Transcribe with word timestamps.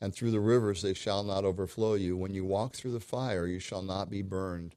and 0.00 0.14
through 0.14 0.30
the 0.30 0.40
rivers 0.40 0.82
they 0.82 0.94
shall 0.94 1.22
not 1.22 1.44
overflow 1.44 1.94
you. 1.94 2.16
When 2.16 2.34
you 2.34 2.44
walk 2.44 2.74
through 2.74 2.92
the 2.92 3.00
fire, 3.00 3.46
you 3.46 3.58
shall 3.58 3.82
not 3.82 4.10
be 4.10 4.22
burned, 4.22 4.74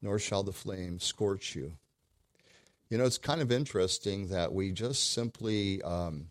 nor 0.00 0.18
shall 0.18 0.42
the 0.42 0.52
flame 0.52 0.98
scorch 0.98 1.54
you. 1.54 1.72
You 2.88 2.98
know, 2.98 3.04
it's 3.04 3.18
kind 3.18 3.40
of 3.40 3.50
interesting 3.50 4.28
that 4.28 4.52
we 4.52 4.70
just 4.70 5.12
simply, 5.12 5.82
um, 5.82 6.26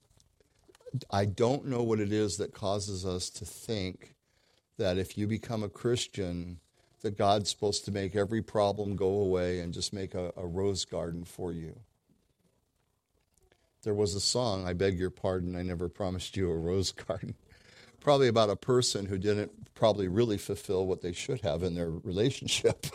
I 1.11 1.25
don't 1.25 1.65
know 1.65 1.83
what 1.83 1.99
it 1.99 2.13
is 2.13 2.37
that 2.37 2.53
causes 2.53 3.05
us 3.05 3.29
to 3.31 3.45
think 3.45 4.15
that 4.77 4.97
if 4.97 5.17
you 5.17 5.27
become 5.27 5.63
a 5.63 5.69
Christian, 5.69 6.59
that 7.01 7.17
God's 7.17 7.49
supposed 7.49 7.85
to 7.85 7.91
make 7.91 8.15
every 8.15 8.41
problem 8.41 8.95
go 8.95 9.19
away 9.19 9.59
and 9.59 9.73
just 9.73 9.93
make 9.93 10.15
a, 10.15 10.33
a 10.35 10.45
rose 10.45 10.85
garden 10.85 11.23
for 11.23 11.51
you. 11.51 11.75
There 13.83 13.93
was 13.93 14.15
a 14.15 14.19
song, 14.19 14.67
I 14.67 14.73
beg 14.73 14.97
your 14.97 15.11
pardon, 15.11 15.55
I 15.55 15.61
never 15.61 15.87
promised 15.87 16.35
you 16.35 16.49
a 16.49 16.57
rose 16.57 16.91
garden 16.91 17.35
probably 18.05 18.27
about 18.27 18.51
a 18.51 18.55
person 18.55 19.07
who 19.07 19.17
didn't 19.17 19.73
probably 19.73 20.07
really 20.07 20.37
fulfill 20.37 20.85
what 20.85 21.01
they 21.01 21.11
should 21.11 21.41
have 21.41 21.63
in 21.63 21.73
their 21.73 21.89
relationship. 21.89 22.85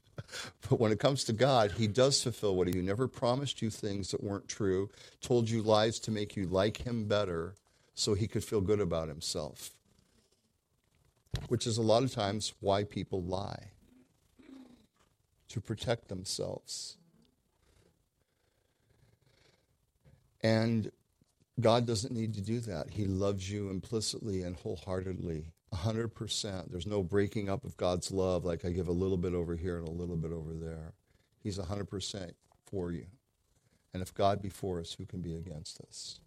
but 0.68 0.80
when 0.80 0.90
it 0.90 0.98
comes 0.98 1.22
to 1.22 1.32
God, 1.32 1.70
He 1.70 1.86
does 1.86 2.20
fulfill 2.20 2.56
what 2.56 2.66
He 2.66 2.74
never 2.82 3.06
promised 3.06 3.62
you 3.62 3.70
things 3.70 4.10
that 4.10 4.24
weren't 4.24 4.48
true, 4.48 4.90
told 5.20 5.48
you 5.48 5.62
lies 5.62 6.00
to 6.00 6.10
make 6.10 6.34
you 6.34 6.48
like 6.48 6.78
Him 6.78 7.06
better 7.06 7.54
so 7.94 8.14
He 8.14 8.26
could 8.26 8.42
feel 8.42 8.60
good 8.60 8.80
about 8.80 9.06
Himself, 9.06 9.70
which 11.46 11.64
is 11.64 11.78
a 11.78 11.82
lot 11.82 12.02
of 12.02 12.12
times 12.12 12.52
why 12.58 12.82
people 12.82 13.22
lie 13.22 13.68
to 15.50 15.60
protect 15.60 16.08
themselves. 16.08 16.96
And 20.42 20.90
God 21.60 21.86
doesn't 21.86 22.14
need 22.14 22.34
to 22.34 22.40
do 22.40 22.60
that. 22.60 22.90
He 22.90 23.06
loves 23.06 23.50
you 23.50 23.70
implicitly 23.70 24.42
and 24.42 24.56
wholeheartedly, 24.56 25.52
100%. 25.74 26.70
There's 26.70 26.86
no 26.86 27.02
breaking 27.02 27.48
up 27.48 27.64
of 27.64 27.76
God's 27.76 28.10
love 28.10 28.44
like 28.44 28.64
I 28.64 28.70
give 28.70 28.88
a 28.88 28.92
little 28.92 29.16
bit 29.16 29.34
over 29.34 29.56
here 29.56 29.78
and 29.78 29.88
a 29.88 29.92
little 29.92 30.16
bit 30.16 30.32
over 30.32 30.52
there. 30.52 30.92
He's 31.42 31.58
100% 31.58 32.32
for 32.66 32.92
you. 32.92 33.06
And 33.92 34.02
if 34.02 34.14
God 34.14 34.40
be 34.40 34.48
for 34.48 34.80
us, 34.80 34.92
who 34.92 35.06
can 35.06 35.20
be 35.20 35.34
against 35.34 35.80
us? 35.80 36.20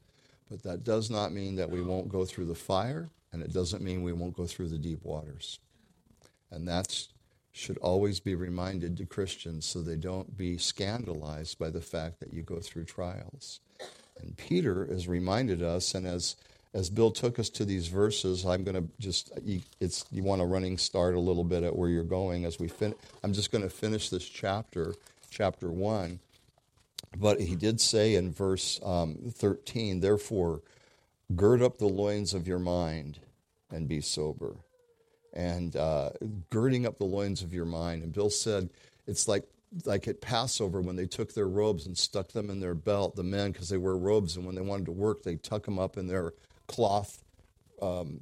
But 0.49 0.63
that 0.63 0.83
does 0.83 1.09
not 1.09 1.31
mean 1.31 1.55
that 1.55 1.69
we 1.69 1.81
won't 1.81 2.09
go 2.09 2.25
through 2.25 2.45
the 2.45 2.55
fire, 2.55 3.09
and 3.31 3.41
it 3.41 3.53
doesn't 3.53 3.81
mean 3.81 4.03
we 4.03 4.13
won't 4.13 4.35
go 4.35 4.45
through 4.45 4.69
the 4.69 4.77
deep 4.77 4.99
waters. 5.03 5.59
And 6.51 6.67
that 6.67 7.07
should 7.51 7.77
always 7.77 8.19
be 8.19 8.35
reminded 8.35 8.97
to 8.97 9.05
Christians 9.05 9.65
so 9.65 9.81
they 9.81 9.95
don't 9.95 10.35
be 10.35 10.57
scandalized 10.57 11.57
by 11.57 11.69
the 11.69 11.81
fact 11.81 12.19
that 12.19 12.33
you 12.33 12.41
go 12.41 12.59
through 12.59 12.85
trials. 12.85 13.61
And 14.19 14.37
Peter 14.37 14.85
has 14.85 15.07
reminded 15.07 15.61
us, 15.61 15.95
and 15.95 16.05
as 16.07 16.35
as 16.73 16.89
Bill 16.89 17.11
took 17.11 17.37
us 17.37 17.49
to 17.49 17.65
these 17.65 17.87
verses, 17.87 18.45
I'm 18.45 18.63
going 18.63 18.75
to 18.75 18.89
just 18.99 19.31
you, 19.43 19.61
it's 19.79 20.05
you 20.11 20.23
want 20.23 20.41
a 20.41 20.45
running 20.45 20.77
start 20.77 21.13
a 21.13 21.19
little 21.19 21.43
bit 21.43 21.63
at 21.63 21.75
where 21.75 21.89
you're 21.89 22.03
going 22.03 22.45
as 22.45 22.59
we 22.59 22.67
fin. 22.67 22.95
I'm 23.23 23.33
just 23.33 23.51
going 23.51 23.63
to 23.63 23.69
finish 23.69 24.09
this 24.09 24.27
chapter, 24.27 24.95
chapter 25.29 25.71
one. 25.71 26.19
But 27.15 27.41
he 27.41 27.55
did 27.55 27.79
say 27.79 28.15
in 28.15 28.31
verse 28.31 28.79
um, 28.83 29.17
13, 29.31 29.99
therefore, 29.99 30.61
gird 31.35 31.61
up 31.61 31.77
the 31.77 31.85
loins 31.85 32.33
of 32.33 32.47
your 32.47 32.57
mind 32.57 33.19
and 33.69 33.87
be 33.87 34.01
sober. 34.01 34.55
And 35.31 35.75
uh, 35.75 36.11
girding 36.49 36.87
up 36.87 36.97
the 36.97 37.05
loins 37.05 37.43
of 37.43 37.53
your 37.53 37.65
mind. 37.65 38.01
And 38.03 38.13
Bill 38.13 38.29
said, 38.31 38.69
it's 39.05 39.27
like 39.27 39.43
like 39.85 40.07
at 40.07 40.21
Passover 40.21 40.81
when 40.81 40.95
they 40.95 41.05
took 41.05 41.33
their 41.33 41.47
robes 41.47 41.85
and 41.85 41.97
stuck 41.97 42.29
them 42.29 42.49
in 42.49 42.59
their 42.59 42.75
belt, 42.75 43.15
the 43.15 43.23
men, 43.23 43.51
because 43.51 43.69
they 43.69 43.77
wear 43.77 43.95
robes, 43.95 44.35
and 44.35 44.45
when 44.45 44.55
they 44.55 44.61
wanted 44.61 44.85
to 44.85 44.91
work, 44.91 45.23
they 45.23 45.35
tuck 45.35 45.65
them 45.65 45.79
up 45.79 45.97
in 45.97 46.07
their 46.07 46.33
cloth 46.67 47.23
um, 47.81 48.21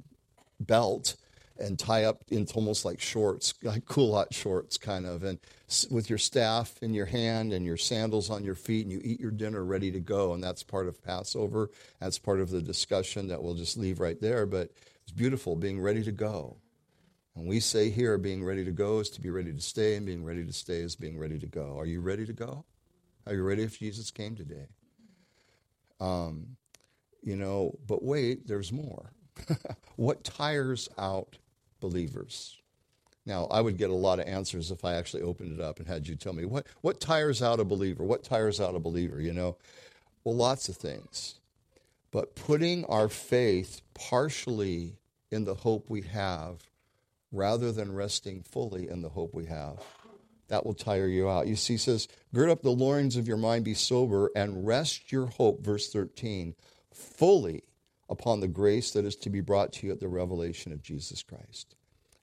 belt 0.60 1.16
and 1.58 1.78
tie 1.78 2.04
up 2.04 2.24
into 2.30 2.54
almost 2.54 2.84
like 2.84 3.00
shorts, 3.00 3.54
like 3.62 3.84
culotte 3.84 4.32
shorts, 4.32 4.78
kind 4.78 5.06
of, 5.06 5.22
and 5.22 5.38
with 5.90 6.08
your 6.10 6.18
staff 6.18 6.74
in 6.82 6.92
your 6.92 7.06
hand 7.06 7.52
and 7.52 7.64
your 7.64 7.76
sandals 7.76 8.30
on 8.30 8.44
your 8.44 8.54
feet, 8.54 8.84
and 8.84 8.92
you 8.92 9.00
eat 9.02 9.20
your 9.20 9.30
dinner 9.30 9.64
ready 9.64 9.90
to 9.90 10.00
go. 10.00 10.34
And 10.34 10.42
that's 10.42 10.62
part 10.62 10.88
of 10.88 11.02
Passover. 11.02 11.70
That's 12.00 12.18
part 12.18 12.40
of 12.40 12.50
the 12.50 12.62
discussion 12.62 13.28
that 13.28 13.42
we'll 13.42 13.54
just 13.54 13.76
leave 13.76 14.00
right 14.00 14.20
there. 14.20 14.46
But 14.46 14.70
it's 15.02 15.12
beautiful 15.12 15.56
being 15.56 15.80
ready 15.80 16.02
to 16.04 16.12
go. 16.12 16.56
And 17.34 17.46
we 17.46 17.60
say 17.60 17.90
here, 17.90 18.18
being 18.18 18.44
ready 18.44 18.64
to 18.64 18.72
go 18.72 18.98
is 18.98 19.08
to 19.10 19.20
be 19.20 19.30
ready 19.30 19.52
to 19.52 19.60
stay, 19.60 19.96
and 19.96 20.04
being 20.04 20.24
ready 20.24 20.44
to 20.44 20.52
stay 20.52 20.80
is 20.80 20.96
being 20.96 21.18
ready 21.18 21.38
to 21.38 21.46
go. 21.46 21.78
Are 21.78 21.86
you 21.86 22.00
ready 22.00 22.26
to 22.26 22.32
go? 22.32 22.64
Are 23.26 23.34
you 23.34 23.42
ready 23.42 23.62
if 23.62 23.78
Jesus 23.78 24.10
came 24.10 24.34
today? 24.34 24.66
Um, 26.00 26.56
you 27.22 27.36
know, 27.36 27.78
but 27.86 28.02
wait, 28.02 28.46
there's 28.46 28.72
more. 28.72 29.12
what 29.96 30.24
tires 30.24 30.88
out 30.98 31.38
believers? 31.80 32.58
Now, 33.24 33.46
I 33.46 33.60
would 33.60 33.78
get 33.78 33.90
a 33.90 33.94
lot 33.94 34.18
of 34.18 34.26
answers 34.26 34.70
if 34.70 34.84
I 34.84 34.94
actually 34.94 35.22
opened 35.22 35.58
it 35.58 35.62
up 35.62 35.78
and 35.78 35.86
had 35.86 36.08
you 36.08 36.16
tell 36.16 36.32
me 36.32 36.44
what, 36.44 36.66
what 36.80 37.00
tires 37.00 37.40
out 37.40 37.60
a 37.60 37.64
believer? 37.64 38.02
What 38.02 38.24
tires 38.24 38.60
out 38.60 38.74
a 38.74 38.80
believer? 38.80 39.20
You 39.20 39.32
know, 39.32 39.56
well, 40.24 40.34
lots 40.34 40.68
of 40.68 40.76
things. 40.76 41.36
But 42.10 42.34
putting 42.34 42.84
our 42.86 43.08
faith 43.08 43.80
partially 43.94 44.96
in 45.30 45.44
the 45.44 45.54
hope 45.54 45.88
we 45.88 46.02
have 46.02 46.58
rather 47.32 47.72
than 47.72 47.94
resting 47.94 48.42
fully 48.42 48.88
in 48.88 49.02
the 49.02 49.08
hope 49.08 49.34
we 49.34 49.46
have. 49.46 49.82
That 50.48 50.66
will 50.66 50.74
tire 50.74 51.06
you 51.06 51.28
out. 51.28 51.48
You 51.48 51.56
see, 51.56 51.74
he 51.74 51.78
says, 51.78 52.08
Gird 52.34 52.50
up 52.50 52.62
the 52.62 52.70
loins 52.70 53.16
of 53.16 53.26
your 53.26 53.38
mind, 53.38 53.64
be 53.64 53.74
sober, 53.74 54.30
and 54.36 54.66
rest 54.66 55.10
your 55.10 55.26
hope, 55.26 55.64
verse 55.64 55.90
13, 55.90 56.54
fully 56.92 57.64
upon 58.10 58.40
the 58.40 58.48
grace 58.48 58.90
that 58.92 59.06
is 59.06 59.16
to 59.16 59.30
be 59.30 59.40
brought 59.40 59.72
to 59.72 59.86
you 59.86 59.92
at 59.92 60.00
the 60.00 60.08
revelation 60.08 60.72
of 60.72 60.82
Jesus 60.82 61.22
Christ. 61.22 61.74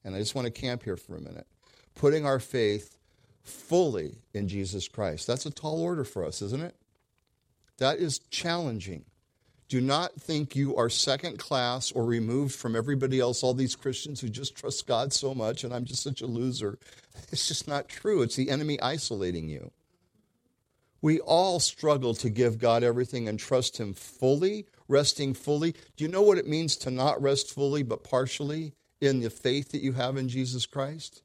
And 0.04 0.16
I 0.16 0.20
just 0.20 0.36
want 0.36 0.46
to 0.46 0.52
camp 0.52 0.84
here 0.84 0.96
for 0.96 1.18
a 1.18 1.22
minute. 1.22 1.48
Putting 1.96 2.26
our 2.26 2.40
faith 2.40 2.98
fully 3.42 4.20
in 4.34 4.48
Jesus 4.48 4.88
Christ. 4.88 5.26
That's 5.26 5.46
a 5.46 5.52
tall 5.52 5.82
order 5.82 6.04
for 6.04 6.24
us, 6.24 6.42
isn't 6.42 6.62
it? 6.62 6.76
That 7.80 7.98
is 7.98 8.20
challenging. 8.30 9.06
Do 9.70 9.80
not 9.80 10.20
think 10.20 10.56
you 10.56 10.76
are 10.76 10.90
second 10.90 11.38
class 11.38 11.92
or 11.92 12.04
removed 12.04 12.56
from 12.56 12.76
everybody 12.76 13.20
else, 13.20 13.44
all 13.44 13.54
these 13.54 13.76
Christians 13.76 14.20
who 14.20 14.28
just 14.28 14.56
trust 14.56 14.88
God 14.88 15.14
so 15.14 15.36
much, 15.36 15.64
and 15.64 15.72
I'm 15.72 15.86
just 15.86 16.04
such 16.04 16.22
a 16.22 16.28
loser. 16.28 16.78
It's 17.32 17.50
just 17.50 17.68
not 17.68 17.90
true. 17.90 18.22
It's 18.22 18.38
the 18.38 18.50
enemy 18.50 18.82
isolating 18.82 19.50
you. 19.50 19.72
We 21.02 21.20
all 21.20 21.60
struggle 21.60 22.14
to 22.16 22.30
give 22.30 22.58
God 22.58 22.82
everything 22.82 23.28
and 23.28 23.38
trust 23.38 23.78
Him 23.78 23.94
fully, 23.94 24.66
resting 24.88 25.34
fully. 25.34 25.74
Do 25.98 26.06
you 26.06 26.08
know 26.08 26.22
what 26.22 26.38
it 26.38 26.48
means 26.48 26.78
to 26.78 26.92
not 26.92 27.22
rest 27.22 27.54
fully 27.54 27.84
but 27.84 28.06
partially 28.06 28.74
in 29.02 29.20
the 29.20 29.30
faith 29.30 29.72
that 29.74 29.84
you 29.84 29.92
have 29.94 30.16
in 30.16 30.30
Jesus 30.30 30.66
Christ? 30.66 31.22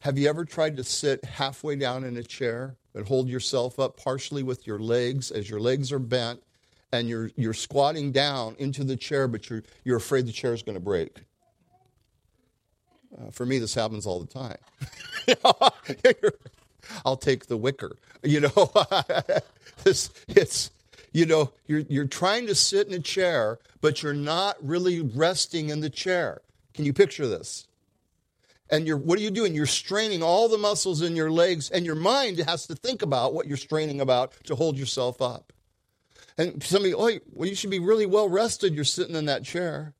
Have 0.00 0.18
you 0.18 0.28
ever 0.28 0.44
tried 0.46 0.78
to 0.78 0.84
sit 0.84 1.24
halfway 1.24 1.76
down 1.76 2.02
in 2.02 2.16
a 2.16 2.22
chair 2.22 2.76
and 2.94 3.06
hold 3.06 3.28
yourself 3.28 3.78
up 3.78 3.96
partially 3.96 4.42
with 4.42 4.66
your 4.66 4.78
legs 4.78 5.30
as 5.30 5.50
your 5.50 5.60
legs 5.60 5.92
are 5.92 5.98
bent 5.98 6.42
and 6.98 7.08
you're, 7.08 7.30
you're 7.36 7.54
squatting 7.54 8.12
down 8.12 8.56
into 8.58 8.84
the 8.84 8.96
chair, 8.96 9.28
but 9.28 9.48
you're, 9.48 9.62
you're 9.84 9.96
afraid 9.96 10.26
the 10.26 10.32
chair 10.32 10.52
is 10.52 10.62
going 10.62 10.74
to 10.74 10.80
break. 10.80 11.20
Uh, 13.16 13.30
for 13.30 13.46
me, 13.46 13.58
this 13.58 13.74
happens 13.74 14.06
all 14.06 14.20
the 14.20 14.26
time. 14.26 14.56
I'll 17.04 17.16
take 17.16 17.46
the 17.46 17.56
wicker. 17.56 17.96
You 18.22 18.40
know, 18.40 18.72
it's, 19.86 20.10
it's, 20.28 20.70
you 21.12 21.26
know, 21.26 21.52
you're, 21.66 21.84
you're 21.88 22.06
trying 22.06 22.46
to 22.46 22.54
sit 22.54 22.86
in 22.88 22.94
a 22.94 23.00
chair, 23.00 23.58
but 23.80 24.02
you're 24.02 24.14
not 24.14 24.56
really 24.62 25.00
resting 25.00 25.70
in 25.70 25.80
the 25.80 25.90
chair. 25.90 26.42
Can 26.74 26.84
you 26.84 26.92
picture 26.92 27.26
this? 27.26 27.66
And 28.68 28.86
you're, 28.86 28.96
what 28.96 29.18
are 29.18 29.22
you 29.22 29.30
doing? 29.30 29.54
You're 29.54 29.66
straining 29.66 30.22
all 30.22 30.48
the 30.48 30.58
muscles 30.58 31.00
in 31.00 31.14
your 31.14 31.30
legs, 31.30 31.70
and 31.70 31.86
your 31.86 31.94
mind 31.94 32.38
has 32.40 32.66
to 32.66 32.74
think 32.74 33.02
about 33.02 33.32
what 33.32 33.46
you're 33.46 33.56
straining 33.56 34.00
about 34.00 34.32
to 34.44 34.56
hold 34.56 34.76
yourself 34.76 35.22
up. 35.22 35.52
And 36.38 36.62
somebody, 36.62 36.94
oh, 36.94 37.18
well, 37.32 37.48
you 37.48 37.54
should 37.54 37.70
be 37.70 37.78
really 37.78 38.06
well 38.06 38.28
rested. 38.28 38.74
You're 38.74 38.84
sitting 38.84 39.16
in 39.16 39.24
that 39.26 39.44
chair. 39.44 39.94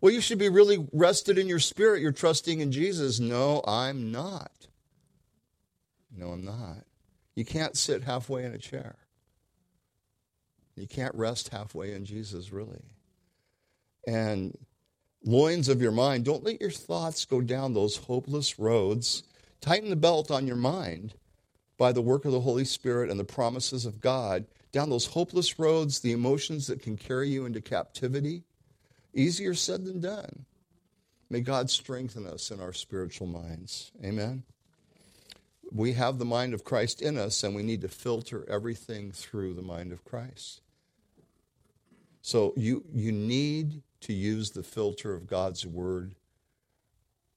Well, 0.00 0.12
you 0.12 0.20
should 0.20 0.38
be 0.38 0.48
really 0.48 0.86
rested 0.92 1.38
in 1.38 1.48
your 1.48 1.58
spirit. 1.58 2.02
You're 2.02 2.12
trusting 2.12 2.60
in 2.60 2.72
Jesus. 2.72 3.20
No, 3.20 3.62
I'm 3.66 4.10
not. 4.10 4.66
No, 6.14 6.28
I'm 6.28 6.44
not. 6.44 6.84
You 7.34 7.44
can't 7.44 7.76
sit 7.76 8.04
halfway 8.04 8.44
in 8.44 8.52
a 8.52 8.58
chair. 8.58 8.96
You 10.74 10.86
can't 10.86 11.14
rest 11.14 11.50
halfway 11.50 11.92
in 11.92 12.04
Jesus, 12.04 12.52
really. 12.52 12.82
And 14.06 14.56
loins 15.24 15.68
of 15.68 15.80
your 15.80 15.92
mind, 15.92 16.24
don't 16.24 16.44
let 16.44 16.60
your 16.60 16.70
thoughts 16.70 17.24
go 17.24 17.40
down 17.40 17.72
those 17.72 17.96
hopeless 17.96 18.58
roads. 18.58 19.22
Tighten 19.60 19.90
the 19.90 19.96
belt 19.96 20.30
on 20.30 20.46
your 20.46 20.56
mind 20.56 21.14
by 21.78 21.92
the 21.92 22.02
work 22.02 22.24
of 22.24 22.32
the 22.32 22.40
Holy 22.40 22.64
Spirit 22.64 23.10
and 23.10 23.18
the 23.18 23.24
promises 23.24 23.86
of 23.86 24.00
God 24.00 24.46
down 24.72 24.90
those 24.90 25.06
hopeless 25.06 25.58
roads, 25.58 26.00
the 26.00 26.12
emotions 26.12 26.66
that 26.66 26.82
can 26.82 26.96
carry 26.96 27.28
you 27.28 27.46
into 27.46 27.60
captivity. 27.60 28.44
Easier 29.14 29.54
said 29.54 29.84
than 29.84 30.00
done. 30.00 30.44
May 31.30 31.40
God 31.40 31.70
strengthen 31.70 32.26
us 32.26 32.50
in 32.50 32.60
our 32.60 32.72
spiritual 32.72 33.26
minds. 33.26 33.90
Amen. 34.04 34.44
We 35.72 35.94
have 35.94 36.18
the 36.18 36.24
mind 36.24 36.54
of 36.54 36.64
Christ 36.64 37.02
in 37.02 37.18
us, 37.18 37.42
and 37.42 37.54
we 37.54 37.62
need 37.62 37.80
to 37.80 37.88
filter 37.88 38.46
everything 38.48 39.10
through 39.10 39.54
the 39.54 39.62
mind 39.62 39.92
of 39.92 40.04
Christ. 40.04 40.60
So 42.22 42.52
you, 42.56 42.84
you 42.92 43.12
need 43.12 43.82
to 44.02 44.12
use 44.12 44.50
the 44.50 44.62
filter 44.62 45.14
of 45.14 45.26
God's 45.26 45.66
word. 45.66 46.14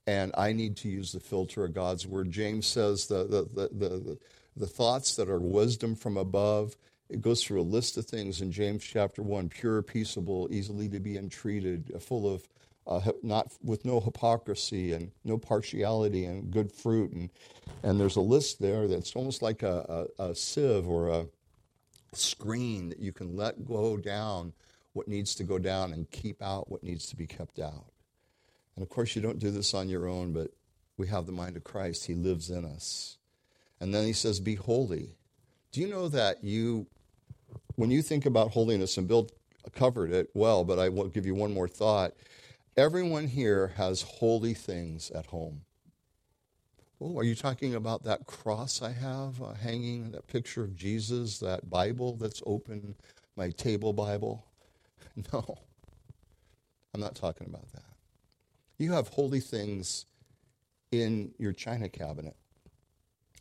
And 0.06 0.32
I 0.38 0.54
need 0.54 0.78
to 0.78 0.90
use 0.90 1.12
the 1.12 1.20
filter 1.20 1.64
of 1.64 1.74
God's 1.74 2.08
word. 2.08 2.32
James 2.32 2.66
says 2.66 3.08
the, 3.08 3.24
the, 3.26 3.48
the, 3.54 3.88
the, 3.88 4.18
the 4.56 4.68
thoughts 4.68 5.16
that 5.16 5.30
are 5.30 5.40
wisdom 5.40 5.96
from 5.96 6.18
above, 6.18 6.76
it 7.10 7.22
goes 7.22 7.44
through 7.44 7.62
a 7.62 7.64
list 7.64 7.98
of 7.98 8.06
things 8.06 8.42
in 8.42 8.52
James 8.52 8.84
chapter 8.84 9.22
1 9.22 9.50
pure, 9.50 9.82
peaceable, 9.82 10.48
easily 10.52 10.88
to 10.90 11.00
be 11.00 11.18
entreated, 11.18 11.92
full 12.00 12.32
of 12.32 12.48
uh, 12.88 13.12
not 13.22 13.52
with 13.64 13.86
no 13.86 14.00
hypocrisy 14.00 14.94
and 14.94 15.12
no 15.24 15.38
partiality 15.38 16.26
and 16.26 16.52
good 16.52 16.72
fruit. 16.72 17.12
And, 17.12 17.30
and 17.84 18.00
there's 18.00 18.16
a 18.16 18.22
list 18.22 18.60
there 18.60 18.88
that's 18.88 19.16
almost 19.16 19.42
like 19.42 19.64
a, 19.64 20.08
a, 20.18 20.30
a 20.30 20.36
sieve 20.36 20.88
or 20.88 21.10
a 21.10 21.26
screen 22.14 22.90
that 22.90 23.00
you 23.00 23.12
can 23.12 23.36
let 23.36 23.66
go 23.66 23.98
down 23.98 24.54
what 24.94 25.08
needs 25.08 25.36
to 25.36 25.44
go 25.44 25.60
down 25.60 25.94
and 25.94 26.10
keep 26.10 26.42
out 26.42 26.72
what 26.72 26.84
needs 26.84 27.08
to 27.08 27.16
be 27.16 27.28
kept 27.28 27.60
out. 27.60 27.92
And 28.76 28.84
of 28.84 28.90
course, 28.90 29.16
you 29.16 29.22
don't 29.22 29.40
do 29.40 29.52
this 29.52 29.74
on 29.74 29.90
your 29.90 30.08
own, 30.08 30.34
but 30.34 30.52
we 30.98 31.08
have 31.08 31.26
the 31.26 31.32
mind 31.32 31.58
of 31.58 31.64
Christ. 31.64 32.06
He 32.06 32.16
lives 32.16 32.50
in 32.50 32.66
us. 32.66 33.18
And 33.80 33.94
then 33.94 34.06
he 34.06 34.14
says, 34.14 34.40
Be 34.40 34.56
holy. 34.56 35.16
Do 35.72 35.82
you 35.82 35.88
know 35.88 36.08
that 36.10 36.44
you, 36.44 36.88
when 37.80 37.92
you 37.92 38.02
think 38.02 38.26
about 38.26 38.52
holiness, 38.52 38.98
and 38.98 39.08
Bill 39.08 39.30
covered 39.74 40.12
it 40.12 40.30
well, 40.34 40.66
but 40.66 40.80
I 40.80 40.90
will 40.90 41.08
give 41.08 41.26
you 41.26 41.34
one 41.34 41.54
more 41.54 41.70
thought. 41.70 42.14
Everyone 42.76 43.26
here 43.26 43.68
has 43.78 44.02
holy 44.02 44.54
things 44.54 45.10
at 45.12 45.28
home. 45.28 45.62
Oh, 47.00 47.18
are 47.18 47.24
you 47.24 47.36
talking 47.36 47.76
about 47.76 48.04
that 48.04 48.26
cross 48.26 48.82
I 48.82 48.92
have 48.92 49.42
uh, 49.42 49.54
hanging, 49.54 50.12
that 50.12 50.28
picture 50.28 50.62
of 50.62 50.76
Jesus, 50.76 51.40
that 51.40 51.70
Bible 51.70 52.18
that's 52.18 52.44
open, 52.46 52.96
my 53.38 53.50
table 53.52 53.94
Bible? 53.94 54.46
No, 55.34 55.58
I'm 56.94 57.02
not 57.02 57.16
talking 57.16 57.48
about 57.48 57.70
that. 57.74 57.84
You 58.78 58.94
have 58.94 59.10
holy 59.10 59.42
things 59.42 60.06
in 60.92 61.34
your 61.38 61.52
china 61.52 61.90
cabinet. 61.90 62.36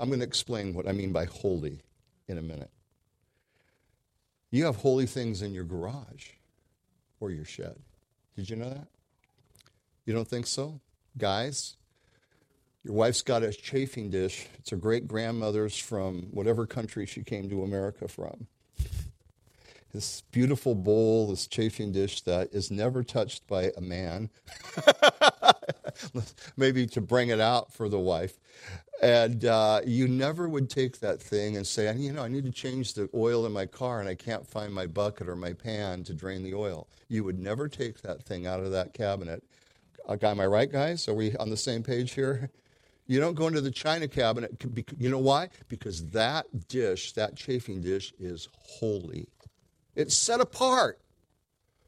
I'm 0.00 0.08
going 0.08 0.20
to 0.20 0.26
explain 0.26 0.74
what 0.74 0.88
I 0.88 0.92
mean 0.92 1.12
by 1.12 1.26
holy 1.26 1.82
in 2.26 2.38
a 2.38 2.42
minute. 2.42 2.70
You 4.50 4.64
have 4.64 4.76
holy 4.76 5.06
things 5.06 5.42
in 5.42 5.52
your 5.52 5.64
garage 5.64 6.30
or 7.20 7.30
your 7.30 7.44
shed. 7.44 7.76
Did 8.36 8.48
you 8.48 8.56
know 8.56 8.70
that? 8.70 8.88
You 10.06 10.14
don't 10.14 10.28
think 10.28 10.46
so? 10.46 10.80
Guys, 11.18 11.76
your 12.82 12.94
wife's 12.94 13.22
got 13.22 13.42
a 13.42 13.52
chafing 13.52 14.08
dish. 14.08 14.46
It's 14.58 14.70
her 14.70 14.76
great 14.76 15.06
grandmother's 15.06 15.76
from 15.76 16.28
whatever 16.30 16.66
country 16.66 17.04
she 17.04 17.22
came 17.22 17.50
to 17.50 17.62
America 17.62 18.08
from. 18.08 18.46
This 19.92 20.22
beautiful 20.30 20.74
bowl, 20.74 21.28
this 21.28 21.46
chafing 21.46 21.92
dish 21.92 22.22
that 22.22 22.52
is 22.52 22.70
never 22.70 23.02
touched 23.02 23.46
by 23.46 23.72
a 23.76 23.80
man. 23.80 24.30
Maybe 26.56 26.86
to 26.88 27.00
bring 27.00 27.30
it 27.30 27.40
out 27.40 27.72
for 27.72 27.88
the 27.88 27.98
wife. 27.98 28.38
And 29.00 29.44
uh, 29.44 29.80
you 29.86 30.08
never 30.08 30.48
would 30.48 30.68
take 30.68 30.98
that 31.00 31.22
thing 31.22 31.56
and 31.56 31.66
say, 31.66 31.94
you 31.94 32.12
know, 32.12 32.22
I 32.22 32.28
need 32.28 32.44
to 32.44 32.50
change 32.50 32.94
the 32.94 33.08
oil 33.14 33.46
in 33.46 33.52
my 33.52 33.64
car 33.64 34.00
and 34.00 34.08
I 34.08 34.16
can't 34.16 34.46
find 34.46 34.72
my 34.72 34.86
bucket 34.86 35.28
or 35.28 35.36
my 35.36 35.52
pan 35.52 36.02
to 36.04 36.14
drain 36.14 36.42
the 36.42 36.54
oil. 36.54 36.88
You 37.08 37.22
would 37.24 37.38
never 37.38 37.68
take 37.68 38.02
that 38.02 38.24
thing 38.24 38.46
out 38.46 38.60
of 38.60 38.72
that 38.72 38.94
cabinet 38.94 39.44
am 40.22 40.40
I 40.40 40.46
right, 40.46 40.70
guys? 40.70 41.08
Are 41.08 41.14
we 41.14 41.36
on 41.36 41.50
the 41.50 41.56
same 41.56 41.82
page 41.82 42.12
here? 42.12 42.50
You 43.10 43.20
don't 43.20 43.32
go 43.32 43.46
into 43.46 43.62
the 43.62 43.70
china 43.70 44.06
cabinet. 44.06 44.62
You 44.98 45.08
know 45.08 45.18
why? 45.18 45.48
Because 45.70 46.10
that 46.10 46.68
dish, 46.68 47.12
that 47.12 47.36
chafing 47.36 47.80
dish, 47.80 48.12
is 48.20 48.50
holy. 48.58 49.30
It's 49.96 50.14
set 50.14 50.42
apart 50.42 51.00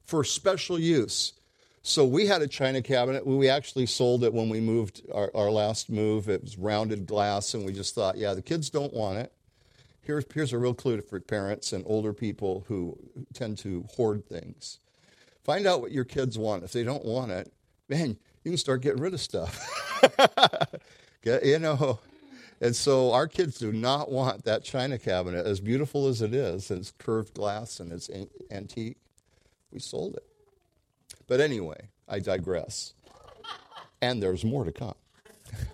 for 0.06 0.24
special 0.24 0.78
use. 0.78 1.34
So 1.82 2.04
we 2.04 2.26
had 2.26 2.42
a 2.42 2.46
china 2.46 2.82
cabinet. 2.82 3.26
We 3.26 3.48
actually 3.48 3.86
sold 3.86 4.22
it 4.24 4.34
when 4.34 4.48
we 4.48 4.60
moved 4.60 5.02
our, 5.14 5.30
our 5.34 5.50
last 5.50 5.88
move. 5.88 6.28
It 6.28 6.42
was 6.42 6.58
rounded 6.58 7.06
glass, 7.06 7.54
and 7.54 7.64
we 7.64 7.72
just 7.72 7.94
thought, 7.94 8.18
yeah, 8.18 8.34
the 8.34 8.42
kids 8.42 8.68
don't 8.68 8.92
want 8.92 9.18
it. 9.18 9.32
Here's, 10.02 10.24
here's 10.32 10.52
a 10.52 10.58
real 10.58 10.74
clue 10.74 11.00
for 11.00 11.20
parents 11.20 11.72
and 11.72 11.84
older 11.86 12.12
people 12.12 12.64
who 12.68 12.98
tend 13.32 13.58
to 13.58 13.84
hoard 13.94 14.26
things. 14.26 14.78
Find 15.44 15.66
out 15.66 15.80
what 15.80 15.92
your 15.92 16.04
kids 16.04 16.38
want. 16.38 16.64
If 16.64 16.72
they 16.72 16.84
don't 16.84 17.04
want 17.04 17.30
it, 17.30 17.52
man, 17.88 18.16
you 18.44 18.50
can 18.50 18.58
start 18.58 18.82
getting 18.82 19.00
rid 19.00 19.14
of 19.14 19.20
stuff. 19.20 19.58
Get, 21.22 21.44
you 21.44 21.58
know, 21.58 21.98
and 22.60 22.76
so 22.76 23.12
our 23.12 23.26
kids 23.26 23.58
do 23.58 23.72
not 23.72 24.10
want 24.10 24.44
that 24.44 24.64
china 24.64 24.98
cabinet, 24.98 25.46
as 25.46 25.60
beautiful 25.60 26.08
as 26.08 26.20
it 26.20 26.34
is, 26.34 26.70
and 26.70 26.80
it's 26.80 26.92
curved 26.98 27.34
glass 27.34 27.80
and 27.80 27.90
it's 27.90 28.10
antique. 28.50 28.98
We 29.72 29.78
sold 29.78 30.16
it. 30.16 30.29
But 31.30 31.40
anyway, 31.40 31.90
I 32.08 32.18
digress. 32.18 32.94
And 34.02 34.20
there's 34.20 34.44
more 34.44 34.64
to 34.64 34.72
come. 34.72 34.96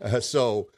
So 0.21 0.69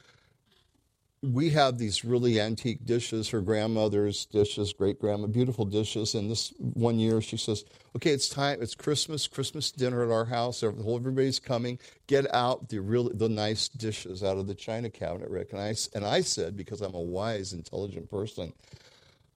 we 1.21 1.49
have 1.49 1.77
these 1.77 2.05
really 2.05 2.39
antique 2.39 2.85
dishes, 2.85 3.27
her 3.29 3.41
grandmother's 3.41 4.25
dishes, 4.25 4.71
great 4.71 4.99
grandma, 4.99 5.27
beautiful 5.27 5.65
dishes. 5.65 6.15
And 6.15 6.31
this 6.31 6.53
one 6.59 6.97
year 6.97 7.21
she 7.21 7.35
says, 7.35 7.65
Okay, 7.97 8.11
it's 8.11 8.29
time, 8.29 8.61
it's 8.61 8.73
Christmas, 8.73 9.27
Christmas 9.27 9.69
dinner 9.71 10.01
at 10.01 10.11
our 10.11 10.25
house. 10.25 10.63
Everybody's 10.63 11.39
coming. 11.39 11.77
Get 12.07 12.33
out 12.33 12.69
the 12.69 12.79
really 12.79 13.13
the 13.13 13.27
nice 13.27 13.67
dishes 13.67 14.23
out 14.23 14.37
of 14.37 14.47
the 14.47 14.55
china 14.55 14.89
cabinet, 14.89 15.29
Rick. 15.29 15.51
And 15.51 15.61
I, 15.61 15.75
and 15.93 16.05
I 16.05 16.21
said, 16.21 16.55
because 16.55 16.79
I'm 16.79 16.95
a 16.95 17.01
wise, 17.01 17.51
intelligent 17.51 18.09
person, 18.09 18.53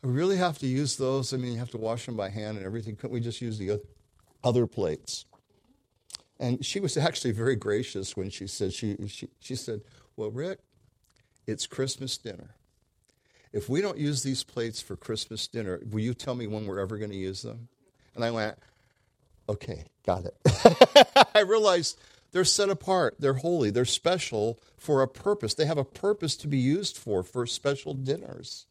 I 0.03 0.07
really 0.07 0.37
have 0.37 0.57
to 0.59 0.67
use 0.67 0.95
those. 0.95 1.33
I 1.33 1.37
mean, 1.37 1.51
you 1.51 1.59
have 1.59 1.71
to 1.71 1.77
wash 1.77 2.05
them 2.05 2.15
by 2.15 2.29
hand 2.29 2.55
and 2.57 2.65
everything. 2.65 2.95
Couldn't 2.95 3.13
we 3.13 3.19
just 3.19 3.41
use 3.41 3.57
the 3.57 3.81
other 4.41 4.67
plates? 4.67 5.25
And 6.39 6.65
she 6.65 6.79
was 6.79 6.97
actually 6.97 7.31
very 7.31 7.55
gracious 7.55 8.15
when 8.15 8.29
she 8.29 8.47
said, 8.47 8.73
she, 8.73 8.97
she, 9.07 9.29
she 9.39 9.55
said, 9.55 9.81
Well, 10.15 10.31
Rick, 10.31 10.59
it's 11.47 11.67
Christmas 11.67 12.17
dinner. 12.17 12.55
If 13.51 13.69
we 13.69 13.81
don't 13.81 13.99
use 13.99 14.23
these 14.23 14.43
plates 14.43 14.81
for 14.81 14.95
Christmas 14.95 15.45
dinner, 15.45 15.79
will 15.91 15.99
you 15.99 16.15
tell 16.15 16.33
me 16.33 16.47
when 16.47 16.65
we're 16.65 16.79
ever 16.79 16.97
going 16.97 17.11
to 17.11 17.17
use 17.17 17.43
them? 17.43 17.67
And 18.15 18.25
I 18.25 18.31
went, 18.31 18.57
okay, 19.47 19.85
got 20.05 20.25
it. 20.25 20.35
I 21.35 21.41
realized 21.41 21.99
they're 22.31 22.45
set 22.45 22.69
apart, 22.69 23.15
they're 23.19 23.35
holy, 23.35 23.69
they're 23.69 23.85
special 23.85 24.59
for 24.77 25.01
a 25.01 25.07
purpose. 25.07 25.53
They 25.53 25.65
have 25.65 25.77
a 25.77 25.83
purpose 25.83 26.35
to 26.37 26.47
be 26.47 26.57
used 26.57 26.97
for, 26.97 27.23
for 27.23 27.45
special 27.45 27.93
dinners. 27.93 28.65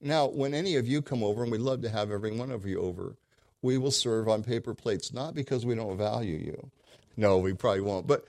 Now, 0.00 0.26
when 0.26 0.52
any 0.52 0.74
of 0.74 0.88
you 0.88 1.00
come 1.00 1.22
over, 1.22 1.44
and 1.44 1.52
we'd 1.52 1.60
love 1.60 1.82
to 1.82 1.88
have 1.88 2.10
every 2.10 2.36
one 2.36 2.50
of 2.50 2.66
you 2.66 2.80
over, 2.80 3.16
we 3.62 3.78
will 3.78 3.90
serve 3.90 4.28
on 4.28 4.42
paper 4.42 4.74
plates, 4.74 5.12
not 5.12 5.34
because 5.34 5.64
we 5.64 5.74
don't 5.74 5.96
value 5.96 6.36
you. 6.36 6.70
No, 7.16 7.38
we 7.38 7.54
probably 7.54 7.80
won't. 7.80 8.06
But 8.06 8.26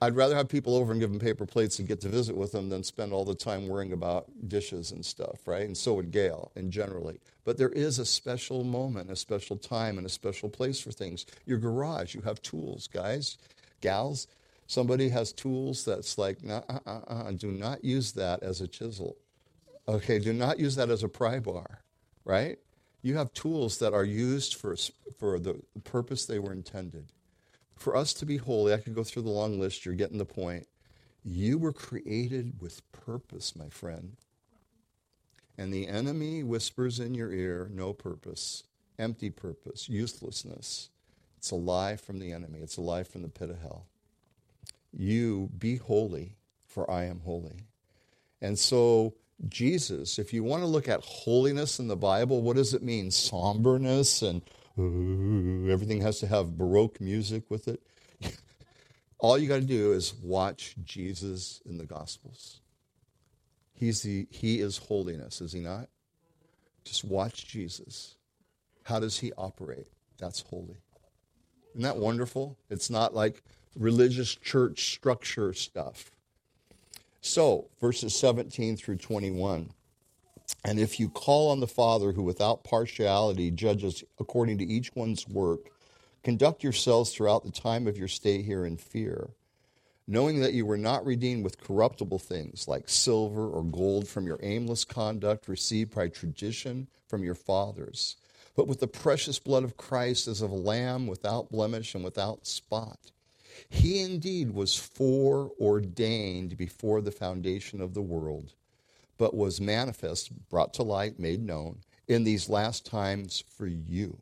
I'd 0.00 0.16
rather 0.16 0.34
have 0.36 0.48
people 0.48 0.76
over 0.76 0.92
and 0.92 1.00
give 1.00 1.10
them 1.10 1.20
paper 1.20 1.46
plates 1.46 1.78
and 1.78 1.88
get 1.88 2.00
to 2.02 2.08
visit 2.08 2.36
with 2.36 2.52
them 2.52 2.68
than 2.68 2.82
spend 2.82 3.12
all 3.12 3.24
the 3.24 3.34
time 3.34 3.68
worrying 3.68 3.92
about 3.92 4.26
dishes 4.48 4.90
and 4.92 5.04
stuff, 5.04 5.46
right? 5.46 5.64
And 5.64 5.76
so 5.76 5.94
would 5.94 6.10
Gail, 6.10 6.50
and 6.56 6.70
generally. 6.70 7.20
But 7.44 7.58
there 7.58 7.70
is 7.70 7.98
a 7.98 8.04
special 8.04 8.64
moment, 8.64 9.10
a 9.10 9.16
special 9.16 9.56
time, 9.56 9.96
and 9.96 10.06
a 10.06 10.10
special 10.10 10.48
place 10.48 10.80
for 10.80 10.92
things. 10.92 11.26
Your 11.46 11.58
garage, 11.58 12.14
you 12.14 12.22
have 12.22 12.42
tools, 12.42 12.86
guys, 12.86 13.38
gals. 13.80 14.26
Somebody 14.66 15.10
has 15.10 15.32
tools 15.32 15.84
that's 15.84 16.18
like, 16.18 16.42
nah, 16.42 16.62
uh, 16.68 16.78
uh, 16.86 17.00
uh, 17.06 17.32
do 17.32 17.48
not 17.48 17.84
use 17.84 18.12
that 18.12 18.42
as 18.42 18.60
a 18.60 18.68
chisel. 18.68 19.16
Okay, 19.86 20.18
do 20.18 20.32
not 20.32 20.58
use 20.58 20.76
that 20.76 20.90
as 20.90 21.02
a 21.02 21.08
pry 21.08 21.38
bar, 21.38 21.82
right? 22.24 22.58
You 23.04 23.18
have 23.18 23.34
tools 23.34 23.80
that 23.80 23.92
are 23.92 24.02
used 24.02 24.54
for, 24.54 24.74
for 25.18 25.38
the 25.38 25.60
purpose 25.84 26.24
they 26.24 26.38
were 26.38 26.54
intended. 26.54 27.12
For 27.76 27.94
us 27.94 28.14
to 28.14 28.24
be 28.24 28.38
holy, 28.38 28.72
I 28.72 28.78
could 28.78 28.94
go 28.94 29.04
through 29.04 29.24
the 29.24 29.28
long 29.28 29.60
list, 29.60 29.84
you're 29.84 29.94
getting 29.94 30.16
the 30.16 30.24
point. 30.24 30.66
You 31.22 31.58
were 31.58 31.74
created 31.74 32.62
with 32.62 32.90
purpose, 32.92 33.54
my 33.54 33.68
friend. 33.68 34.16
And 35.58 35.70
the 35.70 35.86
enemy 35.86 36.42
whispers 36.42 36.98
in 36.98 37.12
your 37.14 37.30
ear, 37.30 37.68
no 37.70 37.92
purpose, 37.92 38.62
empty 38.98 39.28
purpose, 39.28 39.86
uselessness. 39.86 40.88
It's 41.36 41.50
a 41.50 41.56
lie 41.56 41.96
from 41.96 42.20
the 42.20 42.32
enemy, 42.32 42.60
it's 42.60 42.78
a 42.78 42.80
lie 42.80 43.02
from 43.02 43.20
the 43.20 43.28
pit 43.28 43.50
of 43.50 43.60
hell. 43.60 43.84
You 44.90 45.50
be 45.58 45.76
holy, 45.76 46.36
for 46.64 46.90
I 46.90 47.04
am 47.04 47.20
holy. 47.20 47.66
And 48.40 48.58
so, 48.58 49.12
Jesus, 49.48 50.18
if 50.18 50.32
you 50.32 50.42
want 50.44 50.62
to 50.62 50.66
look 50.66 50.88
at 50.88 51.00
holiness 51.00 51.78
in 51.78 51.88
the 51.88 51.96
Bible, 51.96 52.42
what 52.42 52.56
does 52.56 52.74
it 52.74 52.82
mean? 52.82 53.10
Somberness 53.10 54.22
and 54.22 54.42
everything 55.70 56.00
has 56.00 56.20
to 56.20 56.26
have 56.26 56.56
Baroque 56.56 57.00
music 57.00 57.44
with 57.50 57.68
it. 57.68 57.82
All 59.18 59.38
you 59.38 59.48
got 59.48 59.56
to 59.56 59.66
do 59.66 59.92
is 59.92 60.14
watch 60.14 60.74
Jesus 60.84 61.60
in 61.66 61.78
the 61.78 61.86
Gospels. 61.86 62.60
He's 63.72 64.02
the, 64.02 64.26
he 64.30 64.60
is 64.60 64.78
holiness, 64.78 65.40
is 65.40 65.52
he 65.52 65.60
not? 65.60 65.88
Just 66.84 67.04
watch 67.04 67.46
Jesus. 67.46 68.16
How 68.84 69.00
does 69.00 69.18
he 69.18 69.32
operate? 69.36 69.88
That's 70.18 70.42
holy. 70.42 70.76
Isn't 71.70 71.82
that 71.82 71.96
wonderful? 71.96 72.56
It's 72.70 72.88
not 72.88 73.14
like 73.14 73.42
religious 73.76 74.34
church 74.34 74.92
structure 74.92 75.52
stuff. 75.52 76.13
So, 77.24 77.68
verses 77.80 78.14
17 78.14 78.76
through 78.76 78.96
21. 78.96 79.70
And 80.64 80.78
if 80.78 81.00
you 81.00 81.08
call 81.08 81.50
on 81.50 81.60
the 81.60 81.66
Father 81.66 82.12
who 82.12 82.22
without 82.22 82.64
partiality 82.64 83.50
judges 83.50 84.04
according 84.20 84.58
to 84.58 84.64
each 84.64 84.94
one's 84.94 85.26
work, 85.26 85.70
Conduct 86.24 86.64
yourselves 86.64 87.12
throughout 87.12 87.44
the 87.44 87.50
time 87.50 87.86
of 87.86 87.98
your 87.98 88.08
stay 88.08 88.40
here 88.40 88.64
in 88.64 88.78
fear, 88.78 89.28
knowing 90.06 90.40
that 90.40 90.54
you 90.54 90.64
were 90.64 90.78
not 90.78 91.04
redeemed 91.04 91.44
with 91.44 91.60
corruptible 91.60 92.18
things 92.18 92.66
like 92.66 92.88
silver 92.88 93.46
or 93.46 93.62
gold 93.62 94.08
from 94.08 94.26
your 94.26 94.38
aimless 94.42 94.86
conduct 94.86 95.48
received 95.48 95.94
by 95.94 96.08
tradition 96.08 96.88
from 97.06 97.22
your 97.22 97.34
fathers, 97.34 98.16
but 98.56 98.66
with 98.66 98.80
the 98.80 98.86
precious 98.86 99.38
blood 99.38 99.64
of 99.64 99.76
Christ 99.76 100.26
as 100.26 100.40
of 100.40 100.50
a 100.50 100.54
lamb 100.54 101.06
without 101.06 101.50
blemish 101.50 101.94
and 101.94 102.02
without 102.02 102.46
spot. 102.46 103.10
He 103.68 104.00
indeed 104.00 104.52
was 104.52 104.76
foreordained 104.76 106.56
before 106.56 107.00
the 107.00 107.10
foundation 107.10 107.80
of 107.80 107.94
the 107.94 108.02
world, 108.02 108.54
but 109.18 109.34
was 109.34 109.60
manifest, 109.60 110.48
brought 110.48 110.74
to 110.74 110.82
light, 110.82 111.18
made 111.18 111.44
known 111.44 111.80
in 112.06 112.24
these 112.24 112.48
last 112.48 112.84
times 112.84 113.42
for 113.48 113.66
you 113.66 114.18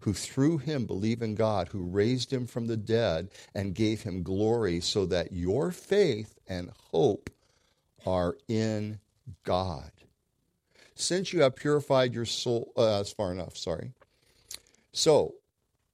who 0.00 0.12
through 0.12 0.58
him 0.58 0.86
believe 0.86 1.22
in 1.22 1.34
God, 1.34 1.68
who 1.68 1.82
raised 1.82 2.32
him 2.32 2.46
from 2.46 2.66
the 2.66 2.76
dead 2.76 3.28
and 3.54 3.74
gave 3.74 4.02
him 4.02 4.22
glory, 4.22 4.80
so 4.80 5.06
that 5.06 5.32
your 5.32 5.70
faith 5.70 6.38
and 6.46 6.70
hope 6.90 7.30
are 8.06 8.36
in 8.48 9.00
God. 9.44 9.90
Since 10.94 11.32
you 11.32 11.42
have 11.42 11.56
purified 11.56 12.14
your 12.14 12.24
soul, 12.24 12.72
uh, 12.76 12.98
that's 12.98 13.12
far 13.12 13.32
enough, 13.32 13.56
sorry. 13.56 13.92
So, 14.92 15.34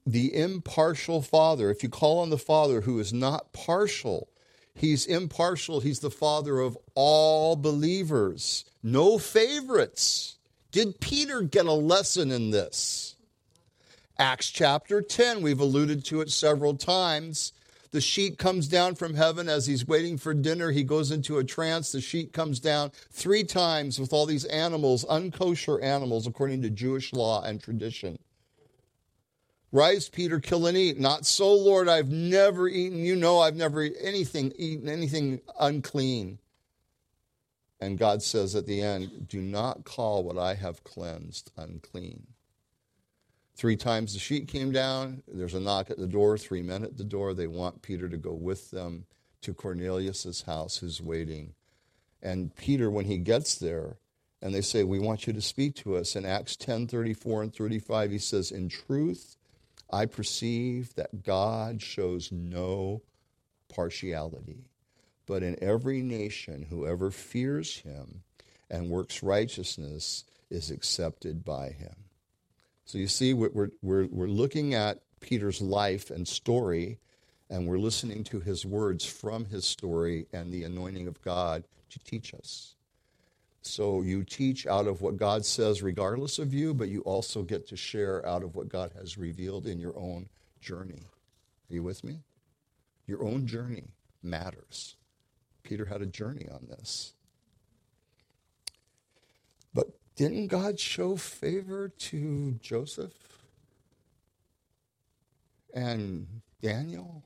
the 0.06 0.34
impartial 0.34 1.22
Father, 1.22 1.70
if 1.70 1.82
you 1.82 1.88
call 1.88 2.20
on 2.20 2.30
the 2.30 2.38
Father 2.38 2.82
who 2.82 2.98
is 2.98 3.12
not 3.12 3.52
partial, 3.52 4.28
He's 4.74 5.06
impartial. 5.06 5.80
He's 5.80 6.00
the 6.00 6.10
Father 6.10 6.58
of 6.58 6.76
all 6.94 7.56
believers. 7.56 8.64
No 8.82 9.18
favorites. 9.18 10.36
Did 10.72 11.00
Peter 11.00 11.42
get 11.42 11.66
a 11.66 11.72
lesson 11.72 12.32
in 12.32 12.50
this? 12.50 13.14
Acts 14.18 14.50
chapter 14.50 15.00
10, 15.00 15.42
we've 15.42 15.60
alluded 15.60 16.04
to 16.06 16.20
it 16.20 16.30
several 16.30 16.74
times. 16.76 17.52
The 17.92 18.00
sheet 18.00 18.38
comes 18.38 18.66
down 18.66 18.96
from 18.96 19.14
heaven 19.14 19.48
as 19.48 19.66
he's 19.66 19.86
waiting 19.86 20.18
for 20.18 20.34
dinner. 20.34 20.72
He 20.72 20.82
goes 20.82 21.12
into 21.12 21.38
a 21.38 21.44
trance. 21.44 21.92
The 21.92 22.00
sheet 22.00 22.32
comes 22.32 22.58
down 22.58 22.90
three 23.12 23.44
times 23.44 24.00
with 24.00 24.12
all 24.12 24.26
these 24.26 24.44
animals, 24.46 25.04
unkosher 25.04 25.80
animals, 25.82 26.26
according 26.26 26.62
to 26.62 26.70
Jewish 26.70 27.12
law 27.12 27.42
and 27.42 27.62
tradition. 27.62 28.18
Rise, 29.74 30.08
Peter, 30.08 30.38
kill 30.38 30.68
and 30.68 30.76
eat. 30.76 31.00
Not 31.00 31.26
so, 31.26 31.52
Lord, 31.52 31.88
I've 31.88 32.08
never 32.08 32.68
eaten. 32.68 33.04
You 33.04 33.16
know 33.16 33.40
I've 33.40 33.56
never 33.56 33.82
anything 33.82 34.52
eaten 34.56 34.88
anything 34.88 35.40
unclean. 35.58 36.38
And 37.80 37.98
God 37.98 38.22
says 38.22 38.54
at 38.54 38.66
the 38.66 38.80
end, 38.80 39.26
Do 39.26 39.42
not 39.42 39.84
call 39.84 40.22
what 40.22 40.38
I 40.38 40.54
have 40.54 40.84
cleansed 40.84 41.50
unclean. 41.56 42.28
Three 43.56 43.74
times 43.74 44.12
the 44.12 44.20
sheet 44.20 44.46
came 44.46 44.70
down. 44.70 45.24
There's 45.26 45.54
a 45.54 45.60
knock 45.60 45.90
at 45.90 45.98
the 45.98 46.06
door, 46.06 46.38
three 46.38 46.62
men 46.62 46.84
at 46.84 46.96
the 46.96 47.02
door. 47.02 47.34
They 47.34 47.48
want 47.48 47.82
Peter 47.82 48.08
to 48.08 48.16
go 48.16 48.32
with 48.32 48.70
them 48.70 49.06
to 49.40 49.54
Cornelius's 49.54 50.42
house, 50.42 50.76
who's 50.76 51.02
waiting. 51.02 51.54
And 52.22 52.54
Peter, 52.54 52.92
when 52.92 53.06
he 53.06 53.18
gets 53.18 53.56
there, 53.56 53.96
and 54.40 54.54
they 54.54 54.60
say, 54.60 54.84
We 54.84 55.00
want 55.00 55.26
you 55.26 55.32
to 55.32 55.40
speak 55.40 55.74
to 55.76 55.96
us. 55.96 56.14
In 56.14 56.24
Acts 56.24 56.54
10 56.54 56.86
34 56.86 57.42
and 57.42 57.52
35, 57.52 58.12
he 58.12 58.18
says, 58.18 58.52
In 58.52 58.68
truth, 58.68 59.36
I 59.94 60.06
perceive 60.06 60.92
that 60.96 61.22
God 61.22 61.80
shows 61.80 62.32
no 62.32 63.02
partiality, 63.72 64.64
but 65.24 65.44
in 65.44 65.56
every 65.62 66.02
nation, 66.02 66.66
whoever 66.68 67.12
fears 67.12 67.78
him 67.78 68.24
and 68.68 68.90
works 68.90 69.22
righteousness 69.22 70.24
is 70.50 70.72
accepted 70.72 71.44
by 71.44 71.68
him. 71.68 71.94
So 72.84 72.98
you 72.98 73.06
see, 73.06 73.34
we're, 73.34 73.70
we're, 73.82 74.08
we're 74.10 74.26
looking 74.26 74.74
at 74.74 74.98
Peter's 75.20 75.62
life 75.62 76.10
and 76.10 76.26
story, 76.26 76.98
and 77.48 77.68
we're 77.68 77.78
listening 77.78 78.24
to 78.24 78.40
his 78.40 78.66
words 78.66 79.04
from 79.04 79.44
his 79.44 79.64
story 79.64 80.26
and 80.32 80.52
the 80.52 80.64
anointing 80.64 81.06
of 81.06 81.22
God 81.22 81.62
to 81.90 82.00
teach 82.00 82.34
us. 82.34 82.74
So 83.66 84.02
you 84.02 84.24
teach 84.24 84.66
out 84.66 84.86
of 84.86 85.00
what 85.00 85.16
God 85.16 85.44
says, 85.44 85.82
regardless 85.82 86.38
of 86.38 86.52
you, 86.52 86.74
but 86.74 86.88
you 86.88 87.00
also 87.00 87.42
get 87.42 87.66
to 87.68 87.76
share 87.76 88.24
out 88.26 88.42
of 88.42 88.54
what 88.54 88.68
God 88.68 88.92
has 88.94 89.16
revealed 89.16 89.66
in 89.66 89.80
your 89.80 89.98
own 89.98 90.28
journey. 90.60 91.00
Are 91.70 91.74
you 91.74 91.82
with 91.82 92.04
me? 92.04 92.20
Your 93.06 93.24
own 93.24 93.46
journey 93.46 93.84
matters. 94.22 94.96
Peter 95.62 95.86
had 95.86 96.02
a 96.02 96.06
journey 96.06 96.46
on 96.52 96.66
this. 96.68 97.14
But 99.72 99.86
didn't 100.14 100.48
God 100.48 100.78
show 100.78 101.16
favor 101.16 101.88
to 101.88 102.58
Joseph 102.60 103.14
and 105.74 106.26
Daniel 106.60 107.24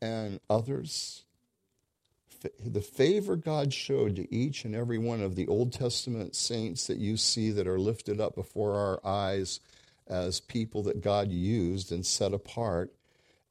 and 0.00 0.40
others? 0.48 1.24
The 2.64 2.80
favor 2.80 3.36
God 3.36 3.72
showed 3.72 4.16
to 4.16 4.34
each 4.34 4.64
and 4.64 4.74
every 4.74 4.98
one 4.98 5.20
of 5.20 5.36
the 5.36 5.46
Old 5.46 5.72
Testament 5.72 6.34
saints 6.34 6.86
that 6.86 6.98
you 6.98 7.16
see 7.16 7.50
that 7.50 7.66
are 7.66 7.78
lifted 7.78 8.20
up 8.20 8.34
before 8.34 8.74
our 8.74 9.00
eyes 9.04 9.60
as 10.06 10.40
people 10.40 10.82
that 10.84 11.00
God 11.00 11.30
used 11.30 11.92
and 11.92 12.04
set 12.04 12.32
apart 12.32 12.92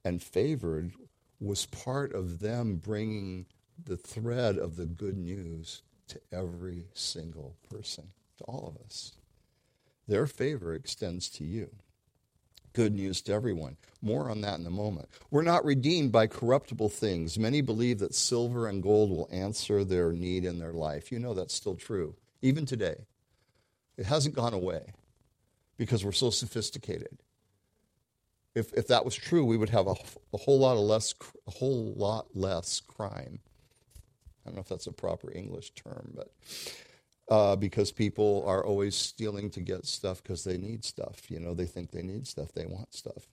and 0.04 0.22
favored 0.22 0.92
was 1.40 1.66
part 1.66 2.12
of 2.12 2.40
them 2.40 2.76
bringing 2.76 3.46
the 3.82 3.96
thread 3.96 4.58
of 4.58 4.76
the 4.76 4.86
good 4.86 5.16
news 5.16 5.82
to 6.08 6.20
every 6.30 6.84
single 6.94 7.56
person 7.70 8.08
to 8.38 8.44
all 8.44 8.74
of 8.74 8.84
us. 8.84 9.12
Their 10.06 10.26
favor 10.26 10.74
extends 10.74 11.28
to 11.30 11.44
you. 11.44 11.70
Good 12.72 12.94
news 12.94 13.20
to 13.22 13.32
everyone. 13.32 13.76
More 14.00 14.30
on 14.30 14.40
that 14.40 14.58
in 14.58 14.66
a 14.66 14.70
moment. 14.70 15.08
We're 15.30 15.42
not 15.42 15.64
redeemed 15.64 16.10
by 16.10 16.26
corruptible 16.26 16.88
things. 16.88 17.38
Many 17.38 17.60
believe 17.60 17.98
that 17.98 18.14
silver 18.14 18.66
and 18.66 18.82
gold 18.82 19.10
will 19.10 19.28
answer 19.30 19.84
their 19.84 20.12
need 20.12 20.44
in 20.44 20.58
their 20.58 20.72
life. 20.72 21.12
You 21.12 21.18
know 21.18 21.34
that's 21.34 21.54
still 21.54 21.74
true, 21.74 22.16
even 22.40 22.64
today. 22.64 23.06
It 23.98 24.06
hasn't 24.06 24.34
gone 24.34 24.54
away 24.54 24.92
because 25.76 26.04
we're 26.04 26.12
so 26.12 26.30
sophisticated. 26.30 27.18
If, 28.54 28.72
if 28.72 28.86
that 28.88 29.04
was 29.04 29.14
true, 29.14 29.44
we 29.44 29.56
would 29.56 29.70
have 29.70 29.86
a, 29.86 29.94
a 30.32 30.38
whole 30.38 30.58
lot 30.58 30.74
of 30.74 30.80
less 30.80 31.14
a 31.46 31.50
whole 31.50 31.92
lot 31.94 32.28
less 32.34 32.80
crime. 32.80 33.40
I 34.44 34.48
don't 34.48 34.56
know 34.56 34.60
if 34.60 34.68
that's 34.68 34.86
a 34.86 34.92
proper 34.92 35.30
English 35.32 35.70
term, 35.70 36.12
but 36.14 36.30
uh, 37.32 37.56
because 37.56 37.90
people 37.90 38.44
are 38.46 38.62
always 38.62 38.94
stealing 38.94 39.48
to 39.48 39.60
get 39.60 39.86
stuff 39.86 40.22
because 40.22 40.44
they 40.44 40.58
need 40.58 40.84
stuff. 40.84 41.30
You 41.30 41.40
know, 41.40 41.54
they 41.54 41.64
think 41.64 41.90
they 41.90 42.02
need 42.02 42.26
stuff, 42.26 42.52
they 42.52 42.66
want 42.66 42.92
stuff. 42.92 43.26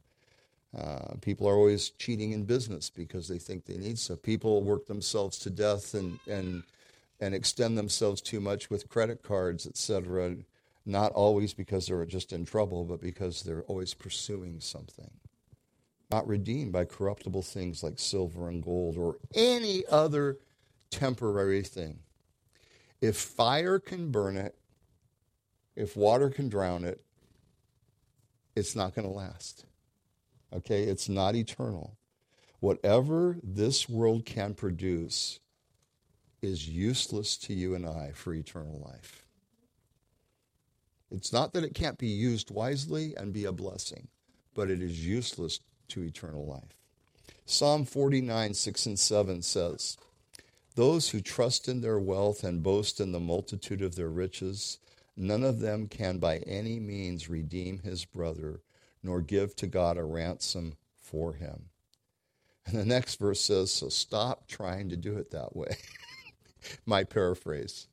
Uh, 0.78 1.16
people 1.20 1.50
are 1.50 1.56
always 1.56 1.90
cheating 1.90 2.32
in 2.32 2.46
business 2.46 2.90
because 2.90 3.28
they 3.28 3.40
think 3.40 3.66
they 3.66 3.76
need 3.76 4.00
stuff. 4.00 4.22
People 4.22 4.64
work 4.64 4.88
themselves 4.88 5.38
to 5.40 5.50
death 5.50 5.96
and 5.96 6.18
and 6.28 6.64
and 7.20 7.36
extend 7.36 7.78
themselves 7.78 8.22
too 8.22 8.40
much 8.40 8.70
with 8.70 8.88
credit 8.88 9.22
cards, 9.22 9.68
etc. 9.68 10.38
Not 10.86 11.12
always 11.12 11.54
because 11.54 11.88
they're 11.88 12.06
just 12.06 12.32
in 12.32 12.46
trouble, 12.46 12.86
but 12.86 13.02
because 13.02 13.44
they're 13.44 13.64
always 13.64 13.94
pursuing 13.94 14.62
something. 14.62 15.12
Not 16.10 16.26
redeemed 16.26 16.72
by 16.72 16.86
corruptible 16.86 17.42
things 17.42 17.84
like 17.84 18.00
silver 18.00 18.48
and 18.48 18.64
gold 18.64 18.98
or 18.98 19.18
any 19.36 19.84
other 19.92 20.38
temporary 20.90 21.64
thing 21.64 22.00
if 23.02 23.16
fire 23.16 23.80
can 23.80 24.12
burn 24.12 24.38
it, 24.38 24.56
if 25.76 25.96
water 25.96 26.30
can 26.30 26.50
drown 26.50 26.84
it, 26.84 27.02
it's 28.56 28.76
not 28.76 28.94
going 28.94 29.08
to 29.08 29.14
last. 29.14 29.66
Okay? 30.54 30.84
It's 30.84 31.08
not 31.08 31.36
eternal. 31.36 31.98
Whatever 32.60 33.38
this 33.42 33.88
world 33.88 34.26
can 34.26 34.54
produce 34.54 35.40
is 36.42 36.68
useless 36.68 37.38
to 37.38 37.54
you 37.54 37.74
and 37.76 37.86
I 37.86 38.12
for 38.14 38.34
eternal 38.34 38.82
life. 38.86 39.26
It's 41.12 41.34
not 41.34 41.54
that 41.54 41.64
it 41.64 41.74
can't 41.74 41.98
be 41.98 42.08
used 42.08 42.52
wisely 42.52 43.16
and 43.16 43.34
be 43.34 43.46
a 43.46 43.52
blessing, 43.52 44.10
but 44.54 44.70
it 44.70 44.82
is 44.82 45.06
useless 45.06 45.60
to 45.90 46.04
eternal 46.04 46.46
life. 46.46 46.78
Psalm 47.46 47.84
49, 47.86 48.54
6 48.54 48.86
and 48.86 49.00
7 49.00 49.42
says, 49.42 49.98
those 50.80 51.10
who 51.10 51.20
trust 51.20 51.68
in 51.68 51.82
their 51.82 52.00
wealth 52.00 52.42
and 52.42 52.64
boast 52.64 53.02
in 53.02 53.12
the 53.12 53.20
multitude 53.20 53.82
of 53.82 53.96
their 53.96 54.08
riches, 54.08 54.78
none 55.18 55.44
of 55.44 55.60
them 55.60 55.88
can 55.88 56.20
by 56.20 56.38
any 56.38 56.80
means 56.80 57.30
redeem 57.30 57.80
his 57.80 58.06
brother, 58.06 58.62
nor 59.04 59.20
give 59.20 59.54
to 59.58 59.68
God 59.68 59.98
a 59.98 60.04
ransom 60.06 60.78
for 60.96 61.34
him. 61.34 61.66
And 62.66 62.78
the 62.78 62.86
next 62.86 63.20
verse 63.20 63.42
says, 63.42 63.74
So 63.74 63.90
stop 63.90 64.48
trying 64.48 64.88
to 64.88 64.96
do 64.96 65.18
it 65.18 65.32
that 65.32 65.54
way. 65.54 65.76
My 66.86 67.04
paraphrase. 67.04 67.88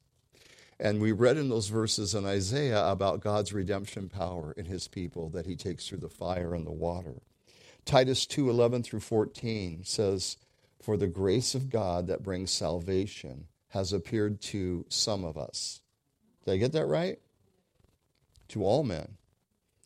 And 0.79 1.01
we 1.01 1.11
read 1.11 1.39
in 1.39 1.49
those 1.49 1.67
verses 1.67 2.15
in 2.15 2.25
Isaiah 2.25 2.87
about 2.87 3.21
God's 3.21 3.53
redemption 3.53 4.09
power 4.09 4.53
in 4.53 4.67
his 4.67 4.87
people 4.87 5.29
that 5.31 5.47
he 5.47 5.57
takes 5.57 5.89
through 5.89 5.99
the 5.99 6.09
fire 6.09 6.55
and 6.55 6.65
the 6.65 6.71
water. 6.71 7.23
Titus 7.85 8.27
2 8.27 8.49
11 8.49 8.85
through 8.85 9.01
14 9.01 9.83
says, 9.83 10.37
for 10.87 10.97
the 10.97 11.09
grace 11.09 11.57
of 11.57 11.69
God 11.69 12.07
that 12.07 12.23
brings 12.23 12.53
salvation 12.53 13.49
has 13.71 13.93
appeared 13.93 14.41
to 14.41 14.87
some 14.89 15.25
of 15.25 15.37
us. 15.37 15.81
Did 16.45 16.53
I 16.53 16.57
get 16.59 16.73
that 16.75 16.87
right? 16.87 17.19
To 18.51 18.65
all 18.65 18.85
men. 18.85 19.17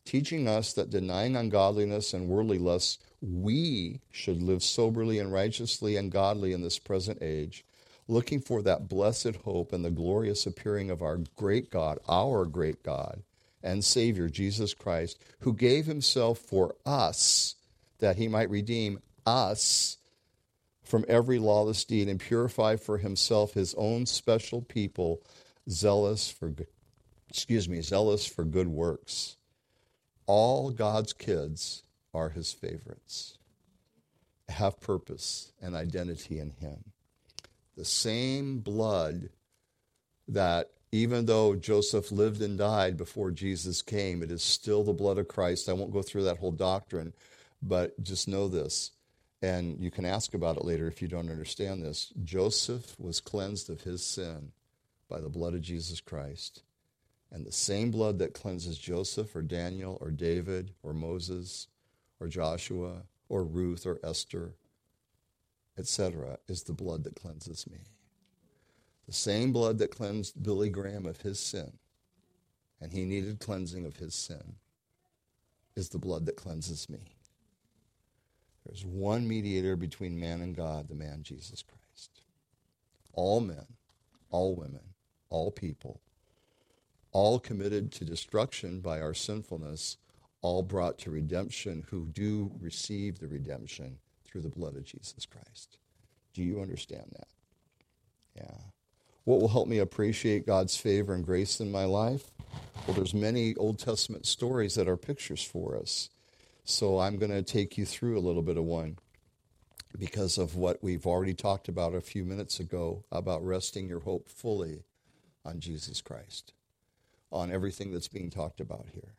teaching 0.05 0.47
us 0.47 0.73
that 0.73 0.89
denying 0.89 1.35
ungodliness 1.35 2.13
and 2.13 2.27
worldly 2.27 2.57
lusts, 2.59 2.99
we 3.21 4.01
should 4.11 4.41
live 4.41 4.63
soberly 4.63 5.19
and 5.19 5.31
righteously 5.31 5.95
and 5.95 6.11
godly 6.11 6.53
in 6.53 6.61
this 6.61 6.79
present 6.79 7.19
age, 7.21 7.63
looking 8.07 8.39
for 8.39 8.61
that 8.61 8.87
blessed 8.89 9.35
hope 9.43 9.73
and 9.73 9.85
the 9.85 9.91
glorious 9.91 10.45
appearing 10.45 10.89
of 10.89 11.01
our 11.01 11.19
great 11.35 11.69
God, 11.69 11.99
our 12.09 12.45
great 12.45 12.83
God 12.83 13.23
and 13.63 13.83
Savior, 13.85 14.27
Jesus 14.27 14.73
Christ, 14.73 15.19
who 15.39 15.53
gave 15.53 15.85
himself 15.85 16.39
for 16.39 16.75
us 16.85 17.55
that 17.99 18.17
he 18.17 18.27
might 18.27 18.49
redeem 18.49 18.99
us 19.25 19.97
from 20.91 21.05
every 21.07 21.39
lawless 21.39 21.85
deed 21.85 22.09
and 22.09 22.19
purify 22.19 22.75
for 22.75 22.97
himself 22.97 23.53
his 23.53 23.73
own 23.75 24.05
special 24.05 24.61
people, 24.61 25.23
zealous 25.69 26.29
for 26.29 26.53
excuse 27.29 27.69
me, 27.69 27.81
zealous 27.81 28.25
for 28.25 28.43
good 28.43 28.67
works. 28.67 29.37
All 30.27 30.69
God's 30.69 31.13
kids 31.13 31.83
are 32.13 32.29
his 32.29 32.51
favorites. 32.51 33.37
Have 34.49 34.81
purpose 34.81 35.53
and 35.61 35.77
identity 35.77 36.39
in 36.39 36.49
him. 36.49 36.83
The 37.77 37.85
same 37.85 38.59
blood 38.59 39.29
that 40.27 40.71
even 40.91 41.25
though 41.25 41.55
Joseph 41.55 42.11
lived 42.11 42.41
and 42.41 42.57
died 42.57 42.97
before 42.97 43.31
Jesus 43.31 43.81
came, 43.81 44.21
it 44.21 44.29
is 44.29 44.43
still 44.43 44.83
the 44.83 44.91
blood 44.91 45.17
of 45.17 45.29
Christ. 45.29 45.69
I 45.69 45.73
won't 45.73 45.93
go 45.93 46.01
through 46.01 46.25
that 46.25 46.39
whole 46.39 46.51
doctrine, 46.51 47.13
but 47.61 48.03
just 48.03 48.27
know 48.27 48.49
this. 48.49 48.91
And 49.41 49.79
you 49.79 49.89
can 49.89 50.05
ask 50.05 50.33
about 50.33 50.57
it 50.57 50.65
later 50.65 50.87
if 50.87 51.01
you 51.01 51.07
don't 51.07 51.29
understand 51.29 51.83
this. 51.83 52.13
Joseph 52.23 52.95
was 52.99 53.19
cleansed 53.19 53.69
of 53.69 53.81
his 53.81 54.05
sin 54.05 54.51
by 55.09 55.19
the 55.19 55.29
blood 55.29 55.55
of 55.55 55.61
Jesus 55.61 55.99
Christ. 55.99 56.63
And 57.31 57.45
the 57.45 57.51
same 57.51 57.91
blood 57.91 58.19
that 58.19 58.33
cleanses 58.33 58.77
Joseph 58.77 59.35
or 59.35 59.41
Daniel 59.41 59.97
or 60.01 60.11
David 60.11 60.71
or 60.83 60.93
Moses 60.93 61.67
or 62.19 62.27
Joshua 62.27 63.03
or 63.29 63.43
Ruth 63.43 63.85
or 63.85 63.99
Esther, 64.03 64.53
etc., 65.77 66.37
is 66.47 66.63
the 66.63 66.73
blood 66.73 67.05
that 67.05 67.15
cleanses 67.15 67.65
me. 67.67 67.77
The 69.07 69.13
same 69.13 69.51
blood 69.53 69.79
that 69.79 69.95
cleansed 69.95 70.43
Billy 70.43 70.69
Graham 70.69 71.05
of 71.05 71.21
his 71.21 71.39
sin, 71.39 71.71
and 72.79 72.91
he 72.91 73.05
needed 73.05 73.39
cleansing 73.39 73.85
of 73.85 73.95
his 73.95 74.13
sin, 74.13 74.55
is 75.75 75.89
the 75.89 75.97
blood 75.97 76.25
that 76.25 76.35
cleanses 76.35 76.89
me. 76.89 77.15
There's 78.65 78.85
one 78.85 79.27
mediator 79.27 79.75
between 79.75 80.19
man 80.19 80.41
and 80.41 80.55
God, 80.55 80.87
the 80.87 80.95
man 80.95 81.23
Jesus 81.23 81.63
Christ. 81.63 82.21
All 83.13 83.41
men, 83.41 83.65
all 84.29 84.55
women, 84.55 84.93
all 85.29 85.51
people, 85.51 85.99
all 87.11 87.39
committed 87.39 87.91
to 87.93 88.05
destruction 88.05 88.79
by 88.79 89.01
our 89.01 89.13
sinfulness, 89.13 89.97
all 90.41 90.63
brought 90.63 90.97
to 90.99 91.11
redemption 91.11 91.85
who 91.89 92.05
do 92.07 92.51
receive 92.59 93.19
the 93.19 93.27
redemption 93.27 93.97
through 94.23 94.41
the 94.41 94.49
blood 94.49 94.75
of 94.75 94.85
Jesus 94.85 95.25
Christ. 95.25 95.77
Do 96.33 96.43
you 96.43 96.61
understand 96.61 97.11
that? 97.17 97.27
Yeah. 98.35 98.57
What 99.25 99.41
will 99.41 99.49
help 99.49 99.67
me 99.67 99.79
appreciate 99.79 100.47
God's 100.47 100.77
favor 100.77 101.13
and 101.13 101.25
grace 101.25 101.59
in 101.59 101.71
my 101.71 101.85
life? 101.85 102.31
Well, 102.87 102.95
there's 102.95 103.13
many 103.13 103.55
Old 103.55 103.77
Testament 103.77 104.25
stories 104.25 104.75
that 104.75 104.87
are 104.87 104.97
pictures 104.97 105.43
for 105.43 105.77
us. 105.77 106.09
So 106.63 106.99
I'm 106.99 107.17
going 107.17 107.31
to 107.31 107.41
take 107.41 107.77
you 107.77 107.85
through 107.85 108.17
a 108.17 108.21
little 108.21 108.43
bit 108.43 108.57
of 108.57 108.63
one 108.63 108.97
because 109.97 110.37
of 110.37 110.55
what 110.55 110.81
we've 110.81 111.05
already 111.05 111.33
talked 111.33 111.67
about 111.67 111.95
a 111.95 112.01
few 112.01 112.23
minutes 112.23 112.59
ago 112.59 113.03
about 113.11 113.45
resting 113.45 113.89
your 113.89 114.01
hope 114.01 114.29
fully 114.29 114.83
on 115.43 115.59
Jesus 115.59 116.01
Christ, 116.01 116.53
on 117.31 117.51
everything 117.51 117.91
that's 117.91 118.07
being 118.07 118.29
talked 118.29 118.61
about 118.61 118.87
here. 118.93 119.15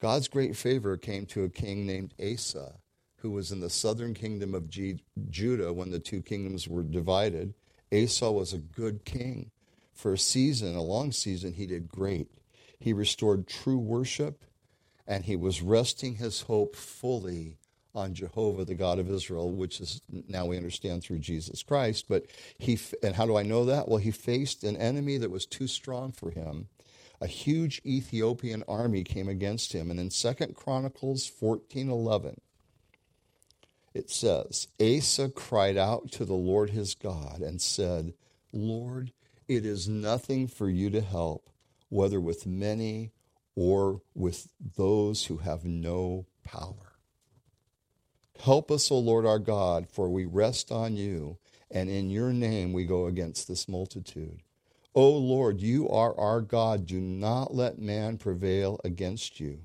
God's 0.00 0.28
great 0.28 0.56
favor 0.56 0.96
came 0.96 1.26
to 1.26 1.44
a 1.44 1.48
king 1.48 1.86
named 1.86 2.14
Asa, 2.22 2.74
who 3.18 3.30
was 3.30 3.50
in 3.50 3.60
the 3.60 3.70
southern 3.70 4.14
kingdom 4.14 4.54
of 4.54 4.68
G- 4.68 5.02
Judah 5.30 5.72
when 5.72 5.90
the 5.90 5.98
two 5.98 6.22
kingdoms 6.22 6.68
were 6.68 6.82
divided. 6.82 7.54
Asa 7.92 8.30
was 8.30 8.52
a 8.52 8.58
good 8.58 9.04
king. 9.04 9.50
For 9.92 10.12
a 10.14 10.18
season, 10.18 10.74
a 10.76 10.82
long 10.82 11.12
season, 11.12 11.54
he 11.54 11.66
did 11.66 11.88
great. 11.88 12.28
He 12.78 12.92
restored 12.92 13.46
true 13.46 13.78
worship 13.78 14.44
and 15.06 15.24
he 15.24 15.36
was 15.36 15.62
resting 15.62 16.16
his 16.16 16.42
hope 16.42 16.76
fully 16.76 17.58
on 17.94 18.14
Jehovah, 18.14 18.64
the 18.64 18.74
God 18.74 18.98
of 18.98 19.08
Israel, 19.08 19.52
which 19.52 19.80
is 19.80 20.00
now 20.28 20.46
we 20.46 20.56
understand 20.56 21.02
through 21.02 21.20
Jesus 21.20 21.62
Christ. 21.62 22.06
But 22.08 22.26
he, 22.58 22.78
and 23.02 23.14
how 23.14 23.24
do 23.26 23.36
I 23.36 23.44
know 23.44 23.66
that? 23.66 23.88
Well, 23.88 23.98
he 23.98 24.10
faced 24.10 24.64
an 24.64 24.76
enemy 24.76 25.16
that 25.18 25.30
was 25.30 25.46
too 25.46 25.68
strong 25.68 26.10
for 26.10 26.30
him. 26.30 26.68
A 27.20 27.28
huge 27.28 27.80
Ethiopian 27.86 28.64
army 28.66 29.04
came 29.04 29.28
against 29.28 29.72
him, 29.72 29.90
and 29.90 30.00
in 30.00 30.10
Second 30.10 30.56
Chronicles 30.56 31.26
fourteen 31.26 31.88
eleven, 31.88 32.40
it 33.94 34.10
says, 34.10 34.66
Asa 34.80 35.28
cried 35.28 35.76
out 35.76 36.10
to 36.12 36.24
the 36.24 36.34
Lord 36.34 36.70
his 36.70 36.96
God 36.96 37.38
and 37.40 37.62
said, 37.62 38.14
Lord, 38.52 39.12
it 39.46 39.64
is 39.64 39.88
nothing 39.88 40.48
for 40.48 40.68
you 40.68 40.90
to 40.90 41.00
help, 41.00 41.48
whether 41.90 42.20
with 42.20 42.44
many 42.44 43.12
or 43.56 44.00
with 44.14 44.48
those 44.76 45.26
who 45.26 45.38
have 45.38 45.64
no 45.64 46.26
power. 46.44 46.94
Help 48.40 48.70
us, 48.70 48.90
O 48.90 48.98
Lord 48.98 49.24
our 49.24 49.38
God, 49.38 49.88
for 49.88 50.08
we 50.08 50.24
rest 50.24 50.72
on 50.72 50.96
you, 50.96 51.38
and 51.70 51.88
in 51.88 52.10
your 52.10 52.32
name 52.32 52.72
we 52.72 52.84
go 52.84 53.06
against 53.06 53.46
this 53.46 53.68
multitude. 53.68 54.42
O 54.94 55.10
Lord, 55.10 55.60
you 55.60 55.88
are 55.88 56.18
our 56.18 56.40
God. 56.40 56.86
Do 56.86 57.00
not 57.00 57.54
let 57.54 57.78
man 57.78 58.16
prevail 58.16 58.80
against 58.84 59.40
you. 59.40 59.60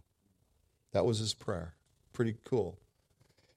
That 0.91 1.05
was 1.05 1.19
his 1.19 1.33
prayer. 1.33 1.75
Pretty 2.13 2.35
cool. 2.45 2.79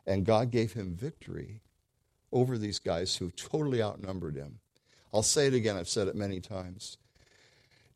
And 0.07 0.27
God 0.27 0.51
gave 0.51 0.73
him 0.73 0.95
victory 0.95 1.61
over 2.31 2.59
these 2.59 2.79
guys 2.79 3.17
who 3.17 3.31
totally 3.31 3.83
outnumbered 3.83 4.37
him. 4.37 4.59
I'll 5.15 5.23
say 5.23 5.47
it 5.47 5.55
again, 5.55 5.77
I've 5.77 5.89
said 5.89 6.09
it 6.09 6.15
many 6.15 6.41
times. 6.41 6.97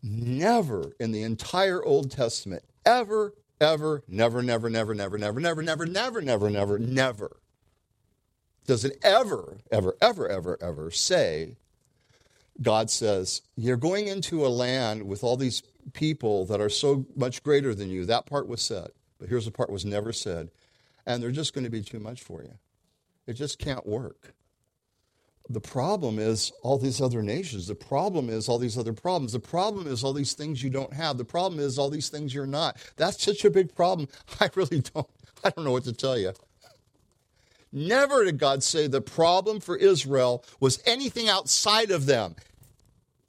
Never 0.02 0.92
in 1.00 1.12
the 1.12 1.22
entire 1.22 1.85
Old 1.85 2.11
Testament, 2.11 2.62
ever, 2.85 3.35
ever, 3.61 4.02
never, 4.09 4.42
never, 4.42 4.68
never, 4.70 4.94
never, 4.94 5.18
never, 5.18 5.40
never, 5.40 5.62
never, 5.62 5.87
never, 5.87 6.20
never, 6.20 6.50
never, 6.50 6.78
never 6.78 7.37
does 8.66 8.85
it 8.85 8.98
ever, 9.02 9.59
ever, 9.70 9.96
ever, 10.00 10.28
ever, 10.28 10.59
ever 10.61 10.90
say, 10.90 11.56
God 12.61 12.90
says, 12.90 13.42
You're 13.56 13.76
going 13.76 14.09
into 14.09 14.44
a 14.44 14.48
land 14.48 15.04
with 15.06 15.22
all 15.22 15.37
these 15.37 15.62
people 15.92 16.44
that 16.46 16.61
are 16.61 16.68
so 16.68 17.06
much 17.14 17.42
greater 17.42 17.74
than 17.74 17.90
you. 17.90 18.04
That 18.04 18.26
part 18.26 18.48
was 18.48 18.62
said. 18.62 18.88
But 19.18 19.28
here's 19.28 19.44
the 19.44 19.50
part 19.50 19.70
was 19.70 19.85
never 19.85 20.12
said. 20.12 20.50
And 21.06 21.22
they're 21.22 21.30
just 21.30 21.54
going 21.54 21.64
to 21.64 21.70
be 21.70 21.82
too 21.82 22.00
much 22.00 22.22
for 22.22 22.42
you. 22.42 22.54
It 23.26 23.35
just 23.35 23.59
can't 23.59 23.87
work. 23.87 24.35
The 25.48 25.61
problem 25.61 26.18
is 26.18 26.52
all 26.62 26.76
these 26.76 27.00
other 27.00 27.22
nations. 27.22 27.68
The 27.68 27.74
problem 27.74 28.28
is 28.28 28.48
all 28.48 28.59
these 28.59 28.76
other 28.76 28.92
problems. 28.92 29.32
The 29.32 29.38
problem 29.38 29.87
is 29.87 30.02
all 30.02 30.12
these 30.12 30.32
things 30.32 30.62
you 30.62 30.70
don't 30.70 30.92
have. 30.92 31.18
The 31.18 31.24
problem 31.24 31.61
is 31.61 31.78
all 31.78 31.88
these 31.88 32.09
things 32.09 32.35
you're 32.35 32.46
not. 32.46 32.76
That's 32.96 33.22
such 33.22 33.44
a 33.44 33.50
big 33.50 33.74
problem. 33.74 34.09
I 34.40 34.50
really 34.54 34.80
don't 34.80 35.09
I 35.44 35.50
don't 35.50 35.64
know 35.64 35.72
what 35.72 35.85
to 35.85 35.92
tell 35.92 36.18
you. 36.18 36.32
Never 37.72 38.24
did 38.24 38.38
God 38.38 38.62
say 38.62 38.87
the 38.87 39.00
problem 39.00 39.61
for 39.61 39.76
Israel 39.76 40.44
was 40.59 40.82
anything 40.87 41.28
outside 41.28 41.90
of 41.90 42.06
them. 42.06 42.35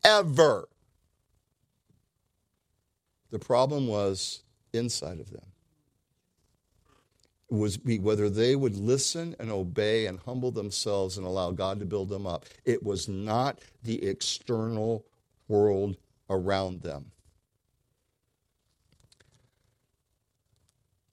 Ever. 0.04 0.70
The 3.30 3.40
problem 3.40 3.88
was 3.88 4.44
inside 4.74 5.20
of 5.20 5.30
them 5.32 5.47
was 7.50 7.78
be 7.78 8.00
whether 8.00 8.30
they 8.30 8.56
would 8.56 8.76
listen 8.76 9.36
and 9.40 9.50
obey 9.50 10.06
and 10.06 10.20
humble 10.20 10.52
themselves 10.52 11.18
and 11.18 11.26
allow 11.26 11.52
God 11.52 11.80
to 11.80 11.86
build 11.86 12.10
them 12.10 12.28
up. 12.28 12.46
It 12.66 12.84
was 12.84 13.08
not 13.08 13.60
the 13.84 14.04
external 14.06 15.06
world 15.48 15.98
around 16.30 16.82
them. 16.82 17.12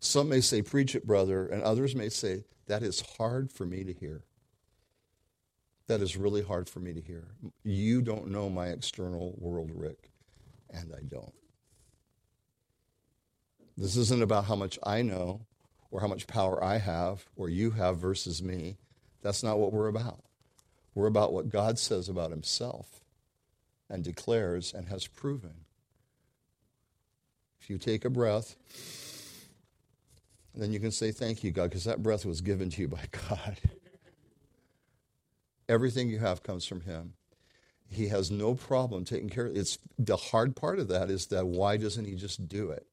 Some 0.01 0.29
may 0.29 0.41
say, 0.41 0.61
Preach 0.61 0.95
it, 0.95 1.07
brother, 1.07 1.47
and 1.47 1.63
others 1.63 1.95
may 1.95 2.09
say, 2.09 2.45
That 2.67 2.83
is 2.83 3.01
hard 3.17 3.53
for 3.53 3.65
me 3.65 3.85
to 3.85 3.93
hear. 3.93 4.25
That 5.87 6.01
is 6.01 6.17
really 6.17 6.43
hard 6.43 6.69
for 6.69 6.81
me 6.81 6.93
to 6.95 7.01
hear. 7.01 7.29
You 7.63 8.03
don't 8.03 8.29
know 8.29 8.49
my 8.51 8.69
external 8.69 9.35
world, 9.39 9.71
Rick, 9.75 10.11
and 10.71 10.93
I 10.95 11.03
don't. 11.03 11.35
This 13.77 13.97
isn't 13.97 14.23
about 14.23 14.47
how 14.47 14.57
much 14.57 14.79
I 14.83 15.03
know 15.03 15.47
or 15.95 16.01
how 16.01 16.09
much 16.09 16.27
power 16.27 16.63
I 16.63 16.79
have 16.79 17.25
or 17.37 17.49
you 17.49 17.71
have 17.71 17.99
versus 17.99 18.43
me. 18.43 18.79
That's 19.23 19.45
not 19.45 19.61
what 19.61 19.73
we're 19.73 19.87
about. 19.87 20.25
We're 20.93 21.07
about 21.07 21.33
what 21.33 21.51
God 21.51 21.79
says 21.79 22.09
about 22.09 22.33
himself 22.33 23.01
and 23.89 24.03
declares 24.03 24.75
and 24.75 24.89
has 24.89 25.07
proven. 25.07 25.55
If 27.61 27.71
you 27.71 27.79
take 27.79 28.05
a 28.05 28.11
breath, 28.11 28.57
then 30.53 30.73
you 30.73 30.81
can 30.81 30.91
say, 30.91 31.13
Thank 31.13 31.45
you, 31.45 31.53
God, 31.53 31.71
because 31.71 31.85
that 31.85 32.03
breath 32.03 32.27
was 32.27 32.41
given 32.41 32.71
to 32.71 32.81
you 32.83 32.89
by 32.89 33.05
God. 33.29 33.57
Everything 35.69 36.09
you 36.09 36.19
have 36.19 36.43
comes 36.43 36.67
from 36.67 36.81
Him. 36.81 37.13
He 37.89 38.09
has 38.09 38.33
no 38.33 38.55
problem 38.55 39.05
taking 39.05 39.29
care 39.29 39.47
of 39.47 39.55
it. 39.55 39.61
It's 39.61 39.79
the 39.97 40.17
hard 40.17 40.57
part 40.57 40.81
of 40.81 40.89
that 40.89 41.09
is 41.09 41.27
that 41.27 41.47
why 41.47 41.77
doesn't 41.77 42.05
He 42.05 42.17
just 42.17 42.49
do 42.49 42.73
it? 42.73 42.85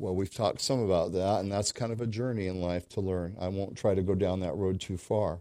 Well, 0.00 0.14
we've 0.14 0.32
talked 0.32 0.62
some 0.62 0.80
about 0.80 1.12
that, 1.12 1.40
and 1.40 1.52
that's 1.52 1.72
kind 1.72 1.92
of 1.92 2.00
a 2.00 2.06
journey 2.06 2.46
in 2.46 2.62
life 2.62 2.88
to 2.90 3.02
learn. 3.02 3.36
I 3.38 3.48
won't 3.48 3.76
try 3.76 3.94
to 3.94 4.00
go 4.00 4.14
down 4.14 4.40
that 4.40 4.56
road 4.56 4.80
too 4.80 4.96
far. 4.96 5.40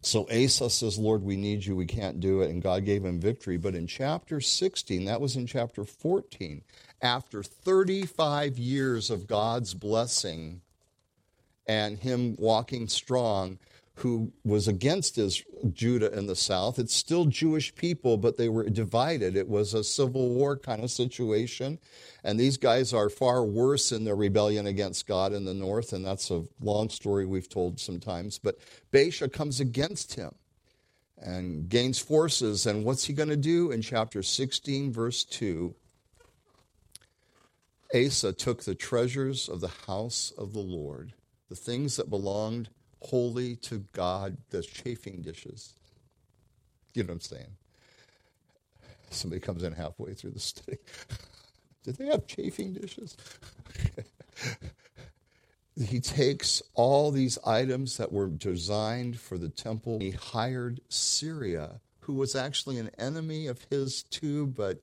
So 0.00 0.26
Asa 0.30 0.70
says, 0.70 0.96
Lord, 0.96 1.22
we 1.22 1.36
need 1.36 1.66
you. 1.66 1.76
We 1.76 1.84
can't 1.84 2.20
do 2.20 2.40
it. 2.40 2.48
And 2.48 2.62
God 2.62 2.86
gave 2.86 3.04
him 3.04 3.20
victory. 3.20 3.58
But 3.58 3.74
in 3.74 3.86
chapter 3.86 4.40
16, 4.40 5.04
that 5.04 5.20
was 5.20 5.36
in 5.36 5.46
chapter 5.46 5.84
14, 5.84 6.62
after 7.02 7.42
35 7.42 8.58
years 8.58 9.10
of 9.10 9.26
God's 9.26 9.74
blessing 9.74 10.62
and 11.66 11.98
him 11.98 12.34
walking 12.38 12.88
strong, 12.88 13.58
who 13.98 14.32
was 14.44 14.68
against 14.68 15.16
his 15.16 15.42
Judah 15.72 16.16
in 16.16 16.26
the 16.26 16.36
south. 16.36 16.78
It's 16.78 16.94
still 16.94 17.24
Jewish 17.24 17.74
people, 17.74 18.16
but 18.16 18.36
they 18.36 18.48
were 18.48 18.68
divided. 18.68 19.36
It 19.36 19.48
was 19.48 19.74
a 19.74 19.82
civil 19.82 20.30
war 20.30 20.56
kind 20.56 20.82
of 20.82 20.90
situation. 20.90 21.78
And 22.22 22.38
these 22.38 22.56
guys 22.56 22.92
are 22.92 23.08
far 23.08 23.44
worse 23.44 23.90
in 23.92 24.04
their 24.04 24.16
rebellion 24.16 24.66
against 24.66 25.06
God 25.06 25.32
in 25.32 25.44
the 25.44 25.54
north, 25.54 25.92
and 25.92 26.04
that's 26.04 26.30
a 26.30 26.44
long 26.60 26.88
story 26.90 27.26
we've 27.26 27.48
told 27.48 27.80
sometimes. 27.80 28.38
But 28.38 28.58
Baasha 28.92 29.32
comes 29.32 29.60
against 29.60 30.14
him 30.14 30.34
and 31.20 31.68
gains 31.68 31.98
forces. 31.98 32.66
And 32.66 32.84
what's 32.84 33.04
he 33.04 33.12
going 33.12 33.28
to 33.28 33.36
do? 33.36 33.70
In 33.70 33.82
chapter 33.82 34.22
16, 34.22 34.92
verse 34.92 35.24
2, 35.24 35.74
Asa 37.94 38.32
took 38.32 38.62
the 38.62 38.74
treasures 38.74 39.48
of 39.48 39.60
the 39.60 39.72
house 39.86 40.32
of 40.36 40.52
the 40.52 40.60
Lord, 40.60 41.14
the 41.48 41.56
things 41.56 41.96
that 41.96 42.10
belonged 42.10 42.68
holy 43.00 43.56
to 43.56 43.84
God, 43.92 44.36
the 44.50 44.62
chafing 44.62 45.22
dishes. 45.22 45.74
You 46.94 47.02
know 47.02 47.08
what 47.08 47.14
I'm 47.14 47.20
saying? 47.20 47.56
Somebody 49.10 49.40
comes 49.40 49.62
in 49.62 49.72
halfway 49.72 50.14
through 50.14 50.32
the 50.32 50.40
study. 50.40 50.78
Did 51.84 51.96
they 51.96 52.06
have 52.06 52.26
chafing 52.26 52.74
dishes? 52.74 53.16
he 55.86 56.00
takes 56.00 56.62
all 56.74 57.10
these 57.10 57.38
items 57.46 57.96
that 57.96 58.12
were 58.12 58.28
designed 58.28 59.18
for 59.18 59.38
the 59.38 59.48
temple. 59.48 59.98
He 60.00 60.10
hired 60.10 60.80
Syria, 60.88 61.80
who 62.00 62.14
was 62.14 62.34
actually 62.34 62.78
an 62.78 62.90
enemy 62.98 63.46
of 63.46 63.64
his 63.70 64.02
too, 64.02 64.46
but 64.46 64.82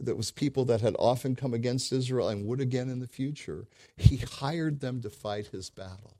that 0.00 0.16
was 0.16 0.30
people 0.30 0.64
that 0.66 0.80
had 0.80 0.96
often 0.98 1.34
come 1.34 1.54
against 1.54 1.92
Israel 1.92 2.28
and 2.28 2.46
would 2.46 2.60
again 2.60 2.90
in 2.90 3.00
the 3.00 3.08
future. 3.08 3.66
He 3.96 4.16
hired 4.16 4.80
them 4.80 5.00
to 5.02 5.10
fight 5.10 5.48
his 5.48 5.70
battle 5.70 6.18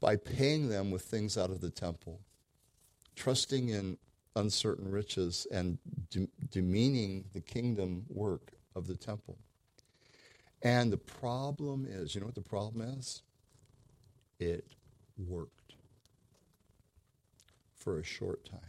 by 0.00 0.16
paying 0.16 0.68
them 0.68 0.90
with 0.90 1.02
things 1.02 1.36
out 1.36 1.50
of 1.50 1.60
the 1.60 1.70
temple, 1.70 2.20
trusting 3.16 3.68
in 3.68 3.98
uncertain 4.36 4.90
riches, 4.90 5.46
and 5.50 5.78
de- 6.10 6.28
demeaning 6.50 7.24
the 7.32 7.40
kingdom 7.40 8.04
work 8.08 8.52
of 8.74 8.86
the 8.86 8.96
temple. 8.96 9.36
And 10.62 10.92
the 10.92 10.98
problem 10.98 11.86
is 11.88 12.14
you 12.14 12.20
know 12.20 12.26
what 12.26 12.34
the 12.34 12.40
problem 12.40 12.82
is? 12.98 13.22
It 14.38 14.64
worked 15.16 15.74
for 17.76 17.98
a 17.98 18.04
short 18.04 18.44
time. 18.44 18.60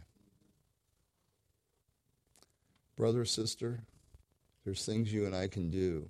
Brother, 2.96 3.24
sister, 3.24 3.80
there's 4.64 4.84
things 4.84 5.12
you 5.12 5.26
and 5.26 5.34
I 5.34 5.48
can 5.48 5.70
do 5.70 6.08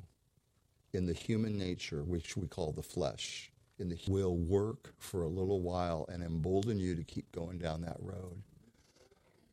in 0.92 1.06
the 1.06 1.12
human 1.12 1.56
nature, 1.56 2.02
which 2.02 2.36
we 2.36 2.48
call 2.48 2.72
the 2.72 2.82
flesh 2.82 3.49
in 3.80 3.88
the 3.88 3.98
will 4.08 4.36
work 4.36 4.92
for 4.98 5.22
a 5.22 5.28
little 5.28 5.60
while 5.60 6.06
and 6.12 6.22
embolden 6.22 6.78
you 6.78 6.94
to 6.94 7.02
keep 7.02 7.32
going 7.32 7.58
down 7.58 7.80
that 7.80 7.96
road. 7.98 8.42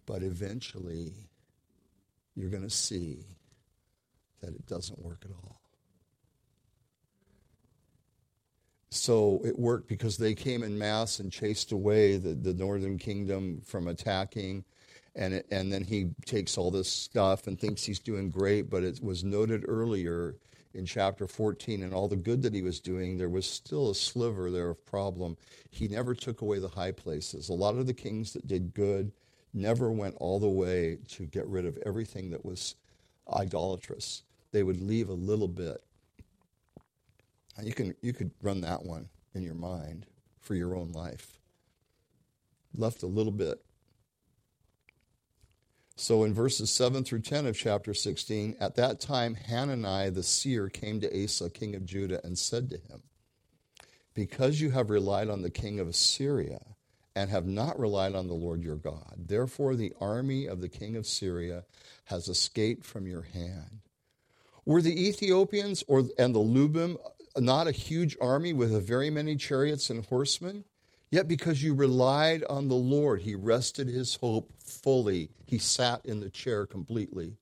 But 0.05 0.21
eventually, 0.21 1.13
you're 2.35 2.49
going 2.49 2.63
to 2.63 2.69
see 2.69 3.25
that 4.41 4.53
it 4.53 4.67
doesn't 4.67 4.99
work 4.99 5.23
at 5.25 5.31
all. 5.31 5.61
So 8.89 9.41
it 9.43 9.57
worked 9.57 9.87
because 9.87 10.17
they 10.17 10.33
came 10.33 10.63
in 10.63 10.77
mass 10.77 11.19
and 11.19 11.31
chased 11.31 11.71
away 11.71 12.17
the, 12.17 12.33
the 12.33 12.53
northern 12.53 12.97
kingdom 12.97 13.61
from 13.65 13.87
attacking. 13.87 14.63
And, 15.15 15.33
it, 15.33 15.47
and 15.51 15.71
then 15.71 15.83
he 15.83 16.11
takes 16.25 16.57
all 16.57 16.71
this 16.71 16.89
stuff 16.89 17.47
and 17.47 17.59
thinks 17.59 17.83
he's 17.83 17.99
doing 17.99 18.29
great, 18.29 18.69
but 18.69 18.83
it 18.83 18.99
was 19.01 19.23
noted 19.23 19.65
earlier 19.67 20.35
in 20.77 20.85
chapter 20.85 21.27
14 21.27 21.81
and 21.81 21.91
all 21.91 22.07
the 22.07 22.15
good 22.15 22.43
that 22.43 22.53
he 22.53 22.61
was 22.61 22.79
doing, 22.79 23.17
there 23.17 23.29
was 23.29 23.49
still 23.49 23.89
a 23.89 23.95
sliver 23.95 24.51
there 24.51 24.69
of 24.69 24.85
problem. 24.85 25.35
He 25.71 25.87
never 25.87 26.13
took 26.13 26.41
away 26.41 26.59
the 26.59 26.67
high 26.67 26.91
places. 26.91 27.49
A 27.49 27.53
lot 27.53 27.75
of 27.75 27.87
the 27.87 27.95
kings 27.95 28.31
that 28.33 28.45
did 28.45 28.75
good 28.75 29.11
never 29.53 29.91
went 29.91 30.15
all 30.19 30.39
the 30.39 30.47
way 30.47 30.99
to 31.09 31.25
get 31.25 31.47
rid 31.47 31.65
of 31.65 31.79
everything 31.83 32.29
that 32.29 32.45
was 32.45 32.75
idolatrous. 33.33 34.21
They 34.51 34.61
would 34.61 34.79
leave 34.79 35.09
a 35.09 35.13
little 35.13 35.47
bit. 35.47 35.83
And 37.57 37.65
you 37.65 37.73
can 37.73 37.95
you 38.01 38.13
could 38.13 38.29
run 38.43 38.61
that 38.61 38.85
one 38.85 39.09
in 39.33 39.41
your 39.41 39.55
mind 39.55 40.05
for 40.39 40.53
your 40.53 40.75
own 40.75 40.91
life. 40.91 41.39
Left 42.75 43.01
a 43.01 43.07
little 43.07 43.31
bit 43.31 43.59
so 45.99 46.23
in 46.23 46.33
verses 46.33 46.69
7 46.69 47.03
through 47.03 47.21
10 47.21 47.47
of 47.47 47.57
chapter 47.57 47.93
16, 47.93 48.55
at 48.59 48.75
that 48.75 48.99
time 48.99 49.35
Hanani 49.35 50.11
the 50.11 50.21
seer 50.21 50.69
came 50.69 51.01
to 51.01 51.23
Asa, 51.23 51.49
king 51.49 51.75
of 51.75 51.85
Judah, 51.85 52.21
and 52.23 52.37
said 52.37 52.69
to 52.69 52.77
him, 52.77 53.01
Because 54.13 54.61
you 54.61 54.69
have 54.69 54.91
relied 54.91 55.27
on 55.27 55.41
the 55.41 55.49
king 55.49 55.79
of 55.79 55.87
Assyria 55.87 56.61
and 57.15 57.31
have 57.31 57.47
not 57.47 57.79
relied 57.79 58.13
on 58.13 58.27
the 58.27 58.35
Lord 58.35 58.63
your 58.63 58.75
God, 58.75 59.25
therefore 59.27 59.75
the 59.75 59.93
army 59.99 60.45
of 60.45 60.61
the 60.61 60.69
king 60.69 60.95
of 60.95 61.07
Syria 61.07 61.65
has 62.05 62.29
escaped 62.29 62.85
from 62.85 63.07
your 63.07 63.23
hand. 63.23 63.79
Were 64.65 64.83
the 64.83 65.07
Ethiopians 65.07 65.83
or, 65.87 66.03
and 66.19 66.35
the 66.35 66.39
Lubim 66.39 66.97
not 67.35 67.67
a 67.67 67.71
huge 67.71 68.15
army 68.21 68.53
with 68.53 68.73
a 68.73 68.79
very 68.79 69.09
many 69.09 69.35
chariots 69.35 69.89
and 69.89 70.05
horsemen? 70.05 70.63
Yet 71.09 71.27
because 71.27 71.63
you 71.63 71.73
relied 71.73 72.43
on 72.49 72.67
the 72.67 72.75
Lord, 72.75 73.21
he 73.21 73.35
rested 73.35 73.87
his 73.87 74.15
hope 74.15 74.51
fully. 74.59 75.29
He 75.45 75.57
sat 75.57 76.05
in 76.05 76.19
the 76.19 76.29
chair 76.29 76.65
completely. 76.65 77.37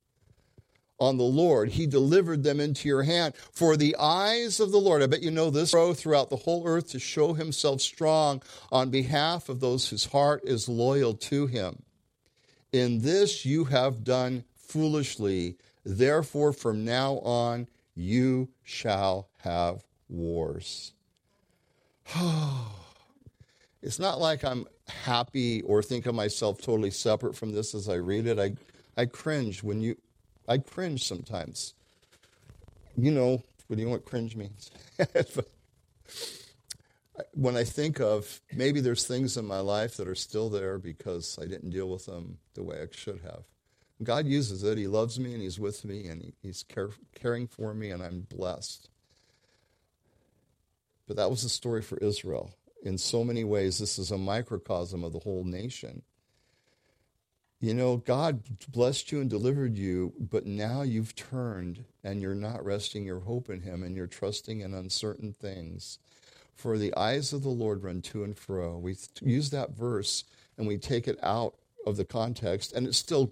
On 1.00 1.18
the 1.18 1.24
Lord, 1.24 1.70
he 1.70 1.88
delivered 1.88 2.44
them 2.44 2.60
into 2.60 2.88
your 2.88 3.04
hand. 3.04 3.34
For 3.52 3.76
the 3.76 3.96
eyes 4.00 4.60
of 4.60 4.72
the 4.72 4.78
Lord, 4.78 5.02
I 5.02 5.08
bet 5.08 5.24
you 5.24 5.32
know 5.32 5.50
this, 5.50 5.72
grow 5.72 5.94
throughout 5.94 6.30
the 6.30 6.38
whole 6.38 6.66
earth 6.66 6.90
to 6.92 7.00
show 7.00 7.34
himself 7.34 7.82
strong 7.82 8.42
on 8.72 8.92
behalf 8.92 9.50
of 9.50 9.60
those 9.60 9.90
whose 9.90 10.06
heart 10.06 10.42
is 10.46 10.70
loyal 10.70 11.14
to 11.16 11.48
him. 11.48 11.82
In 12.72 13.02
this 13.02 13.46
you 13.46 13.66
have 13.66 14.04
done 14.04 14.46
foolishly. 14.56 15.58
Therefore, 15.84 16.54
from 16.54 16.86
now 16.86 17.20
on, 17.20 17.68
you 17.94 18.50
shall 18.64 19.28
have 19.40 19.84
wars. 20.08 20.94
Oh. 22.16 22.85
It's 23.86 24.00
not 24.00 24.20
like 24.20 24.44
I'm 24.44 24.66
happy 24.88 25.62
or 25.62 25.84
think 25.84 26.08
of 26.08 26.16
myself 26.16 26.60
totally 26.60 26.90
separate 26.90 27.36
from 27.36 27.52
this 27.52 27.76
as 27.76 27.88
I 27.88 27.96
read 27.96 28.26
it. 28.26 28.40
I, 28.40 28.56
I 29.00 29.06
cringe 29.06 29.62
when 29.62 29.80
you, 29.80 29.96
I 30.50 30.58
cringe 30.58 31.04
sometimes. 31.04 31.76
You 32.98 33.12
know, 33.12 33.44
you 33.70 33.86
know 33.86 33.92
what 33.92 34.04
cringe 34.04 34.36
means? 34.36 34.72
when 37.34 37.56
I 37.56 37.64
think 37.64 38.00
of 38.00 38.42
maybe 38.52 38.82
there's 38.82 39.06
things 39.06 39.38
in 39.38 39.46
my 39.46 39.60
life 39.60 39.98
that 39.98 40.08
are 40.08 40.16
still 40.16 40.50
there 40.50 40.80
because 40.80 41.38
I 41.40 41.46
didn't 41.46 41.70
deal 41.70 41.88
with 41.88 42.08
them 42.08 42.40
the 42.56 42.64
way 42.64 42.82
I 42.82 42.88
should 42.90 43.22
have. 43.22 43.44
God 44.02 44.26
uses 44.26 44.64
it. 44.64 44.80
He 44.80 44.88
loves 44.88 45.20
me 45.20 45.34
and 45.34 45.44
He's 45.44 45.60
with 45.60 45.86
me 45.86 46.08
and 46.08 46.34
He's 46.42 46.64
care, 46.64 46.90
caring 47.14 47.46
for 47.46 47.76
me, 47.76 47.92
and 47.92 48.02
I'm 48.02 48.22
blessed. 48.22 48.90
But 51.08 51.18
that 51.18 51.30
was 51.30 51.44
the 51.44 51.50
story 51.50 51.84
for 51.84 51.98
Israel 52.00 52.52
in 52.86 52.98
so 52.98 53.24
many 53.24 53.44
ways, 53.44 53.80
this 53.80 53.98
is 53.98 54.12
a 54.12 54.18
microcosm 54.18 55.04
of 55.04 55.12
the 55.12 55.20
whole 55.20 55.44
nation. 55.44 56.04
You 57.60 57.74
know, 57.74 57.98
God 57.98 58.44
blessed 58.70 59.12
you 59.12 59.22
and 59.22 59.30
delivered 59.30 59.76
you, 59.76 60.14
but 60.20 60.46
now 60.46 60.84
you've 60.84 61.16
turned 61.16 61.86
and 62.04 62.22
you're 62.22 62.36
not 62.36 62.64
resting 62.64 63.04
your 63.04 63.22
hope 63.22 63.50
in 63.50 63.62
Him 63.62 63.82
and 63.82 63.96
you're 63.96 64.06
trusting 64.06 64.60
in 64.62 64.74
uncertain 64.74 65.34
things. 65.34 65.98
For 66.54 66.78
the 66.78 66.96
eyes 66.96 67.34
of 67.34 67.44
the 67.44 67.50
Lord 67.50 67.84
run 67.84 68.02
to 68.04 68.24
and 68.24 68.38
fro. 68.38 68.78
We 68.78 68.96
use 69.22 69.50
that 69.50 69.72
verse 69.72 70.24
and 70.58 70.68
we 70.68 70.78
take 70.78 71.08
it 71.08 71.18
out 71.24 71.56
of 71.86 71.98
the 71.98 72.06
context, 72.06 72.74
and 72.74 72.88
it 72.88 72.96
still 72.96 73.32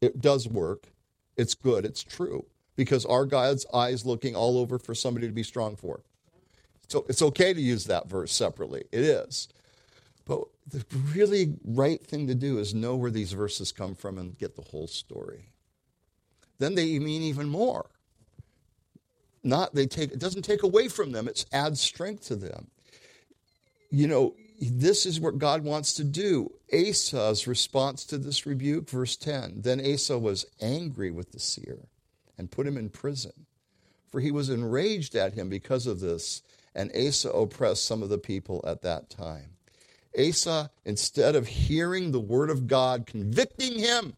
it 0.00 0.20
does 0.20 0.48
work. 0.48 0.88
It's 1.36 1.54
good. 1.54 1.84
It's 1.84 2.02
true 2.02 2.46
because 2.74 3.04
our 3.04 3.24
God's 3.26 3.66
eyes 3.72 4.06
looking 4.06 4.34
all 4.34 4.58
over 4.58 4.78
for 4.78 4.94
somebody 4.94 5.26
to 5.26 5.32
be 5.32 5.42
strong 5.42 5.76
for. 5.76 6.00
So 6.88 7.04
it's 7.08 7.22
okay 7.22 7.52
to 7.52 7.60
use 7.60 7.84
that 7.84 8.08
verse 8.08 8.32
separately. 8.32 8.84
It 8.90 9.00
is. 9.00 9.48
But 10.24 10.42
the 10.66 10.84
really 11.14 11.54
right 11.64 12.02
thing 12.04 12.26
to 12.26 12.34
do 12.34 12.58
is 12.58 12.74
know 12.74 12.96
where 12.96 13.10
these 13.10 13.32
verses 13.32 13.72
come 13.72 13.94
from 13.94 14.18
and 14.18 14.38
get 14.38 14.56
the 14.56 14.62
whole 14.70 14.86
story. 14.86 15.50
Then 16.58 16.74
they 16.74 16.98
mean 16.98 17.22
even 17.22 17.48
more. 17.48 17.90
Not 19.44 19.74
they 19.74 19.86
take 19.86 20.12
it 20.12 20.18
doesn't 20.18 20.42
take 20.42 20.62
away 20.62 20.88
from 20.88 21.12
them, 21.12 21.28
it 21.28 21.46
adds 21.52 21.80
strength 21.80 22.26
to 22.26 22.36
them. 22.36 22.68
You 23.90 24.06
know, 24.06 24.34
this 24.60 25.06
is 25.06 25.20
what 25.20 25.38
God 25.38 25.64
wants 25.64 25.94
to 25.94 26.04
do. 26.04 26.52
Asa's 26.72 27.46
response 27.46 28.04
to 28.06 28.18
this 28.18 28.44
rebuke, 28.44 28.90
verse 28.90 29.16
10. 29.16 29.62
Then 29.62 29.80
Asa 29.80 30.18
was 30.18 30.44
angry 30.60 31.10
with 31.10 31.32
the 31.32 31.38
seer 31.38 31.88
and 32.36 32.50
put 32.50 32.66
him 32.66 32.76
in 32.76 32.90
prison 32.90 33.46
for 34.10 34.20
he 34.20 34.30
was 34.30 34.50
enraged 34.50 35.14
at 35.14 35.34
him 35.34 35.48
because 35.48 35.86
of 35.86 36.00
this. 36.00 36.42
And 36.74 36.90
Asa 36.96 37.30
oppressed 37.30 37.84
some 37.84 38.02
of 38.02 38.08
the 38.08 38.18
people 38.18 38.64
at 38.66 38.82
that 38.82 39.10
time. 39.10 39.50
Asa, 40.18 40.70
instead 40.84 41.36
of 41.36 41.46
hearing 41.46 42.12
the 42.12 42.20
word 42.20 42.50
of 42.50 42.66
God 42.66 43.06
convicting 43.06 43.78
him, 43.78 44.14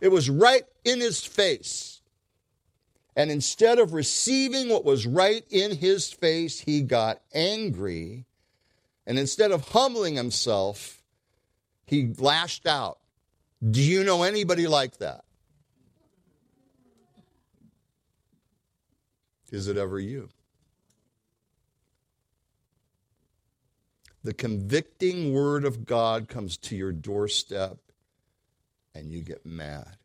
it 0.00 0.08
was 0.08 0.28
right 0.28 0.64
in 0.84 1.00
his 1.00 1.24
face. 1.24 2.00
And 3.16 3.30
instead 3.30 3.78
of 3.78 3.94
receiving 3.94 4.68
what 4.68 4.84
was 4.84 5.06
right 5.06 5.44
in 5.48 5.74
his 5.74 6.12
face, 6.12 6.60
he 6.60 6.82
got 6.82 7.22
angry. 7.32 8.26
And 9.06 9.18
instead 9.18 9.52
of 9.52 9.68
humbling 9.68 10.16
himself, 10.16 11.02
he 11.86 12.12
lashed 12.18 12.66
out. 12.66 12.98
Do 13.68 13.80
you 13.80 14.04
know 14.04 14.22
anybody 14.22 14.66
like 14.66 14.98
that? 14.98 15.24
Is 19.50 19.68
it 19.68 19.78
ever 19.78 19.98
you? 19.98 20.28
The 24.26 24.34
convicting 24.34 25.32
word 25.32 25.64
of 25.64 25.86
God 25.86 26.26
comes 26.26 26.56
to 26.56 26.74
your 26.74 26.90
doorstep 26.90 27.78
and 28.92 29.12
you 29.12 29.22
get 29.22 29.46
mad. 29.46 29.98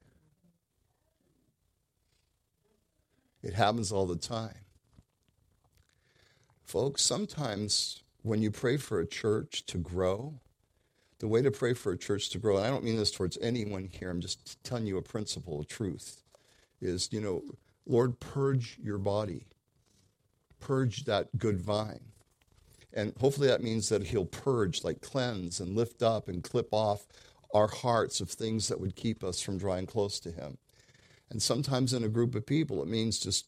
It 3.42 3.56
happens 3.56 3.92
all 3.92 4.06
the 4.06 4.16
time. 4.16 4.60
Folks, 6.64 7.02
sometimes 7.02 8.04
when 8.22 8.44
you 8.44 8.52
pray 8.52 8.78
for 8.78 9.00
a 9.00 9.08
church 9.08 9.66
to 9.66 9.80
grow, 9.80 10.40
the 11.18 11.28
way 11.28 11.42
to 11.42 11.50
pray 11.50 11.74
for 11.74 11.92
a 11.92 11.98
church 11.98 12.30
to 12.30 12.38
grow, 12.38 12.58
and 12.58 12.66
I 12.68 12.70
don't 12.70 12.84
mean 12.84 12.98
this 12.98 13.10
towards 13.10 13.40
anyone 13.42 13.90
here, 13.92 14.12
I'm 14.12 14.22
just 14.22 14.64
telling 14.64 14.86
you 14.86 14.98
a 14.98 15.02
principle, 15.02 15.62
a 15.62 15.66
truth, 15.66 16.22
is, 16.80 17.10
you 17.12 17.22
know, 17.22 17.42
Lord, 17.88 18.20
purge 18.20 18.78
your 18.84 19.00
body, 19.00 19.48
purge 20.60 21.06
that 21.06 21.40
good 21.40 21.60
vine. 21.60 22.12
And 22.94 23.14
hopefully 23.20 23.48
that 23.48 23.64
means 23.64 23.90
that 23.90 24.08
He'll 24.08 24.26
purge, 24.26 24.84
like 24.84 25.02
cleanse 25.02 25.60
and 25.60 25.76
lift 25.76 26.04
up 26.04 26.28
and 26.28 26.44
clip 26.44 26.70
off 26.72 27.08
our 27.54 27.68
hearts 27.68 28.22
of 28.22 28.30
things 28.30 28.68
that 28.68 28.80
would 28.80 28.96
keep 28.96 29.24
us 29.24 29.42
from 29.42 29.58
drawing 29.58 29.86
close 29.86 30.20
to 30.22 30.32
Him. 30.32 30.58
And 31.30 31.42
sometimes 31.42 31.94
in 31.94 32.04
a 32.04 32.10
group 32.10 32.36
of 32.36 32.46
people, 32.46 32.82
it 32.82 32.88
means 32.88 33.20
just 33.20 33.48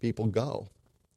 people 0.00 0.26
go. 0.26 0.68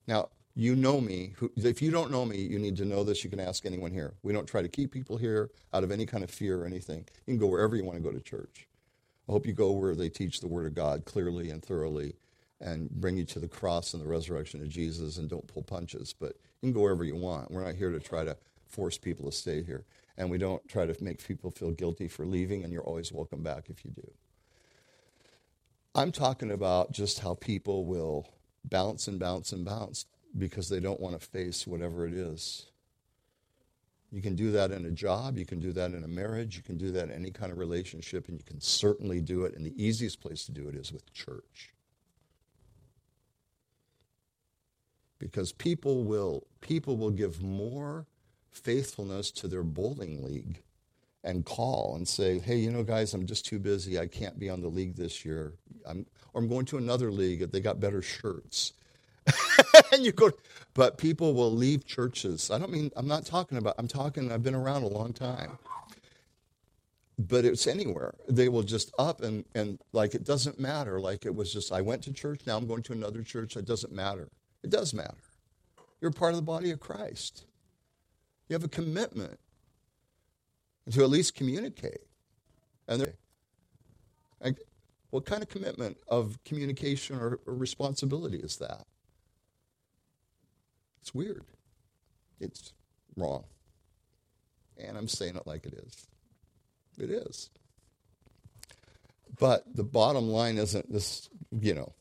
Now, 0.07 0.29
you 0.55 0.75
know 0.75 0.99
me. 0.99 1.33
If 1.55 1.81
you 1.81 1.91
don't 1.91 2.11
know 2.11 2.25
me, 2.25 2.37
you 2.37 2.59
need 2.59 2.75
to 2.77 2.85
know 2.85 3.03
this. 3.03 3.23
You 3.23 3.29
can 3.29 3.39
ask 3.39 3.65
anyone 3.65 3.91
here. 3.91 4.13
We 4.23 4.33
don't 4.33 4.47
try 4.47 4.61
to 4.61 4.67
keep 4.67 4.91
people 4.91 5.17
here 5.17 5.49
out 5.73 5.83
of 5.83 5.91
any 5.91 6.05
kind 6.05 6.23
of 6.23 6.29
fear 6.29 6.61
or 6.61 6.65
anything. 6.65 7.05
You 7.25 7.33
can 7.33 7.37
go 7.37 7.47
wherever 7.47 7.75
you 7.75 7.85
want 7.85 7.97
to 7.97 8.03
go 8.03 8.11
to 8.11 8.19
church. 8.19 8.67
I 9.29 9.31
hope 9.31 9.45
you 9.45 9.53
go 9.53 9.71
where 9.71 9.95
they 9.95 10.09
teach 10.09 10.41
the 10.41 10.47
Word 10.47 10.65
of 10.65 10.73
God 10.73 11.05
clearly 11.05 11.49
and 11.51 11.63
thoroughly 11.63 12.15
and 12.61 12.89
bring 12.89 13.17
you 13.17 13.25
to 13.25 13.39
the 13.39 13.47
cross 13.47 13.93
and 13.93 14.01
the 14.01 14.07
resurrection 14.07 14.61
of 14.61 14.69
Jesus 14.69 15.17
and 15.17 15.29
don't 15.29 15.47
pull 15.47 15.63
punches. 15.63 16.13
But 16.17 16.33
you 16.61 16.67
can 16.67 16.73
go 16.73 16.81
wherever 16.81 17.03
you 17.03 17.15
want. 17.15 17.51
We're 17.51 17.65
not 17.65 17.75
here 17.75 17.91
to 17.91 17.99
try 17.99 18.23
to 18.23 18.37
force 18.67 18.97
people 18.97 19.25
to 19.25 19.35
stay 19.35 19.63
here. 19.63 19.85
And 20.17 20.29
we 20.29 20.37
don't 20.37 20.65
try 20.69 20.85
to 20.85 21.03
make 21.03 21.25
people 21.25 21.51
feel 21.51 21.71
guilty 21.71 22.07
for 22.07 22.25
leaving, 22.25 22.63
and 22.63 22.71
you're 22.71 22.83
always 22.83 23.11
welcome 23.11 23.41
back 23.41 23.69
if 23.69 23.83
you 23.83 23.91
do. 23.91 24.11
I'm 25.95 26.11
talking 26.11 26.51
about 26.51 26.91
just 26.91 27.19
how 27.19 27.33
people 27.33 27.85
will 27.85 28.29
bounce 28.63 29.07
and 29.07 29.19
bounce 29.19 29.51
and 29.51 29.65
bounce 29.65 30.05
because 30.37 30.69
they 30.69 30.79
don't 30.79 30.99
want 30.99 31.19
to 31.19 31.27
face 31.27 31.65
whatever 31.65 32.05
it 32.05 32.13
is. 32.13 32.67
You 34.11 34.21
can 34.21 34.35
do 34.35 34.51
that 34.51 34.71
in 34.71 34.85
a 34.85 34.91
job, 34.91 35.37
you 35.37 35.45
can 35.45 35.59
do 35.59 35.71
that 35.73 35.93
in 35.93 36.03
a 36.03 36.07
marriage, 36.07 36.57
you 36.57 36.63
can 36.63 36.77
do 36.77 36.91
that 36.91 37.05
in 37.05 37.11
any 37.11 37.31
kind 37.31 37.51
of 37.51 37.57
relationship, 37.57 38.27
and 38.27 38.37
you 38.37 38.43
can 38.43 38.59
certainly 38.59 39.21
do 39.21 39.45
it. 39.45 39.55
And 39.55 39.65
the 39.65 39.81
easiest 39.81 40.21
place 40.21 40.45
to 40.45 40.51
do 40.51 40.67
it 40.67 40.75
is 40.75 40.91
with 40.91 41.11
church. 41.13 41.73
Because 45.21 45.51
people 45.51 46.03
will 46.03 46.47
people 46.61 46.97
will 46.97 47.11
give 47.11 47.43
more 47.43 48.07
faithfulness 48.49 49.29
to 49.31 49.47
their 49.47 49.63
bowling 49.63 50.23
league 50.23 50.63
and 51.23 51.45
call 51.45 51.93
and 51.95 52.07
say, 52.07 52.39
hey, 52.39 52.57
you 52.57 52.71
know, 52.71 52.83
guys, 52.83 53.13
I'm 53.13 53.27
just 53.27 53.45
too 53.45 53.59
busy. 53.59 53.99
I 53.99 54.07
can't 54.07 54.39
be 54.39 54.49
on 54.49 54.61
the 54.61 54.67
league 54.67 54.95
this 54.95 55.23
year. 55.23 55.53
I'm, 55.85 56.07
or 56.33 56.41
I'm 56.41 56.49
going 56.49 56.65
to 56.65 56.77
another 56.77 57.11
league. 57.11 57.51
They 57.51 57.59
got 57.59 57.79
better 57.79 58.01
shirts. 58.01 58.73
and 59.93 60.03
you 60.03 60.11
go, 60.11 60.31
but 60.73 60.97
people 60.97 61.35
will 61.35 61.51
leave 61.51 61.85
churches. 61.85 62.49
I 62.49 62.57
don't 62.57 62.71
mean, 62.71 62.89
I'm 62.95 63.07
not 63.07 63.23
talking 63.23 63.59
about, 63.59 63.75
I'm 63.77 63.87
talking, 63.87 64.31
I've 64.31 64.41
been 64.41 64.55
around 64.55 64.81
a 64.81 64.87
long 64.87 65.13
time. 65.13 65.59
But 67.19 67.45
it's 67.45 67.67
anywhere. 67.67 68.15
They 68.27 68.49
will 68.49 68.63
just 68.63 68.91
up 68.97 69.21
and, 69.21 69.45
and 69.53 69.79
like 69.93 70.15
it 70.15 70.23
doesn't 70.23 70.59
matter. 70.59 70.99
Like 70.99 71.27
it 71.27 71.35
was 71.35 71.53
just, 71.53 71.71
I 71.71 71.81
went 71.81 72.01
to 72.03 72.13
church, 72.13 72.41
now 72.47 72.57
I'm 72.57 72.65
going 72.65 72.81
to 72.83 72.93
another 72.93 73.21
church. 73.21 73.55
It 73.55 73.65
doesn't 73.65 73.93
matter. 73.93 74.29
It 74.63 74.69
does 74.69 74.93
matter. 74.93 75.17
You're 75.99 76.11
part 76.11 76.31
of 76.31 76.37
the 76.37 76.43
body 76.43 76.71
of 76.71 76.79
Christ. 76.79 77.45
You 78.47 78.53
have 78.53 78.63
a 78.63 78.69
commitment 78.69 79.39
to 80.91 81.03
at 81.03 81.09
least 81.09 81.35
communicate. 81.35 82.01
And 82.87 83.13
what 85.11 85.25
kind 85.25 85.43
of 85.43 85.49
commitment 85.49 85.97
of 86.07 86.39
communication 86.43 87.17
or, 87.17 87.39
or 87.45 87.53
responsibility 87.53 88.37
is 88.37 88.57
that? 88.57 88.85
It's 91.01 91.13
weird. 91.13 91.45
It's 92.39 92.73
wrong. 93.15 93.43
And 94.77 94.97
I'm 94.97 95.07
saying 95.07 95.35
it 95.35 95.45
like 95.45 95.65
it 95.65 95.73
is. 95.73 96.07
It 96.97 97.11
is. 97.11 97.49
But 99.39 99.63
the 99.75 99.83
bottom 99.83 100.29
line 100.29 100.57
isn't 100.57 100.91
this, 100.91 101.29
you 101.51 101.73
know, 101.73 101.93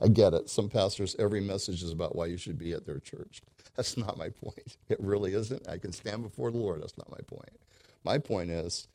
I 0.00 0.08
get 0.08 0.34
it. 0.34 0.48
Some 0.50 0.68
pastors, 0.68 1.16
every 1.18 1.40
message 1.40 1.82
is 1.82 1.92
about 1.92 2.16
why 2.16 2.26
you 2.26 2.36
should 2.36 2.58
be 2.58 2.72
at 2.72 2.86
their 2.86 3.00
church. 3.00 3.42
That's 3.76 3.96
not 3.96 4.18
my 4.18 4.30
point. 4.30 4.76
It 4.88 5.00
really 5.00 5.34
isn't. 5.34 5.68
I 5.68 5.78
can 5.78 5.92
stand 5.92 6.22
before 6.22 6.50
the 6.50 6.58
Lord. 6.58 6.82
That's 6.82 6.98
not 6.98 7.10
my 7.10 7.20
point. 7.26 7.50
My 8.04 8.18
point 8.18 8.50
is, 8.50 8.88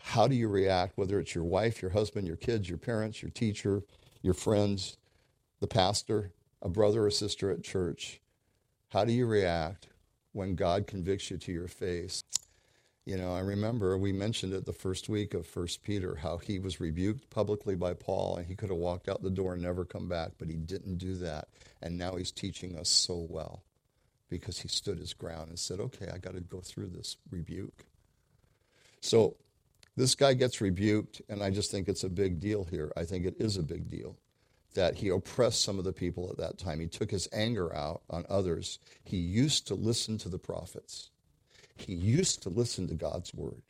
how 0.00 0.26
do 0.26 0.34
you 0.34 0.48
react, 0.48 0.98
whether 0.98 1.20
it's 1.20 1.34
your 1.34 1.44
wife, 1.44 1.82
your 1.82 1.92
husband, 1.92 2.26
your 2.26 2.36
kids, 2.36 2.68
your 2.68 2.78
parents, 2.78 3.22
your 3.22 3.30
teacher, 3.30 3.82
your 4.22 4.34
friends, 4.34 4.96
the 5.60 5.66
pastor, 5.68 6.32
a 6.62 6.68
brother 6.68 7.06
or 7.06 7.10
sister 7.10 7.50
at 7.50 7.62
church? 7.62 8.20
How 8.90 9.04
do 9.04 9.12
you 9.12 9.26
react 9.26 9.88
when 10.32 10.56
God 10.56 10.86
convicts 10.86 11.30
you 11.30 11.38
to 11.38 11.52
your 11.52 11.68
face? 11.68 12.19
You 13.06 13.16
know, 13.16 13.34
I 13.34 13.40
remember 13.40 13.96
we 13.96 14.12
mentioned 14.12 14.52
it 14.52 14.66
the 14.66 14.72
first 14.72 15.08
week 15.08 15.34
of 15.34 15.46
First 15.46 15.82
Peter, 15.82 16.16
how 16.16 16.36
he 16.36 16.58
was 16.58 16.80
rebuked 16.80 17.30
publicly 17.30 17.74
by 17.74 17.94
Paul 17.94 18.36
and 18.36 18.46
he 18.46 18.54
could 18.54 18.68
have 18.68 18.78
walked 18.78 19.08
out 19.08 19.22
the 19.22 19.30
door 19.30 19.54
and 19.54 19.62
never 19.62 19.84
come 19.84 20.08
back, 20.08 20.32
but 20.38 20.48
he 20.48 20.56
didn't 20.56 20.98
do 20.98 21.16
that. 21.16 21.48
And 21.82 21.96
now 21.96 22.16
he's 22.16 22.30
teaching 22.30 22.78
us 22.78 22.88
so 22.88 23.26
well 23.28 23.64
because 24.28 24.60
he 24.60 24.68
stood 24.68 24.98
his 24.98 25.12
ground 25.12 25.48
and 25.48 25.58
said, 25.58 25.80
okay, 25.80 26.08
I 26.12 26.18
got 26.18 26.34
to 26.34 26.40
go 26.40 26.60
through 26.60 26.88
this 26.88 27.16
rebuke. 27.30 27.86
So 29.00 29.36
this 29.96 30.14
guy 30.14 30.34
gets 30.34 30.60
rebuked, 30.60 31.20
and 31.28 31.42
I 31.42 31.50
just 31.50 31.70
think 31.70 31.88
it's 31.88 32.04
a 32.04 32.08
big 32.08 32.38
deal 32.38 32.64
here. 32.64 32.92
I 32.96 33.04
think 33.04 33.26
it 33.26 33.36
is 33.38 33.56
a 33.56 33.62
big 33.62 33.90
deal 33.90 34.16
that 34.74 34.94
he 34.96 35.08
oppressed 35.08 35.62
some 35.62 35.78
of 35.78 35.84
the 35.84 35.92
people 35.92 36.30
at 36.30 36.38
that 36.38 36.58
time. 36.58 36.78
He 36.78 36.86
took 36.86 37.10
his 37.10 37.28
anger 37.32 37.74
out 37.74 38.02
on 38.08 38.24
others. 38.28 38.78
He 39.02 39.16
used 39.16 39.66
to 39.66 39.74
listen 39.74 40.16
to 40.18 40.28
the 40.28 40.38
prophets, 40.38 41.10
he 41.80 41.94
used 41.94 42.42
to 42.42 42.48
listen 42.48 42.88
to 42.88 42.94
God's 42.94 43.34
word 43.34 43.62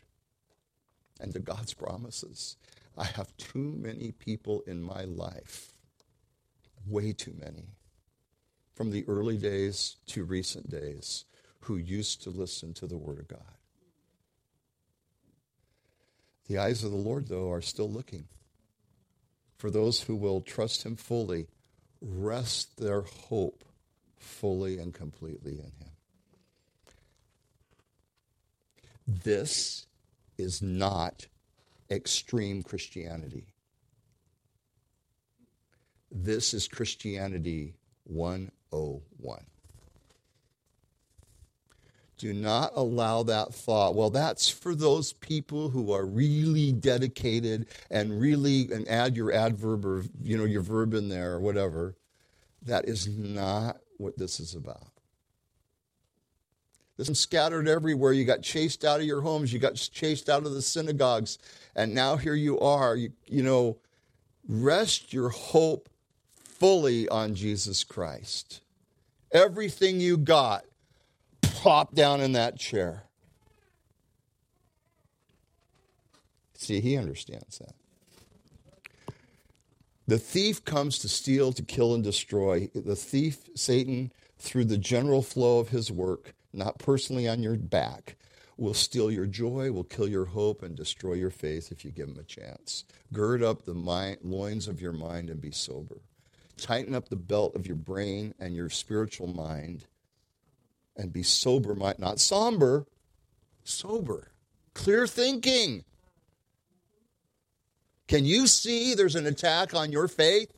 and 1.20 1.32
to 1.32 1.38
God's 1.38 1.74
promises. 1.74 2.56
I 2.96 3.04
have 3.04 3.36
too 3.36 3.74
many 3.78 4.12
people 4.12 4.62
in 4.66 4.82
my 4.82 5.04
life, 5.04 5.72
way 6.86 7.12
too 7.12 7.34
many, 7.38 7.68
from 8.74 8.90
the 8.90 9.04
early 9.06 9.36
days 9.36 9.96
to 10.06 10.24
recent 10.24 10.70
days 10.70 11.24
who 11.60 11.76
used 11.76 12.22
to 12.22 12.30
listen 12.30 12.72
to 12.74 12.86
the 12.86 12.96
Word 12.96 13.18
of 13.18 13.28
God. 13.28 13.40
The 16.48 16.58
eyes 16.58 16.82
of 16.82 16.90
the 16.90 16.96
Lord, 16.96 17.28
though, 17.28 17.52
are 17.52 17.62
still 17.62 17.90
looking 17.90 18.24
for 19.56 19.70
those 19.70 20.00
who 20.00 20.16
will 20.16 20.40
trust 20.40 20.84
Him 20.84 20.96
fully, 20.96 21.46
rest 22.00 22.78
their 22.78 23.02
hope 23.02 23.64
fully 24.16 24.78
and 24.78 24.92
completely 24.92 25.52
in 25.52 25.72
Him. 25.78 25.89
This 29.10 29.86
is 30.38 30.62
not 30.62 31.26
extreme 31.90 32.62
Christianity. 32.62 33.48
This 36.12 36.54
is 36.54 36.68
Christianity 36.68 37.74
101. 38.04 39.40
Do 42.18 42.32
not 42.32 42.72
allow 42.76 43.24
that 43.24 43.52
thought, 43.52 43.96
well, 43.96 44.10
that's 44.10 44.48
for 44.48 44.76
those 44.76 45.12
people 45.14 45.70
who 45.70 45.92
are 45.92 46.06
really 46.06 46.70
dedicated 46.70 47.66
and 47.90 48.20
really, 48.20 48.70
and 48.70 48.86
add 48.86 49.16
your 49.16 49.32
adverb 49.32 49.84
or, 49.84 50.04
you 50.22 50.38
know, 50.38 50.44
your 50.44 50.62
verb 50.62 50.94
in 50.94 51.08
there 51.08 51.32
or 51.32 51.40
whatever. 51.40 51.96
That 52.62 52.84
is 52.84 53.08
not 53.08 53.80
what 53.96 54.18
this 54.18 54.38
is 54.38 54.54
about. 54.54 54.89
This 57.00 57.08
is 57.08 57.18
scattered 57.18 57.66
everywhere. 57.66 58.12
You 58.12 58.26
got 58.26 58.42
chased 58.42 58.84
out 58.84 59.00
of 59.00 59.06
your 59.06 59.22
homes. 59.22 59.54
You 59.54 59.58
got 59.58 59.74
chased 59.74 60.28
out 60.28 60.44
of 60.44 60.52
the 60.52 60.60
synagogues. 60.60 61.38
And 61.74 61.94
now 61.94 62.16
here 62.16 62.34
you 62.34 62.60
are. 62.60 62.94
You, 62.94 63.10
you 63.26 63.42
know, 63.42 63.78
rest 64.46 65.10
your 65.10 65.30
hope 65.30 65.88
fully 66.34 67.08
on 67.08 67.34
Jesus 67.34 67.84
Christ. 67.84 68.60
Everything 69.32 69.98
you 69.98 70.18
got, 70.18 70.66
plop 71.40 71.94
down 71.94 72.20
in 72.20 72.32
that 72.32 72.58
chair. 72.58 73.04
See, 76.52 76.82
he 76.82 76.98
understands 76.98 77.60
that. 77.60 79.14
The 80.06 80.18
thief 80.18 80.66
comes 80.66 80.98
to 80.98 81.08
steal, 81.08 81.54
to 81.54 81.62
kill, 81.62 81.94
and 81.94 82.04
destroy. 82.04 82.68
The 82.74 82.94
thief, 82.94 83.48
Satan, 83.54 84.12
through 84.38 84.66
the 84.66 84.76
general 84.76 85.22
flow 85.22 85.60
of 85.60 85.70
his 85.70 85.90
work, 85.90 86.34
not 86.52 86.78
personally 86.78 87.28
on 87.28 87.42
your 87.42 87.56
back, 87.56 88.16
will 88.56 88.74
steal 88.74 89.10
your 89.10 89.26
joy, 89.26 89.72
will 89.72 89.84
kill 89.84 90.08
your 90.08 90.26
hope, 90.26 90.62
and 90.62 90.76
destroy 90.76 91.14
your 91.14 91.30
faith 91.30 91.72
if 91.72 91.84
you 91.84 91.90
give 91.90 92.08
him 92.08 92.18
a 92.18 92.24
chance. 92.24 92.84
Gird 93.12 93.42
up 93.42 93.64
the 93.64 93.74
mind, 93.74 94.18
loins 94.22 94.68
of 94.68 94.80
your 94.80 94.92
mind 94.92 95.30
and 95.30 95.40
be 95.40 95.50
sober. 95.50 96.02
Tighten 96.58 96.94
up 96.94 97.08
the 97.08 97.16
belt 97.16 97.56
of 97.56 97.66
your 97.66 97.76
brain 97.76 98.34
and 98.38 98.54
your 98.54 98.68
spiritual 98.68 99.26
mind 99.26 99.86
and 100.96 101.12
be 101.12 101.22
sober, 101.22 101.74
not 101.74 102.20
somber, 102.20 102.86
sober. 103.64 104.32
Clear 104.74 105.06
thinking. 105.06 105.84
Can 108.06 108.24
you 108.26 108.46
see 108.46 108.94
there's 108.94 109.16
an 109.16 109.26
attack 109.26 109.72
on 109.72 109.92
your 109.92 110.08
faith? 110.08 110.52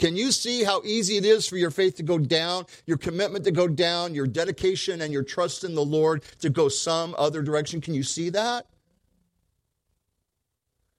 Can 0.00 0.16
you 0.16 0.32
see 0.32 0.64
how 0.64 0.80
easy 0.82 1.18
it 1.18 1.26
is 1.26 1.46
for 1.46 1.58
your 1.58 1.70
faith 1.70 1.96
to 1.96 2.02
go 2.02 2.18
down, 2.18 2.64
your 2.86 2.96
commitment 2.96 3.44
to 3.44 3.50
go 3.50 3.68
down, 3.68 4.14
your 4.14 4.26
dedication 4.26 5.02
and 5.02 5.12
your 5.12 5.22
trust 5.22 5.62
in 5.62 5.74
the 5.74 5.84
Lord 5.84 6.22
to 6.40 6.48
go 6.48 6.70
some 6.70 7.14
other 7.18 7.42
direction? 7.42 7.82
Can 7.82 7.92
you 7.92 8.02
see 8.02 8.30
that? 8.30 8.64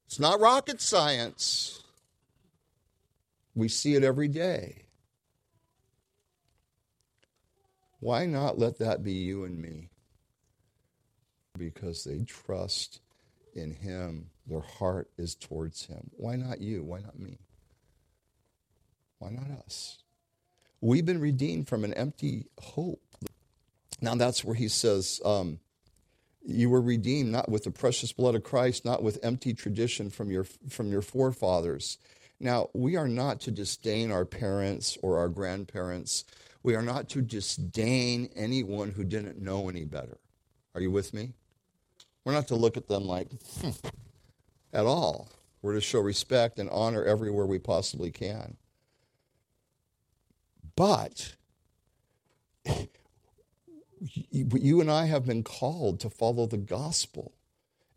It's 0.06 0.20
not 0.20 0.40
rocket 0.40 0.82
science. 0.82 1.82
We 3.56 3.70
see 3.70 3.96
it 3.96 4.04
every 4.04 4.28
day. 4.28 4.84
Why 8.02 8.28
not 8.28 8.60
let 8.60 8.78
that 8.78 9.04
be 9.04 9.14
you 9.14 9.46
and 9.46 9.60
me? 9.60 9.90
Because 11.58 12.04
they 12.04 12.20
trust 12.20 13.02
in 13.56 13.72
Him, 13.72 14.30
their 14.46 14.62
heart 14.62 15.10
is 15.18 15.34
towards 15.34 15.88
Him. 15.88 16.12
Why 16.18 16.36
not 16.36 16.62
you? 16.62 16.84
Why 16.84 17.00
not 17.00 17.18
me? 17.18 17.40
Why 19.22 19.30
not 19.30 19.52
us? 19.64 20.00
We've 20.82 21.06
been 21.06 21.22
redeemed 21.22 21.68
from 21.68 21.84
an 21.84 21.94
empty 21.94 22.48
hope. 22.60 23.04
Now 24.02 24.16
that's 24.16 24.44
where 24.44 24.56
he 24.56 24.68
says, 24.68 25.22
um, 25.24 25.60
you 26.44 26.72
were 26.72 26.82
redeemed 26.82 27.32
not 27.32 27.48
with 27.48 27.66
the 27.66 27.72
precious 27.72 28.12
blood 28.12 28.34
of 28.34 28.42
Christ, 28.42 28.84
not 28.84 29.04
with 29.04 29.20
empty 29.22 29.54
tradition 29.54 30.10
from 30.10 30.32
your 30.32 30.46
from 30.70 30.92
your 30.92 31.04
forefathers. 31.04 32.00
Now, 32.40 32.70
we 32.74 32.96
are 32.96 33.08
not 33.08 33.42
to 33.42 33.52
disdain 33.52 34.12
our 34.12 34.26
parents 34.26 34.98
or 35.04 35.20
our 35.20 35.30
grandparents. 35.30 36.26
We 36.64 36.74
are 36.74 36.82
not 36.82 37.08
to 37.10 37.22
disdain 37.22 38.30
anyone 38.36 38.90
who 38.90 39.04
didn't 39.04 39.40
know 39.40 39.70
any 39.70 39.86
better. 39.86 40.18
Are 40.74 40.82
you 40.82 40.90
with 40.90 41.14
me? 41.14 41.34
We're 42.26 42.34
not 42.34 42.48
to 42.48 42.56
look 42.56 42.78
at 42.78 42.88
them 42.88 43.06
like, 43.06 43.28
hmm, 43.60 43.70
at 44.74 44.88
all. 44.88 45.30
We're 45.62 45.76
to 45.76 45.82
show 45.82 46.00
respect 46.00 46.58
and 46.58 46.72
honor 46.72 47.04
everywhere 47.04 47.46
we 47.46 47.60
possibly 47.60 48.10
can. 48.10 48.58
But 50.82 51.36
you 54.34 54.82
and 54.82 54.90
I 54.90 55.06
have 55.06 55.28
been 55.28 55.44
called 55.44 56.00
to 56.00 56.10
follow 56.10 56.48
the 56.48 56.58
gospel, 56.58 57.34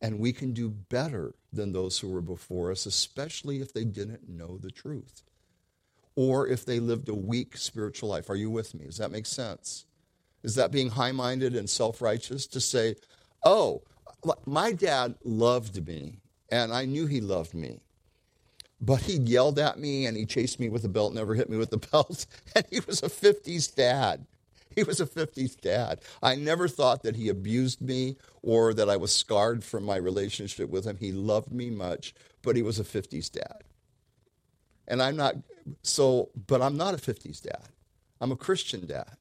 and 0.03 0.18
we 0.18 0.35
can 0.35 0.53
do 0.53 0.68
better 0.68 1.35
than 1.51 1.73
those 1.73 2.01
who 2.01 2.11
were 2.11 2.20
before 2.20 2.70
us, 2.70 2.85
especially 2.85 3.62
if 3.62 3.73
they 3.73 3.85
didn't 3.85 4.29
know 4.29 4.59
the 4.59 4.70
truth 4.70 5.23
or 6.14 6.47
if 6.47 6.66
they 6.66 6.79
lived 6.79 7.09
a 7.09 7.14
weak 7.14 7.57
spiritual 7.57 8.11
life. 8.11 8.29
Are 8.29 8.37
you 8.37 8.51
with 8.51 8.75
me? 8.75 8.85
Does 8.85 8.99
that 8.99 9.11
make 9.11 9.25
sense? 9.25 9.87
Is 10.42 10.55
that 10.57 10.70
being 10.70 10.90
high 10.90 11.12
minded 11.12 11.57
and 11.57 11.70
self 11.70 12.03
righteous 12.03 12.47
to 12.49 12.61
say, 12.61 12.97
oh, 13.47 13.81
my 14.44 14.73
dad 14.73 15.14
loved 15.25 15.87
me, 15.87 16.18
and 16.51 16.70
I 16.70 16.85
knew 16.85 17.07
he 17.07 17.23
loved 17.23 17.55
me, 17.55 17.81
but 18.85 19.03
he 19.03 19.14
yelled 19.14 19.59
at 19.59 19.79
me 19.79 20.05
and 20.05 20.16
he 20.16 20.27
chased 20.27 20.61
me 20.61 20.68
with 20.68 20.85
a 20.85 20.88
belt, 20.88 21.14
never 21.14 21.35
hit 21.35 21.49
me 21.49 21.57
with 21.57 21.70
the 21.70 21.79
belt. 21.92 22.27
And 22.55 22.64
he 22.70 22.81
was 22.81 23.03
a 23.03 23.09
50s 23.09 23.75
dad. 23.75 24.27
He 24.75 24.83
was 24.83 25.01
a 25.01 25.07
50s 25.07 25.61
dad. 25.61 26.01
I 26.23 26.35
never 26.35 26.68
thought 26.68 27.03
that 27.05 27.16
he 27.16 27.29
abused 27.29 27.81
me 27.81 28.16
or 28.42 28.75
that 28.75 28.90
I 28.90 28.97
was 28.97 29.14
scarred 29.14 29.64
from 29.64 29.85
my 29.85 29.97
relationship 29.97 30.68
with 30.68 30.85
him. 30.85 30.99
He 30.99 31.12
loved 31.12 31.53
me 31.53 31.70
much, 31.70 32.14
but 32.42 32.57
he 32.57 32.62
was 32.62 32.79
a 32.79 32.85
50s 32.85 33.31
dad. 33.31 33.62
And 34.87 35.01
I'm 35.01 35.16
not, 35.16 35.37
so, 35.83 36.31
but 36.47 36.61
I'm 36.61 36.77
not 36.77 36.94
a 36.94 36.99
50s 36.99 37.40
dad. 37.40 37.68
I'm 38.20 38.33
a 38.33 38.37
Christian 38.37 38.87
dad. 38.87 39.16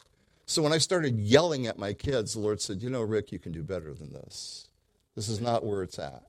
So 0.45 0.61
when 0.61 0.73
I 0.73 0.77
started 0.77 1.19
yelling 1.19 1.67
at 1.67 1.79
my 1.79 1.93
kids, 1.93 2.33
the 2.33 2.39
Lord 2.39 2.59
said, 2.59 2.81
You 2.81 2.89
know, 2.89 3.01
Rick, 3.01 3.31
you 3.31 3.39
can 3.39 3.53
do 3.53 3.63
better 3.63 3.93
than 3.93 4.11
this. 4.11 4.67
This 5.15 5.29
is 5.29 5.39
not 5.39 5.65
where 5.65 5.83
it's 5.83 5.99
at. 5.99 6.23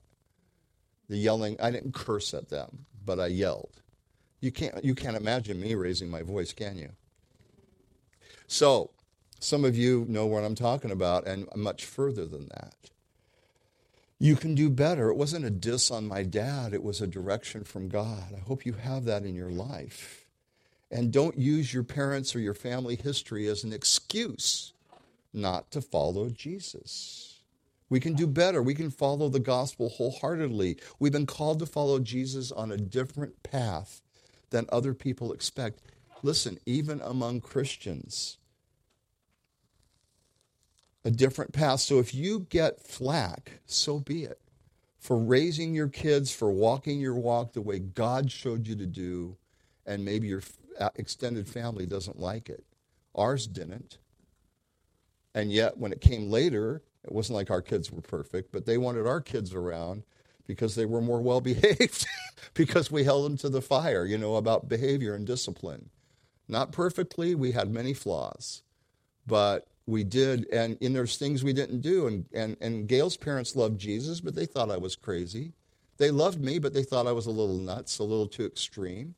The 1.08 1.16
yelling, 1.16 1.56
I 1.60 1.70
didn't 1.70 1.94
curse 1.94 2.32
at 2.34 2.48
them 2.48 2.86
but 3.04 3.20
I 3.20 3.26
yelled. 3.26 3.80
You 4.40 4.52
can't, 4.52 4.84
you 4.84 4.94
can't 4.94 5.16
imagine 5.16 5.60
me 5.60 5.74
raising 5.74 6.10
my 6.10 6.22
voice, 6.22 6.52
can 6.52 6.76
you? 6.76 6.90
So, 8.46 8.90
some 9.40 9.64
of 9.64 9.76
you 9.76 10.04
know 10.08 10.26
what 10.26 10.44
I'm 10.44 10.54
talking 10.54 10.90
about, 10.90 11.26
and 11.26 11.48
much 11.56 11.84
further 11.84 12.26
than 12.26 12.48
that. 12.48 12.74
You 14.18 14.36
can 14.36 14.54
do 14.54 14.70
better. 14.70 15.10
It 15.10 15.16
wasn't 15.16 15.44
a 15.44 15.50
diss 15.50 15.90
on 15.90 16.06
my 16.06 16.22
dad, 16.22 16.72
it 16.72 16.82
was 16.82 17.00
a 17.00 17.06
direction 17.06 17.64
from 17.64 17.88
God. 17.88 18.34
I 18.34 18.40
hope 18.40 18.66
you 18.66 18.74
have 18.74 19.04
that 19.04 19.24
in 19.24 19.34
your 19.34 19.50
life. 19.50 20.26
And 20.90 21.12
don't 21.12 21.36
use 21.36 21.74
your 21.74 21.82
parents 21.82 22.36
or 22.36 22.38
your 22.38 22.54
family 22.54 22.94
history 22.94 23.48
as 23.48 23.64
an 23.64 23.72
excuse 23.72 24.72
not 25.32 25.70
to 25.72 25.80
follow 25.80 26.28
Jesus. 26.28 27.33
We 27.94 28.00
can 28.00 28.14
do 28.14 28.26
better. 28.26 28.60
We 28.60 28.74
can 28.74 28.90
follow 28.90 29.28
the 29.28 29.38
gospel 29.38 29.88
wholeheartedly. 29.88 30.78
We've 30.98 31.12
been 31.12 31.26
called 31.26 31.60
to 31.60 31.66
follow 31.66 32.00
Jesus 32.00 32.50
on 32.50 32.72
a 32.72 32.76
different 32.76 33.44
path 33.44 34.02
than 34.50 34.66
other 34.72 34.94
people 34.94 35.32
expect. 35.32 35.80
Listen, 36.20 36.58
even 36.66 37.00
among 37.00 37.40
Christians, 37.40 38.38
a 41.04 41.10
different 41.12 41.52
path. 41.52 41.78
So 41.78 42.00
if 42.00 42.12
you 42.12 42.48
get 42.50 42.84
flack, 42.84 43.60
so 43.64 44.00
be 44.00 44.24
it. 44.24 44.40
For 44.98 45.16
raising 45.16 45.72
your 45.72 45.86
kids, 45.86 46.34
for 46.34 46.50
walking 46.50 46.98
your 46.98 47.14
walk 47.14 47.52
the 47.52 47.60
way 47.60 47.78
God 47.78 48.28
showed 48.28 48.66
you 48.66 48.74
to 48.74 48.86
do, 48.86 49.36
and 49.86 50.04
maybe 50.04 50.26
your 50.26 50.42
extended 50.96 51.46
family 51.46 51.86
doesn't 51.86 52.18
like 52.18 52.48
it. 52.48 52.64
Ours 53.14 53.46
didn't. 53.46 53.98
And 55.32 55.52
yet, 55.52 55.78
when 55.78 55.92
it 55.92 56.00
came 56.00 56.28
later, 56.28 56.82
it 57.04 57.12
wasn't 57.12 57.36
like 57.36 57.50
our 57.50 57.62
kids 57.62 57.90
were 57.90 58.00
perfect, 58.00 58.52
but 58.52 58.66
they 58.66 58.78
wanted 58.78 59.06
our 59.06 59.20
kids 59.20 59.54
around 59.54 60.04
because 60.46 60.74
they 60.74 60.86
were 60.86 61.00
more 61.00 61.20
well 61.20 61.40
behaved, 61.40 62.06
because 62.54 62.90
we 62.90 63.04
held 63.04 63.26
them 63.26 63.36
to 63.38 63.48
the 63.48 63.62
fire, 63.62 64.04
you 64.04 64.18
know, 64.18 64.36
about 64.36 64.68
behavior 64.68 65.14
and 65.14 65.26
discipline. 65.26 65.90
Not 66.48 66.72
perfectly, 66.72 67.34
we 67.34 67.52
had 67.52 67.70
many 67.70 67.94
flaws, 67.94 68.62
but 69.26 69.66
we 69.86 70.04
did, 70.04 70.46
and, 70.52 70.76
and 70.80 70.94
there's 70.94 71.16
things 71.16 71.44
we 71.44 71.52
didn't 71.52 71.80
do. 71.80 72.06
And, 72.06 72.26
and, 72.32 72.56
and 72.60 72.86
Gail's 72.86 73.16
parents 73.16 73.56
loved 73.56 73.78
Jesus, 73.78 74.20
but 74.20 74.34
they 74.34 74.46
thought 74.46 74.70
I 74.70 74.76
was 74.76 74.96
crazy. 74.96 75.52
They 75.96 76.10
loved 76.10 76.40
me, 76.40 76.58
but 76.58 76.74
they 76.74 76.82
thought 76.82 77.06
I 77.06 77.12
was 77.12 77.26
a 77.26 77.30
little 77.30 77.56
nuts, 77.56 77.98
a 77.98 78.04
little 78.04 78.26
too 78.26 78.46
extreme. 78.46 79.14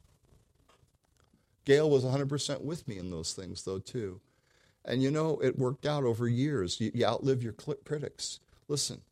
Gail 1.64 1.90
was 1.90 2.04
100% 2.04 2.62
with 2.62 2.86
me 2.86 2.98
in 2.98 3.10
those 3.10 3.32
things, 3.32 3.64
though, 3.64 3.78
too. 3.78 4.20
And 4.86 5.02
you 5.02 5.10
know, 5.10 5.38
it 5.42 5.58
worked 5.58 5.84
out 5.84 6.04
over 6.04 6.28
years. 6.28 6.80
You, 6.80 6.92
you 6.94 7.04
outlive 7.04 7.42
your 7.42 7.52
critics. 7.52 8.38
Listen, 8.68 9.02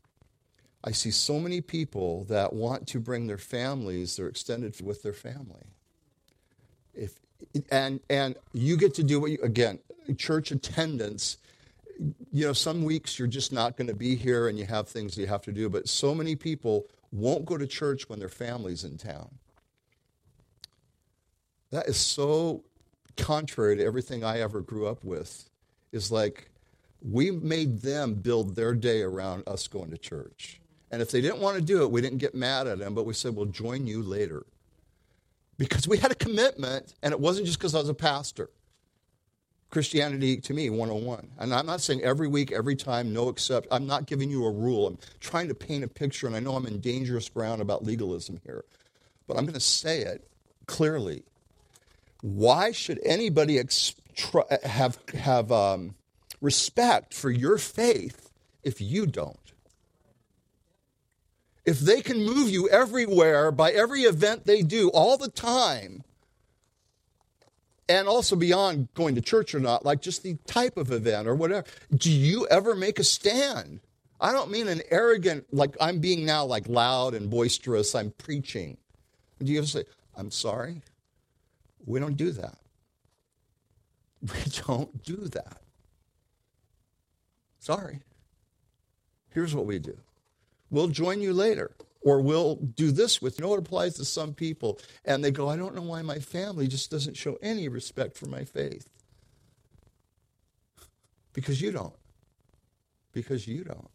I 0.84 0.92
see 0.92 1.10
so 1.10 1.40
many 1.40 1.60
people 1.60 2.24
that 2.24 2.52
want 2.52 2.87
to 2.88 3.00
bring 3.00 3.26
their 3.26 3.38
families, 3.38 4.16
their 4.16 4.29
extended 4.29 4.81
with 4.81 5.02
their 5.02 5.12
family. 5.12 5.66
If 6.94 7.18
and 7.70 8.00
and 8.08 8.37
you 8.52 8.77
get 8.77 8.94
to 8.94 9.02
do 9.02 9.18
what 9.18 9.33
you 9.33 9.38
again, 9.42 9.81
church 10.16 10.52
attendance. 10.52 11.38
You 12.33 12.46
know, 12.46 12.52
some 12.52 12.85
weeks 12.85 13.18
you're 13.18 13.29
just 13.29 13.52
not 13.52 13.77
going 13.77 13.87
to 13.87 13.94
be 13.94 14.14
here 14.16 14.48
and 14.48 14.58
you 14.58 14.66
have 14.66 14.88
things 14.88 15.16
you 15.16 15.27
have 15.27 15.42
to 15.42 15.52
do, 15.52 15.68
but 15.68 15.88
so 15.88 16.14
many 16.14 16.37
people 16.37 16.87
won't 17.12 17.44
go 17.44 17.56
to 17.56 17.66
church 17.66 18.08
when 18.08 18.18
their 18.18 18.29
family's 18.29 18.85
in 18.85 18.96
town. 18.96 19.31
That 21.70 21.87
is 21.87 21.96
so 21.96 22.64
contrary 23.16 23.77
to 23.77 23.85
everything 23.85 24.25
I 24.25 24.40
ever 24.40 24.60
grew 24.60 24.87
up 24.87 25.04
with 25.04 25.48
is 25.94 26.10
like 26.10 26.50
we 27.00 27.30
made 27.30 27.82
them 27.82 28.14
build 28.14 28.56
their 28.56 28.74
day 28.74 29.02
around 29.02 29.44
us 29.46 29.68
going 29.68 29.90
to 29.90 29.98
church. 29.98 30.60
And 30.90 31.00
if 31.02 31.10
they 31.10 31.20
didn't 31.20 31.40
want 31.40 31.56
to 31.56 31.62
do 31.62 31.82
it, 31.82 31.90
we 31.90 32.00
didn't 32.00 32.18
get 32.18 32.34
mad 32.34 32.66
at 32.66 32.78
them, 32.78 32.94
but 32.94 33.04
we 33.04 33.14
said, 33.14 33.34
we'll 33.34 33.46
join 33.46 33.86
you 33.86 34.02
later. 34.02 34.44
Because 35.58 35.86
we 35.86 35.98
had 35.98 36.10
a 36.10 36.16
commitment, 36.16 36.94
and 37.02 37.12
it 37.12 37.20
wasn't 37.20 37.46
just 37.46 37.58
because 37.58 37.74
I 37.74 37.78
was 37.78 37.88
a 37.88 37.94
pastor. 37.94 38.50
Christianity 39.70 40.36
to 40.38 40.54
me 40.54 40.70
101. 40.70 41.30
And 41.38 41.52
I'm 41.52 41.66
not 41.66 41.80
saying 41.80 42.02
every 42.02 42.28
week, 42.28 42.52
every 42.52 42.76
time, 42.76 43.12
no 43.12 43.28
except. 43.28 43.66
I'm 43.70 43.86
not 43.86 44.06
giving 44.06 44.30
you 44.30 44.44
a 44.44 44.50
rule. 44.50 44.86
I'm 44.86 44.98
trying 45.20 45.48
to 45.48 45.54
paint 45.54 45.84
a 45.84 45.88
picture, 45.88 46.26
and 46.26 46.36
I 46.36 46.40
know 46.40 46.54
I'm 46.54 46.66
in 46.66 46.80
dangerous 46.80 47.28
ground 47.28 47.60
about 47.60 47.84
legalism 47.84 48.40
here. 48.44 48.64
But 49.26 49.36
I'm 49.36 49.44
going 49.44 49.54
to 49.54 49.60
say 49.60 50.00
it 50.00 50.26
clearly 50.66 51.24
Why 52.20 52.72
should 52.72 53.00
anybody 53.04 53.58
have, 54.62 54.98
have 55.15 55.52
um, 55.52 55.94
respect 56.40 57.15
for 57.15 57.31
your 57.31 57.58
faith 57.58 58.31
if 58.62 58.81
you 58.81 59.06
don't? 59.06 59.38
If 61.65 61.81
they 61.81 62.02
can 62.02 62.25
move 62.25 62.50
you 62.50 62.69
everywhere 62.69 63.50
by 63.50 63.71
every 63.71 64.02
event 64.02 64.44
they 64.44 64.62
do 64.62 64.90
all 64.90 65.17
the 65.17 65.31
time, 65.31 66.04
and 67.88 68.08
also 68.08 68.37
beyond 68.37 68.88
going 68.94 69.15
to 69.15 69.21
church 69.21 69.54
or 69.54 69.60
not, 69.60 69.85
like 69.85 70.00
just 70.00 70.23
the 70.23 70.37
type 70.46 70.77
of 70.77 70.90
event 70.90 71.29
or 71.29 71.35
whatever, 71.35 71.67
do 71.94 72.10
you 72.10 72.46
ever 72.48 72.75
make 72.75 72.98
a 72.98 73.04
stand? 73.04 73.81
I 74.21 74.33
don't 74.33 74.50
mean 74.50 74.69
an 74.69 74.81
arrogant, 74.90 75.46
like 75.52 75.77
I'm 75.81 76.00
being 76.00 76.25
now 76.25 76.44
like 76.44 76.69
loud 76.69 77.15
and 77.15 77.31
boisterous, 77.31 77.94
I'm 77.94 78.10
preaching. 78.12 78.79
Do 79.42 79.52
you 79.52 79.58
ever 79.58 79.67
say, 79.67 79.85
I'm 80.17 80.31
sorry? 80.31 80.83
We 81.85 82.00
don't 82.00 82.17
do 82.17 82.31
that. 82.33 82.56
We 84.25 84.50
don't 84.66 85.02
do 85.02 85.16
that. 85.16 85.58
Sorry. 87.58 88.00
Here's 89.31 89.54
what 89.54 89.66
we 89.66 89.79
do 89.79 89.96
we'll 90.70 90.88
join 90.88 91.20
you 91.20 91.33
later. 91.33 91.72
Or 92.06 92.20
we'll 92.20 92.56
do 92.56 92.90
this 92.90 93.22
with, 93.22 93.38
you 93.38 93.46
know, 93.46 93.54
it 93.54 93.60
applies 93.60 93.94
to 93.94 94.04
some 94.04 94.35
people. 94.35 94.79
And 95.06 95.25
they 95.25 95.31
go, 95.31 95.48
I 95.48 95.56
don't 95.56 95.75
know 95.75 95.81
why 95.81 96.02
my 96.02 96.18
family 96.18 96.68
just 96.68 96.90
doesn't 96.90 97.16
show 97.16 97.38
any 97.40 97.66
respect 97.66 98.18
for 98.18 98.27
my 98.27 98.44
faith. 98.44 98.90
Because 101.33 101.62
you 101.62 101.72
don't. 101.72 101.94
Because 103.12 103.48
you 103.48 103.64
don't. 103.64 103.88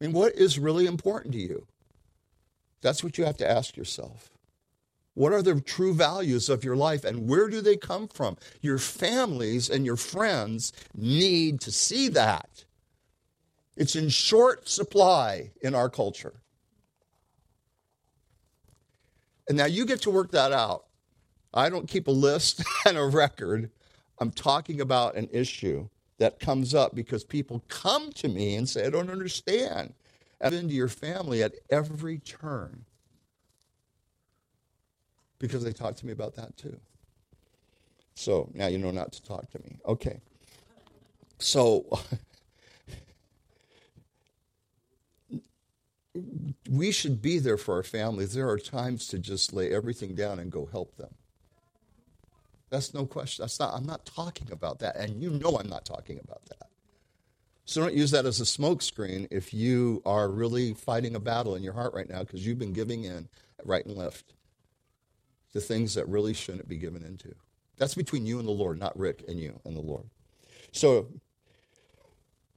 I 0.00 0.04
mean, 0.04 0.12
what 0.12 0.36
is 0.36 0.56
really 0.56 0.86
important 0.86 1.34
to 1.34 1.40
you? 1.40 1.66
That's 2.80 3.02
what 3.02 3.18
you 3.18 3.24
have 3.24 3.38
to 3.38 3.50
ask 3.50 3.76
yourself. 3.76 4.30
What 5.18 5.32
are 5.32 5.42
the 5.42 5.60
true 5.60 5.94
values 5.94 6.48
of 6.48 6.62
your 6.62 6.76
life 6.76 7.04
and 7.04 7.28
where 7.28 7.48
do 7.48 7.60
they 7.60 7.76
come 7.76 8.06
from? 8.06 8.36
Your 8.60 8.78
families 8.78 9.68
and 9.68 9.84
your 9.84 9.96
friends 9.96 10.72
need 10.94 11.60
to 11.62 11.72
see 11.72 12.06
that. 12.10 12.64
It's 13.76 13.96
in 13.96 14.10
short 14.10 14.68
supply 14.68 15.50
in 15.60 15.74
our 15.74 15.90
culture. 15.90 16.34
And 19.48 19.58
now 19.58 19.64
you 19.64 19.86
get 19.86 20.02
to 20.02 20.10
work 20.10 20.30
that 20.30 20.52
out. 20.52 20.84
I 21.52 21.68
don't 21.68 21.88
keep 21.88 22.06
a 22.06 22.12
list 22.12 22.62
and 22.86 22.96
a 22.96 23.04
record. 23.04 23.72
I'm 24.20 24.30
talking 24.30 24.80
about 24.80 25.16
an 25.16 25.28
issue 25.32 25.88
that 26.18 26.38
comes 26.38 26.76
up 26.76 26.94
because 26.94 27.24
people 27.24 27.64
come 27.66 28.12
to 28.12 28.28
me 28.28 28.54
and 28.54 28.68
say, 28.68 28.86
I 28.86 28.90
don't 28.90 29.10
understand. 29.10 29.94
And 30.40 30.54
into 30.54 30.74
your 30.74 30.86
family 30.86 31.42
at 31.42 31.54
every 31.70 32.18
turn. 32.18 32.84
Because 35.38 35.62
they 35.62 35.72
talked 35.72 35.98
to 35.98 36.06
me 36.06 36.12
about 36.12 36.34
that 36.36 36.56
too. 36.56 36.78
So 38.14 38.50
now 38.52 38.66
you 38.66 38.78
know 38.78 38.90
not 38.90 39.12
to 39.12 39.22
talk 39.22 39.48
to 39.52 39.58
me. 39.60 39.78
Okay. 39.86 40.20
So 41.38 41.86
we 46.70 46.90
should 46.90 47.22
be 47.22 47.38
there 47.38 47.56
for 47.56 47.76
our 47.76 47.84
families. 47.84 48.34
There 48.34 48.48
are 48.48 48.58
times 48.58 49.06
to 49.08 49.18
just 49.18 49.52
lay 49.52 49.72
everything 49.72 50.14
down 50.14 50.40
and 50.40 50.50
go 50.50 50.66
help 50.66 50.96
them. 50.96 51.14
That's 52.70 52.92
no 52.92 53.06
question. 53.06 53.44
That's 53.44 53.60
not 53.60 53.74
I'm 53.74 53.86
not 53.86 54.04
talking 54.04 54.50
about 54.50 54.80
that. 54.80 54.96
And 54.96 55.22
you 55.22 55.30
know 55.30 55.56
I'm 55.56 55.68
not 55.68 55.84
talking 55.84 56.18
about 56.22 56.44
that. 56.46 56.68
So 57.64 57.82
don't 57.82 57.94
use 57.94 58.10
that 58.12 58.24
as 58.24 58.40
a 58.40 58.44
smokescreen 58.44 59.28
if 59.30 59.52
you 59.52 60.02
are 60.06 60.28
really 60.28 60.72
fighting 60.74 61.14
a 61.14 61.20
battle 61.20 61.54
in 61.54 61.62
your 61.62 61.74
heart 61.74 61.92
right 61.92 62.08
now 62.08 62.20
because 62.20 62.46
you've 62.46 62.58
been 62.58 62.72
giving 62.72 63.04
in 63.04 63.28
right 63.64 63.84
and 63.84 63.96
left 63.96 64.32
to 65.52 65.60
things 65.60 65.94
that 65.94 66.08
really 66.08 66.34
shouldn't 66.34 66.68
be 66.68 66.76
given 66.76 67.02
into. 67.02 67.34
That's 67.76 67.94
between 67.94 68.26
you 68.26 68.38
and 68.38 68.46
the 68.46 68.52
Lord, 68.52 68.78
not 68.78 68.98
Rick 68.98 69.24
and 69.28 69.38
you 69.38 69.60
and 69.64 69.76
the 69.76 69.80
Lord. 69.80 70.04
So 70.72 71.08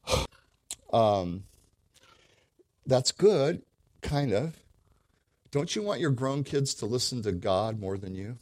um, 0.94 1.44
that's 2.86 3.12
good, 3.12 3.62
kind 4.02 4.34
of. 4.34 4.58
Don't 5.52 5.76
you 5.76 5.82
want 5.82 6.00
your 6.00 6.12
grown 6.12 6.44
kids 6.44 6.74
to 6.76 6.86
listen 6.86 7.22
to 7.24 7.32
God 7.32 7.80
more 7.80 7.98
than 7.98 8.16
you? 8.16 8.38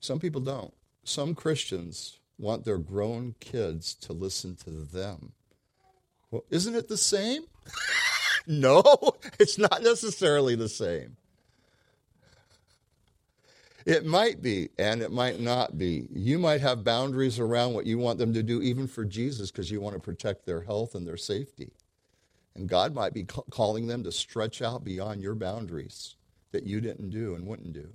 Some 0.00 0.20
people 0.20 0.40
don't. 0.40 0.72
Some 1.04 1.34
Christians 1.34 2.18
want 2.38 2.64
their 2.64 2.78
grown 2.78 3.34
kids 3.40 3.94
to 3.96 4.12
listen 4.12 4.56
to 4.56 4.70
them. 4.70 5.32
Well, 6.30 6.44
isn't 6.50 6.74
it 6.74 6.88
the 6.88 6.96
same? 6.96 7.44
no, 8.46 8.82
it's 9.38 9.58
not 9.58 9.82
necessarily 9.82 10.54
the 10.54 10.68
same. 10.68 11.17
It 13.88 14.04
might 14.04 14.42
be, 14.42 14.68
and 14.78 15.00
it 15.00 15.10
might 15.10 15.40
not 15.40 15.78
be. 15.78 16.08
You 16.12 16.38
might 16.38 16.60
have 16.60 16.84
boundaries 16.84 17.38
around 17.38 17.72
what 17.72 17.86
you 17.86 17.96
want 17.96 18.18
them 18.18 18.34
to 18.34 18.42
do, 18.42 18.60
even 18.60 18.86
for 18.86 19.02
Jesus, 19.02 19.50
because 19.50 19.70
you 19.70 19.80
want 19.80 19.94
to 19.94 20.00
protect 20.00 20.44
their 20.44 20.60
health 20.60 20.94
and 20.94 21.08
their 21.08 21.16
safety. 21.16 21.72
And 22.54 22.68
God 22.68 22.94
might 22.94 23.14
be 23.14 23.24
calling 23.24 23.86
them 23.86 24.04
to 24.04 24.12
stretch 24.12 24.60
out 24.60 24.84
beyond 24.84 25.22
your 25.22 25.34
boundaries 25.34 26.16
that 26.52 26.64
you 26.64 26.82
didn't 26.82 27.08
do 27.08 27.34
and 27.34 27.46
wouldn't 27.46 27.72
do. 27.72 27.88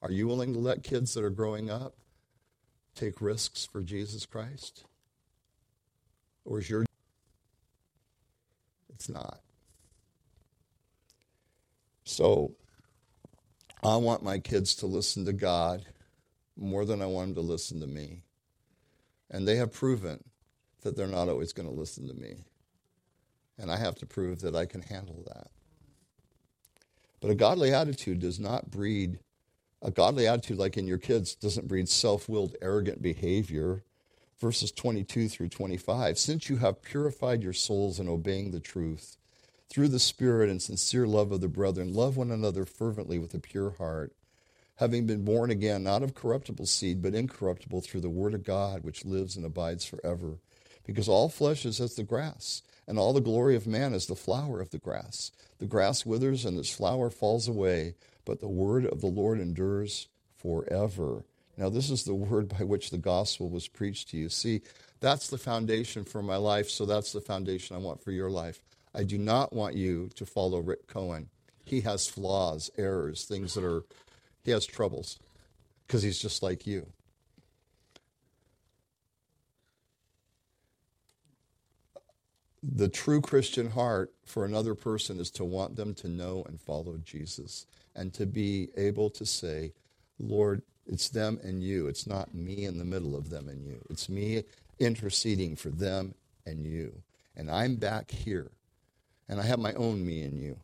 Are 0.00 0.10
you 0.10 0.26
willing 0.26 0.54
to 0.54 0.58
let 0.58 0.82
kids 0.82 1.12
that 1.12 1.24
are 1.24 1.28
growing 1.30 1.68
up 1.68 1.94
take 2.94 3.20
risks 3.20 3.66
for 3.70 3.82
Jesus 3.82 4.24
Christ? 4.24 4.84
Or 6.46 6.58
is 6.58 6.70
your. 6.70 6.86
It's 8.88 9.10
not. 9.10 9.40
So, 12.04 12.54
I 13.82 13.96
want 13.96 14.22
my 14.22 14.38
kids 14.38 14.76
to 14.76 14.86
listen 14.86 15.24
to 15.24 15.32
God 15.32 15.84
more 16.56 16.84
than 16.84 17.02
I 17.02 17.06
want 17.06 17.34
them 17.34 17.44
to 17.44 17.50
listen 17.50 17.80
to 17.80 17.86
me. 17.86 18.22
And 19.30 19.48
they 19.48 19.56
have 19.56 19.72
proven 19.72 20.22
that 20.82 20.96
they're 20.96 21.06
not 21.06 21.28
always 21.28 21.52
going 21.52 21.68
to 21.68 21.74
listen 21.74 22.06
to 22.06 22.14
me. 22.14 22.44
And 23.58 23.70
I 23.70 23.76
have 23.76 23.96
to 23.96 24.06
prove 24.06 24.40
that 24.42 24.54
I 24.54 24.66
can 24.66 24.82
handle 24.82 25.24
that. 25.26 25.48
But 27.20 27.30
a 27.30 27.34
godly 27.34 27.72
attitude 27.72 28.20
does 28.20 28.38
not 28.38 28.70
breed, 28.70 29.18
a 29.80 29.90
godly 29.90 30.26
attitude 30.26 30.58
like 30.58 30.76
in 30.76 30.86
your 30.86 30.98
kids 30.98 31.34
doesn't 31.34 31.68
breed 31.68 31.88
self 31.88 32.28
willed, 32.28 32.56
arrogant 32.60 33.02
behavior. 33.02 33.84
Verses 34.40 34.72
22 34.72 35.28
through 35.28 35.48
25 35.48 36.18
Since 36.18 36.48
you 36.48 36.56
have 36.56 36.82
purified 36.82 37.44
your 37.44 37.52
souls 37.52 38.00
in 38.00 38.08
obeying 38.08 38.50
the 38.50 38.60
truth, 38.60 39.16
through 39.72 39.88
the 39.88 39.98
Spirit 39.98 40.50
and 40.50 40.60
sincere 40.60 41.06
love 41.06 41.32
of 41.32 41.40
the 41.40 41.48
brethren, 41.48 41.94
love 41.94 42.18
one 42.18 42.30
another 42.30 42.66
fervently 42.66 43.18
with 43.18 43.32
a 43.32 43.38
pure 43.38 43.70
heart, 43.70 44.12
having 44.76 45.06
been 45.06 45.24
born 45.24 45.50
again, 45.50 45.82
not 45.82 46.02
of 46.02 46.14
corruptible 46.14 46.66
seed, 46.66 47.00
but 47.00 47.14
incorruptible 47.14 47.80
through 47.80 48.02
the 48.02 48.10
Word 48.10 48.34
of 48.34 48.44
God, 48.44 48.84
which 48.84 49.06
lives 49.06 49.34
and 49.34 49.46
abides 49.46 49.86
forever. 49.86 50.40
Because 50.84 51.08
all 51.08 51.30
flesh 51.30 51.64
is 51.64 51.80
as 51.80 51.94
the 51.94 52.02
grass 52.02 52.60
and 52.86 52.98
all 52.98 53.14
the 53.14 53.20
glory 53.22 53.56
of 53.56 53.66
man 53.66 53.94
is 53.94 54.06
the 54.06 54.14
flower 54.14 54.60
of 54.60 54.68
the 54.70 54.78
grass. 54.78 55.32
The 55.58 55.64
grass 55.64 56.04
withers 56.04 56.44
and 56.44 56.58
its 56.58 56.74
flower 56.74 57.08
falls 57.08 57.48
away, 57.48 57.94
but 58.26 58.40
the 58.40 58.48
word 58.48 58.84
of 58.84 59.00
the 59.00 59.06
Lord 59.06 59.40
endures 59.40 60.08
forever. 60.36 61.24
Now, 61.56 61.70
this 61.70 61.88
is 61.88 62.04
the 62.04 62.14
word 62.14 62.50
by 62.50 62.64
which 62.64 62.90
the 62.90 62.98
gospel 62.98 63.48
was 63.48 63.68
preached 63.68 64.10
to 64.10 64.18
you. 64.18 64.28
See, 64.28 64.60
that's 65.00 65.28
the 65.28 65.38
foundation 65.38 66.04
for 66.04 66.22
my 66.22 66.36
life, 66.36 66.68
so 66.68 66.84
that's 66.84 67.12
the 67.12 67.22
foundation 67.22 67.74
I 67.74 67.78
want 67.78 68.02
for 68.02 68.12
your 68.12 68.30
life. 68.30 68.60
I 68.94 69.04
do 69.04 69.18
not 69.18 69.52
want 69.52 69.74
you 69.74 70.10
to 70.16 70.26
follow 70.26 70.60
Rick 70.60 70.86
Cohen. 70.86 71.28
He 71.64 71.80
has 71.82 72.08
flaws, 72.08 72.70
errors, 72.76 73.24
things 73.24 73.54
that 73.54 73.64
are, 73.64 73.84
he 74.44 74.50
has 74.50 74.66
troubles 74.66 75.18
because 75.86 76.02
he's 76.02 76.18
just 76.18 76.42
like 76.42 76.66
you. 76.66 76.86
the 82.62 82.88
true 82.88 83.20
Christian 83.20 83.70
heart 83.70 84.12
for 84.24 84.44
another 84.44 84.74
person 84.74 85.18
is 85.18 85.30
to 85.32 85.44
want 85.44 85.76
them 85.76 85.94
to 85.94 86.08
know 86.08 86.44
and 86.48 86.60
follow 86.60 86.96
Jesus 87.04 87.66
and 87.94 88.14
to 88.14 88.24
be 88.24 88.68
able 88.76 89.10
to 89.10 89.26
say, 89.26 89.72
Lord, 90.18 90.62
it's 90.86 91.08
them 91.08 91.40
and 91.42 91.62
you. 91.62 91.88
It's 91.88 92.06
not 92.06 92.34
me 92.34 92.64
in 92.64 92.78
the 92.78 92.84
middle 92.84 93.16
of 93.16 93.30
them 93.30 93.48
and 93.48 93.64
you. 93.64 93.84
It's 93.90 94.08
me 94.08 94.44
interceding 94.78 95.56
for 95.56 95.70
them 95.70 96.14
and 96.46 96.64
you. 96.64 97.02
And 97.36 97.50
I'm 97.50 97.76
back 97.76 98.10
here. 98.10 98.52
And 99.28 99.40
I 99.40 99.44
have 99.44 99.58
my 99.58 99.72
own 99.74 100.04
me 100.04 100.22
and 100.22 100.38
you, 100.38 100.58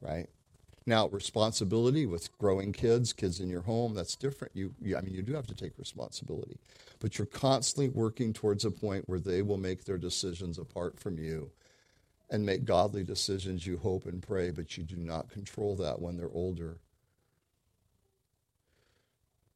right? 0.00 0.28
Now, 0.86 1.08
responsibility 1.08 2.06
with 2.06 2.36
growing 2.38 2.72
kids, 2.72 3.12
kids 3.12 3.38
in 3.38 3.48
your 3.48 3.60
home, 3.62 3.94
that's 3.94 4.16
different. 4.16 4.56
You, 4.56 4.74
you, 4.80 4.96
I 4.96 5.02
mean, 5.02 5.14
you 5.14 5.22
do 5.22 5.34
have 5.34 5.46
to 5.46 5.54
take 5.54 5.78
responsibility, 5.78 6.58
but 6.98 7.18
you're 7.18 7.26
constantly 7.26 7.88
working 7.88 8.32
towards 8.32 8.64
a 8.64 8.70
point 8.70 9.08
where 9.08 9.20
they 9.20 9.42
will 9.42 9.58
make 9.58 9.84
their 9.84 9.98
decisions 9.98 10.58
apart 10.58 10.98
from 10.98 11.18
you 11.18 11.50
and 12.30 12.46
make 12.46 12.64
godly 12.64 13.04
decisions, 13.04 13.66
you 13.66 13.76
hope 13.78 14.06
and 14.06 14.22
pray, 14.22 14.50
but 14.50 14.76
you 14.76 14.84
do 14.84 14.96
not 14.96 15.30
control 15.30 15.76
that 15.76 16.00
when 16.00 16.16
they're 16.16 16.30
older. 16.32 16.78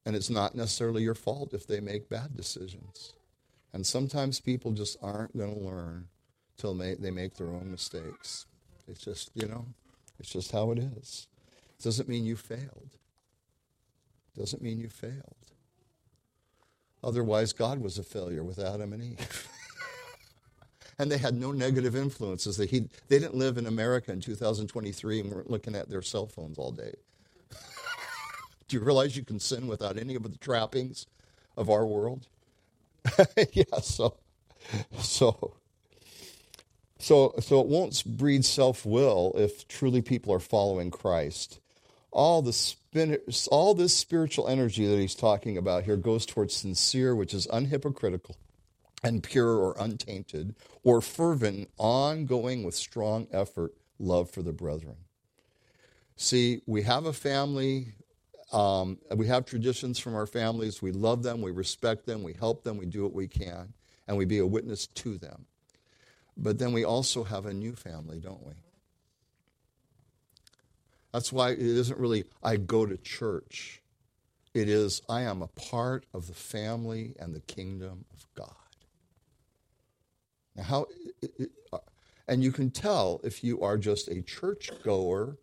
And 0.05 0.15
it's 0.15 0.31
not 0.31 0.55
necessarily 0.55 1.03
your 1.03 1.15
fault 1.15 1.55
if 1.55 1.67
they 1.67 1.81
make 1.81 2.09
bad 2.09 2.37
decisions. 2.37 3.15
And 3.73 3.87
sometimes 3.87 4.41
people 4.41 4.73
just 4.73 4.99
aren't 5.03 5.37
going 5.37 5.55
to 5.55 5.61
learn 5.61 6.09
till 6.57 6.75
they 6.75 7.11
make 7.11 7.35
their 7.35 7.49
own 7.49 7.71
mistakes. 7.71 8.47
It's 8.89 9.05
just, 9.05 9.31
you 9.35 9.49
know. 9.49 9.67
It's 10.19 10.31
just 10.31 10.53
how 10.53 10.71
it 10.71 10.79
is. 10.79 11.27
It 11.79 11.83
doesn't 11.83 12.09
mean 12.09 12.25
you 12.25 12.37
failed. 12.37 12.91
It 14.35 14.41
Doesn't 14.41 14.63
mean 14.63 14.81
you 14.81 14.89
failed. 14.89 15.37
Otherwise, 17.03 17.53
God 17.53 17.81
was 17.81 17.99
a 17.99 18.03
failure 18.03 18.43
with 18.43 18.59
Adam 18.59 18.93
and 18.93 19.03
Eve. 19.03 19.49
and 20.99 21.11
they 21.11 21.19
had 21.19 21.35
no 21.35 21.53
negative 21.53 21.95
influences. 21.95 22.57
They, 22.57 22.67
he, 22.67 22.89
they 23.09 23.19
didn't 23.19 23.35
live 23.35 23.59
in 23.59 23.67
America 23.67 24.13
in 24.13 24.21
2023 24.21 25.21
and 25.21 25.31
weren't 25.31 25.51
looking 25.51 25.75
at 25.75 25.91
their 25.91 26.03
cell 26.03 26.27
phones 26.27 26.59
all 26.59 26.73
day. 26.73 26.95
Do 28.69 28.77
you 28.77 28.83
realize 28.83 29.17
you 29.17 29.25
can 29.25 29.41
sin 29.41 29.67
without 29.67 29.99
any 29.99 30.15
of 30.15 30.23
the 30.23 30.39
trappings 30.39 31.07
of 31.57 31.69
our 31.69 31.85
world? 31.85 32.27
yeah, 33.53 33.65
so, 33.83 34.17
so, 34.99 35.57
so, 37.05 37.35
so 37.39 37.61
it 37.61 37.67
won't 37.67 38.03
breed 38.17 38.47
self 38.47 38.87
will 38.87 39.33
if 39.37 39.69
truly 39.69 40.01
people 40.01 40.33
are 40.33 40.41
following 40.41 40.91
Christ. 40.91 41.61
All 42.11 42.41
the 42.41 42.53
spin, 42.55 43.19
all 43.51 43.75
this 43.75 43.95
spiritual 43.95 44.49
energy 44.49 44.87
that 44.87 44.99
he's 44.99 45.15
talking 45.15 45.59
about 45.59 45.85
here 45.85 45.99
goes 45.99 46.25
towards 46.25 46.55
sincere, 46.55 47.15
which 47.15 47.35
is 47.35 47.47
unhypocritical 47.49 48.37
and 49.03 49.23
pure 49.23 49.55
or 49.55 49.77
untainted, 49.79 50.55
or 50.83 51.03
fervent, 51.03 51.69
ongoing 51.77 52.65
with 52.65 52.75
strong 52.75 53.27
effort, 53.33 53.75
love 53.99 54.31
for 54.31 54.41
the 54.41 54.53
brethren. 54.53 54.97
See, 56.17 56.63
we 56.65 56.81
have 56.83 57.05
a 57.05 57.13
family, 57.13 57.93
um, 58.51 58.97
we 59.15 59.27
have 59.27 59.45
traditions 59.45 59.99
from 59.99 60.15
our 60.15 60.27
families. 60.27 60.81
We 60.81 60.93
love 60.93 61.23
them, 61.23 61.43
we 61.43 61.51
respect 61.51 62.07
them, 62.07 62.23
we 62.23 62.33
help 62.33 62.65
them, 62.65 62.79
we 62.79 62.87
do 62.87 63.03
what 63.03 63.13
we 63.13 63.29
can, 63.29 63.75
and 64.09 64.17
we 64.17 64.25
be 64.25 64.39
a 64.39 64.47
witness 64.47 64.87
to 64.87 65.19
them. 65.19 65.45
But 66.37 66.59
then 66.59 66.73
we 66.73 66.85
also 66.85 67.25
have 67.25 67.47
a 67.47 67.53
new 67.53 67.75
family, 67.75 68.19
don't 68.19 68.45
we? 68.45 68.55
That's 71.13 71.33
why 71.33 71.51
it 71.51 71.61
isn't 71.61 71.99
really, 71.99 72.25
I 72.43 72.57
go 72.57 72.87
to 72.87 72.97
church. 72.97 73.81
It 74.53 74.69
is, 74.69 75.01
I 75.09 75.23
am 75.23 75.43
a 75.43 75.47
part 75.47 76.07
of 76.13 76.27
the 76.27 76.35
family 76.35 77.15
and 77.21 77.35
the 77.35 77.41
kingdom 77.41 78.05
of 78.13 78.27
God. 78.35 78.55
Now, 80.57 80.63
how, 80.65 80.87
and 82.27 82.43
you 82.43 82.53
can 82.53 82.71
tell 82.71 83.21
if 83.23 83.45
you 83.45 83.61
are 83.61 83.79
just 83.79 84.09
a 84.09 84.23
church 84.23 84.71
goer 84.83 85.39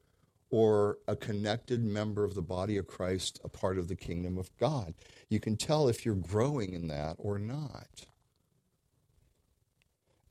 or 0.49 0.97
a 1.07 1.15
connected 1.15 1.83
member 1.83 2.25
of 2.25 2.35
the 2.35 2.41
body 2.41 2.75
of 2.75 2.87
Christ, 2.87 3.39
a 3.43 3.49
part 3.49 3.77
of 3.77 3.87
the 3.87 3.95
kingdom 3.95 4.37
of 4.37 4.49
God. 4.57 4.93
You 5.29 5.39
can 5.39 5.55
tell 5.55 5.87
if 5.87 6.05
you're 6.05 6.15
growing 6.15 6.73
in 6.73 6.87
that 6.89 7.15
or 7.17 7.39
not. 7.39 8.05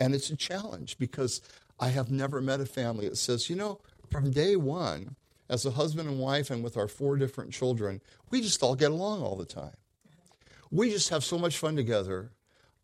And 0.00 0.14
it's 0.14 0.30
a 0.30 0.36
challenge 0.36 0.98
because 0.98 1.42
I 1.78 1.90
have 1.90 2.10
never 2.10 2.40
met 2.40 2.60
a 2.60 2.66
family 2.66 3.08
that 3.08 3.16
says, 3.16 3.50
you 3.50 3.56
know, 3.56 3.80
from 4.10 4.30
day 4.30 4.56
one, 4.56 5.14
as 5.48 5.66
a 5.66 5.72
husband 5.72 6.08
and 6.08 6.18
wife 6.18 6.50
and 6.50 6.64
with 6.64 6.76
our 6.76 6.88
four 6.88 7.16
different 7.16 7.52
children, 7.52 8.00
we 8.30 8.40
just 8.40 8.62
all 8.62 8.74
get 8.74 8.90
along 8.90 9.22
all 9.22 9.36
the 9.36 9.44
time. 9.44 9.76
We 10.70 10.90
just 10.90 11.10
have 11.10 11.24
so 11.24 11.38
much 11.38 11.58
fun 11.58 11.76
together. 11.76 12.30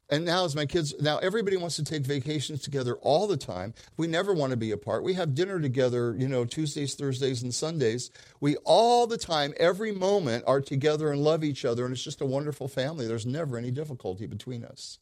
And 0.08 0.24
now, 0.24 0.44
as 0.44 0.54
my 0.54 0.66
kids, 0.66 0.94
now 1.00 1.18
everybody 1.18 1.56
wants 1.56 1.76
to 1.76 1.84
take 1.84 2.04
vacations 2.04 2.62
together 2.62 2.94
all 2.96 3.26
the 3.26 3.36
time. 3.36 3.74
We 3.96 4.06
never 4.06 4.32
want 4.34 4.50
to 4.50 4.56
be 4.56 4.70
apart. 4.70 5.02
We 5.02 5.14
have 5.14 5.34
dinner 5.34 5.60
together, 5.60 6.14
you 6.16 6.28
know, 6.28 6.44
Tuesdays, 6.44 6.94
Thursdays, 6.94 7.42
and 7.42 7.52
Sundays. 7.52 8.10
We 8.40 8.56
all 8.64 9.08
the 9.08 9.18
time, 9.18 9.52
every 9.58 9.90
moment, 9.90 10.44
are 10.46 10.60
together 10.60 11.10
and 11.10 11.22
love 11.22 11.42
each 11.42 11.64
other, 11.64 11.84
and 11.84 11.92
it's 11.92 12.04
just 12.04 12.20
a 12.20 12.26
wonderful 12.26 12.68
family. 12.68 13.08
There's 13.08 13.26
never 13.26 13.56
any 13.56 13.72
difficulty 13.72 14.26
between 14.26 14.64
us. 14.64 14.98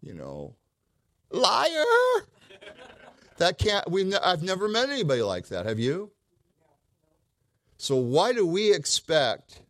You 0.00 0.14
know, 0.14 0.54
liar! 1.30 1.84
That 3.38 3.58
can't, 3.58 3.90
we, 3.90 4.14
I've 4.14 4.42
never 4.42 4.68
met 4.68 4.88
anybody 4.88 5.22
like 5.22 5.48
that. 5.48 5.66
Have 5.66 5.78
you? 5.78 6.10
So, 7.76 7.96
why 7.96 8.32
do 8.32 8.46
we 8.46 8.74
expect 8.74 9.60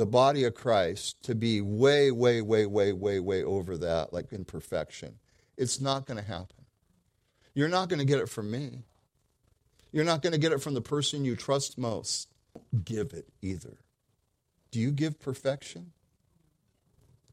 the 0.00 0.06
body 0.06 0.44
of 0.44 0.54
Christ 0.54 1.22
to 1.24 1.34
be 1.34 1.60
way, 1.60 2.10
way, 2.10 2.40
way, 2.40 2.64
way, 2.64 2.90
way, 2.94 3.20
way 3.20 3.44
over 3.44 3.76
that, 3.76 4.14
like 4.14 4.32
in 4.32 4.46
perfection. 4.46 5.16
It's 5.58 5.78
not 5.78 6.06
going 6.06 6.16
to 6.16 6.24
happen. 6.24 6.64
You're 7.52 7.68
not 7.68 7.90
going 7.90 7.98
to 7.98 8.06
get 8.06 8.18
it 8.18 8.30
from 8.30 8.50
me. 8.50 8.84
You're 9.92 10.06
not 10.06 10.22
going 10.22 10.32
to 10.32 10.38
get 10.38 10.52
it 10.52 10.62
from 10.62 10.72
the 10.72 10.80
person 10.80 11.26
you 11.26 11.36
trust 11.36 11.76
most. 11.76 12.32
Give 12.82 13.12
it 13.12 13.28
either. 13.42 13.76
Do 14.70 14.80
you 14.80 14.90
give 14.90 15.20
perfection? 15.20 15.92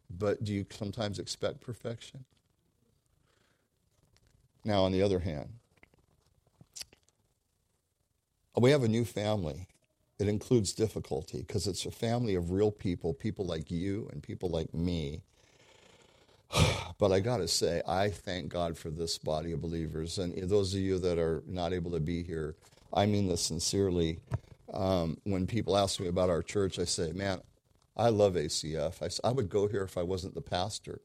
But 0.10 0.44
do 0.44 0.54
you 0.54 0.66
sometimes 0.70 1.20
expect 1.20 1.62
perfection? 1.62 2.26
Now, 4.68 4.84
on 4.84 4.92
the 4.92 5.02
other 5.02 5.20
hand, 5.20 5.50
we 8.56 8.70
have 8.70 8.84
a 8.84 8.88
new 8.88 9.06
family 9.06 9.68
it 10.20 10.28
includes 10.28 10.74
difficulty 10.74 11.40
because 11.40 11.68
it's 11.68 11.86
a 11.86 11.92
family 11.92 12.34
of 12.36 12.52
real 12.52 12.72
people, 12.72 13.14
people 13.14 13.46
like 13.46 13.70
you 13.70 14.10
and 14.12 14.24
people 14.24 14.50
like 14.50 14.74
me. 14.74 15.22
But 17.00 17.12
I 17.12 17.20
got 17.20 17.38
to 17.38 17.48
say, 17.48 17.84
I 17.88 18.10
thank 18.10 18.50
God 18.50 18.76
for 18.76 18.90
this 18.90 19.20
body 19.20 19.52
of 19.52 19.62
believers. 19.62 20.18
And 20.18 20.34
those 20.50 20.74
of 20.74 20.80
you 20.80 20.98
that 20.98 21.20
are 21.20 21.44
not 21.46 21.72
able 21.72 21.92
to 21.92 22.00
be 22.00 22.24
here, 22.24 22.56
I 22.92 23.06
mean 23.06 23.28
this 23.28 23.44
sincerely. 23.44 24.20
Um, 24.74 25.18
when 25.24 25.46
people 25.46 25.78
ask 25.78 26.00
me 26.00 26.08
about 26.08 26.32
our 26.32 26.42
church, 26.42 26.80
I 26.80 26.86
say, 26.86 27.12
man, 27.12 27.42
I 27.96 28.10
love 28.10 28.34
ACF. 28.34 29.04
I, 29.04 29.28
I 29.28 29.32
would 29.32 29.48
go 29.48 29.68
here 29.68 29.84
if 29.84 29.96
I 29.96 30.02
wasn't 30.02 30.34
the 30.34 30.42
pastor. 30.42 31.02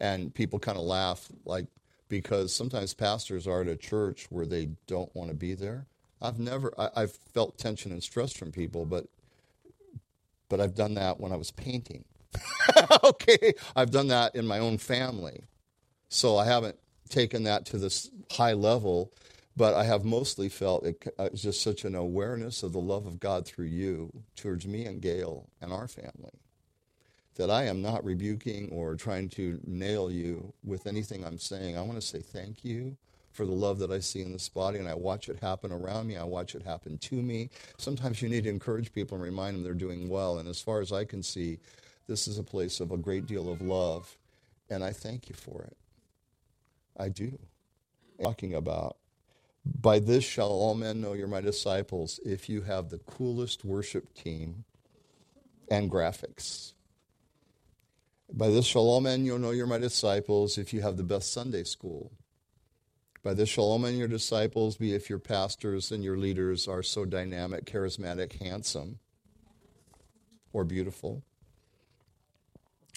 And 0.00 0.34
people 0.34 0.58
kind 0.58 0.76
of 0.76 0.82
laugh, 0.82 1.28
like, 1.44 1.66
because 2.10 2.52
sometimes 2.52 2.92
pastors 2.92 3.46
are 3.46 3.62
at 3.62 3.68
a 3.68 3.76
church 3.76 4.26
where 4.28 4.44
they 4.44 4.70
don't 4.86 5.14
want 5.16 5.30
to 5.30 5.36
be 5.36 5.54
there. 5.54 5.86
I've 6.20 6.38
never 6.38 6.74
I, 6.78 7.00
have 7.00 7.12
felt 7.32 7.56
tension 7.56 7.92
and 7.92 8.02
stress 8.02 8.34
from 8.34 8.52
people, 8.52 8.84
but 8.84 9.06
but 10.50 10.60
I've 10.60 10.74
done 10.74 10.94
that 10.94 11.18
when 11.18 11.32
I 11.32 11.36
was 11.36 11.50
painting. 11.50 12.04
okay, 13.04 13.54
I've 13.74 13.90
done 13.90 14.08
that 14.08 14.34
in 14.34 14.46
my 14.46 14.58
own 14.58 14.76
family, 14.76 15.44
so 16.08 16.36
I 16.36 16.44
haven't 16.44 16.76
taken 17.08 17.44
that 17.44 17.64
to 17.66 17.78
this 17.78 18.10
high 18.32 18.52
level, 18.52 19.12
but 19.56 19.74
I 19.74 19.84
have 19.84 20.04
mostly 20.04 20.48
felt 20.48 20.84
it, 20.84 21.14
uh, 21.18 21.30
it's 21.32 21.42
just 21.42 21.62
such 21.62 21.84
an 21.84 21.94
awareness 21.94 22.62
of 22.62 22.72
the 22.72 22.80
love 22.80 23.06
of 23.06 23.18
God 23.18 23.46
through 23.46 23.66
you 23.66 24.12
towards 24.36 24.66
me 24.66 24.84
and 24.84 25.00
Gail 25.00 25.48
and 25.60 25.72
our 25.72 25.88
family 25.88 26.40
that 27.40 27.50
I 27.50 27.64
am 27.64 27.80
not 27.80 28.04
rebuking 28.04 28.68
or 28.70 28.94
trying 28.96 29.30
to 29.30 29.58
nail 29.66 30.10
you 30.10 30.52
with 30.62 30.86
anything 30.86 31.24
I'm 31.24 31.38
saying. 31.38 31.78
I 31.78 31.80
want 31.80 31.94
to 31.98 32.06
say 32.06 32.20
thank 32.20 32.66
you 32.66 32.98
for 33.32 33.46
the 33.46 33.52
love 33.52 33.78
that 33.78 33.90
I 33.90 34.00
see 34.00 34.20
in 34.20 34.30
this 34.30 34.50
body, 34.50 34.78
and 34.78 34.86
I 34.86 34.92
watch 34.92 35.30
it 35.30 35.38
happen 35.38 35.72
around 35.72 36.06
me. 36.06 36.18
I 36.18 36.24
watch 36.24 36.54
it 36.54 36.62
happen 36.62 36.98
to 36.98 37.14
me. 37.14 37.48
Sometimes 37.78 38.20
you 38.20 38.28
need 38.28 38.44
to 38.44 38.50
encourage 38.50 38.92
people 38.92 39.14
and 39.14 39.24
remind 39.24 39.56
them 39.56 39.62
they're 39.64 39.72
doing 39.72 40.10
well. 40.10 40.38
And 40.38 40.50
as 40.50 40.60
far 40.60 40.82
as 40.82 40.92
I 40.92 41.06
can 41.06 41.22
see, 41.22 41.60
this 42.06 42.28
is 42.28 42.36
a 42.36 42.42
place 42.42 42.78
of 42.78 42.92
a 42.92 42.98
great 42.98 43.24
deal 43.24 43.50
of 43.50 43.62
love, 43.62 44.18
and 44.68 44.84
I 44.84 44.92
thank 44.92 45.30
you 45.30 45.34
for 45.34 45.62
it. 45.62 45.78
I 46.98 47.08
do. 47.08 47.38
Talking 48.22 48.52
about, 48.52 48.98
by 49.80 49.98
this 49.98 50.24
shall 50.24 50.50
all 50.50 50.74
men 50.74 51.00
know 51.00 51.14
you're 51.14 51.26
my 51.26 51.40
disciples 51.40 52.20
if 52.22 52.50
you 52.50 52.60
have 52.60 52.90
the 52.90 52.98
coolest 52.98 53.64
worship 53.64 54.12
team 54.12 54.64
and 55.70 55.90
graphics. 55.90 56.74
By 58.32 58.48
this 58.48 58.66
shall 58.66 58.82
all 58.82 59.00
men 59.00 59.24
know 59.24 59.50
you're 59.50 59.66
my 59.66 59.78
disciples 59.78 60.58
if 60.58 60.72
you 60.72 60.82
have 60.82 60.96
the 60.96 61.02
best 61.02 61.32
Sunday 61.32 61.64
school 61.64 62.12
by 63.22 63.34
this 63.34 63.48
shall 63.48 63.64
all 63.64 63.78
men 63.78 63.96
your 63.96 64.08
disciples 64.08 64.76
be 64.76 64.94
if 64.94 65.10
your 65.10 65.18
pastors 65.18 65.92
and 65.92 66.02
your 66.02 66.16
leaders 66.16 66.66
are 66.66 66.82
so 66.82 67.04
dynamic, 67.04 67.66
charismatic, 67.66 68.40
handsome, 68.40 68.98
or 70.52 70.64
beautiful. 70.64 71.22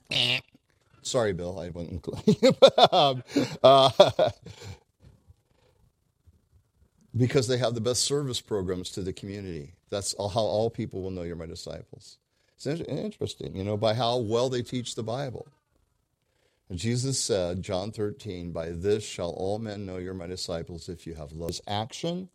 Sorry, 1.02 1.34
Bill, 1.34 1.60
I 1.60 1.70
wasn't. 1.70 2.08
um, 2.94 3.24
uh, 3.62 4.30
because 7.16 7.48
they 7.50 7.58
have 7.58 7.76
the 7.76 7.82
best 7.82 8.04
service 8.06 8.40
programs 8.40 8.92
to 8.92 9.02
the 9.02 9.12
community. 9.12 9.74
That's 9.90 10.16
how 10.18 10.40
all 10.40 10.70
people 10.70 11.02
will 11.02 11.12
know 11.12 11.24
you're 11.24 11.36
my 11.36 11.46
disciples. 11.46 12.18
It's 12.66 12.90
interesting, 12.90 13.56
you 13.56 13.64
know, 13.64 13.78
by 13.78 13.94
how 13.94 14.18
well 14.18 14.50
they 14.50 14.62
teach 14.62 14.96
the 14.96 15.04
Bible. 15.04 15.48
And 16.70 16.80
Jesus 16.80 17.20
said, 17.20 17.62
John 17.62 17.92
13, 17.92 18.52
By 18.52 18.70
this 18.70 19.04
shall 19.04 19.32
all 19.32 19.60
men 19.60 19.86
know 19.86 19.98
you're 19.98 20.14
my 20.14 20.28
disciples 20.28 20.90
if 20.90 21.06
you 21.06 21.14
have 21.16 21.32
love. 21.32 21.60
Action, 21.68 22.30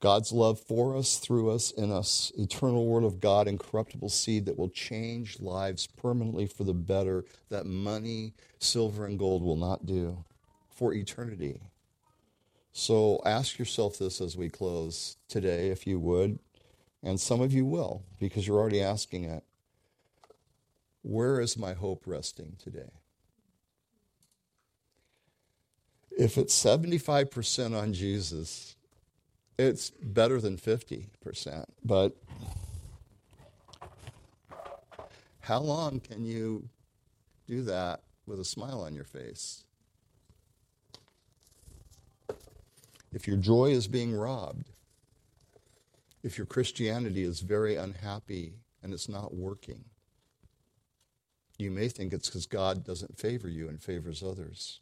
God's 0.00 0.32
love 0.32 0.58
for 0.58 0.96
us, 0.96 1.18
through 1.18 1.50
us, 1.50 1.70
in 1.70 1.92
us, 1.92 2.32
eternal 2.36 2.86
word 2.86 3.04
of 3.04 3.20
God, 3.20 3.46
incorruptible 3.46 4.08
seed 4.08 4.46
that 4.46 4.58
will 4.58 4.70
change 4.70 5.40
lives 5.40 5.86
permanently 5.86 6.46
for 6.46 6.64
the 6.64 6.74
better, 6.74 7.24
that 7.48 7.66
money, 7.66 8.32
silver, 8.58 9.06
and 9.06 9.18
gold 9.18 9.42
will 9.42 9.56
not 9.56 9.86
do 9.86 10.24
for 10.68 10.92
eternity. 10.94 11.60
So 12.72 13.20
ask 13.26 13.58
yourself 13.58 13.98
this 13.98 14.20
as 14.20 14.36
we 14.36 14.48
close 14.48 15.16
today, 15.28 15.68
if 15.68 15.86
you 15.86 15.98
would. 15.98 16.38
And 17.02 17.20
some 17.20 17.40
of 17.40 17.52
you 17.52 17.64
will, 17.64 18.02
because 18.18 18.46
you're 18.46 18.58
already 18.58 18.82
asking 18.82 19.24
it. 19.24 19.42
Where 21.02 21.40
is 21.40 21.56
my 21.56 21.72
hope 21.72 22.02
resting 22.06 22.56
today? 22.62 22.90
If 26.10 26.36
it's 26.36 26.54
75% 26.62 27.74
on 27.74 27.94
Jesus, 27.94 28.76
it's 29.58 29.90
better 29.90 30.40
than 30.40 30.58
50%. 30.58 31.64
But 31.82 32.14
how 35.40 35.60
long 35.60 36.00
can 36.00 36.24
you 36.24 36.68
do 37.46 37.62
that 37.62 38.02
with 38.26 38.38
a 38.38 38.44
smile 38.44 38.82
on 38.82 38.94
your 38.94 39.04
face? 39.04 39.64
If 43.12 43.26
your 43.26 43.38
joy 43.38 43.70
is 43.70 43.88
being 43.88 44.14
robbed, 44.14 44.70
if 46.22 46.36
your 46.36 46.46
Christianity 46.46 47.22
is 47.22 47.40
very 47.40 47.76
unhappy 47.76 48.54
and 48.82 48.92
it's 48.92 49.08
not 49.08 49.34
working, 49.34 49.84
you 51.58 51.70
may 51.70 51.88
think 51.88 52.12
it's 52.12 52.28
because 52.28 52.46
God 52.46 52.84
doesn't 52.84 53.18
favor 53.18 53.48
you 53.48 53.68
and 53.68 53.82
favors 53.82 54.22
others. 54.22 54.80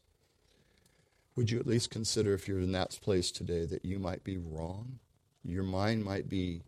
Would 1.36 1.51
you 1.51 1.59
at 1.59 1.66
least 1.66 1.91
consider, 1.91 2.34
if 2.34 2.49
you're 2.49 2.61
in 2.61 2.72
that 2.72 2.99
place 3.03 3.30
today, 3.30 3.64
that 3.66 3.84
you 3.84 3.99
might 3.99 4.24
be 4.24 4.39
wrong? 4.39 4.99
Your 5.45 5.62
mind 5.62 6.05
might 6.05 6.28
be, 6.28 6.62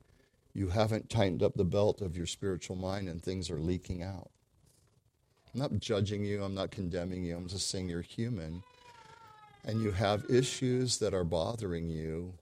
you 0.53 0.69
haven't 0.69 1.11
tightened 1.11 1.43
up 1.43 1.55
the 1.55 1.65
belt 1.65 2.01
of 2.01 2.17
your 2.17 2.27
spiritual 2.27 2.77
mind 2.77 3.09
and 3.09 3.23
things 3.23 3.51
are 3.51 3.59
leaking 3.59 4.03
out. 4.03 4.31
I'm 5.53 5.61
not 5.61 5.79
judging 5.81 6.25
you, 6.25 6.43
I'm 6.43 6.55
not 6.55 6.71
condemning 6.71 7.25
you, 7.25 7.37
I'm 7.37 7.49
just 7.49 7.69
saying 7.69 7.89
you're 7.89 8.03
human 8.03 8.63
and 9.65 9.83
you 9.83 9.91
have 9.91 10.25
issues 10.31 10.99
that 10.99 11.15
are 11.15 11.25
bothering 11.25 11.89
you 11.89 12.35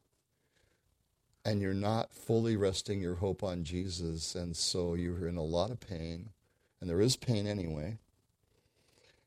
and 1.48 1.62
you're 1.62 1.72
not 1.72 2.12
fully 2.12 2.56
resting 2.56 3.00
your 3.00 3.14
hope 3.14 3.42
on 3.42 3.64
Jesus, 3.64 4.34
and 4.34 4.54
so 4.54 4.92
you're 4.92 5.26
in 5.26 5.38
a 5.38 5.42
lot 5.42 5.70
of 5.70 5.80
pain, 5.80 6.28
and 6.78 6.90
there 6.90 7.00
is 7.00 7.16
pain 7.16 7.46
anyway, 7.46 7.96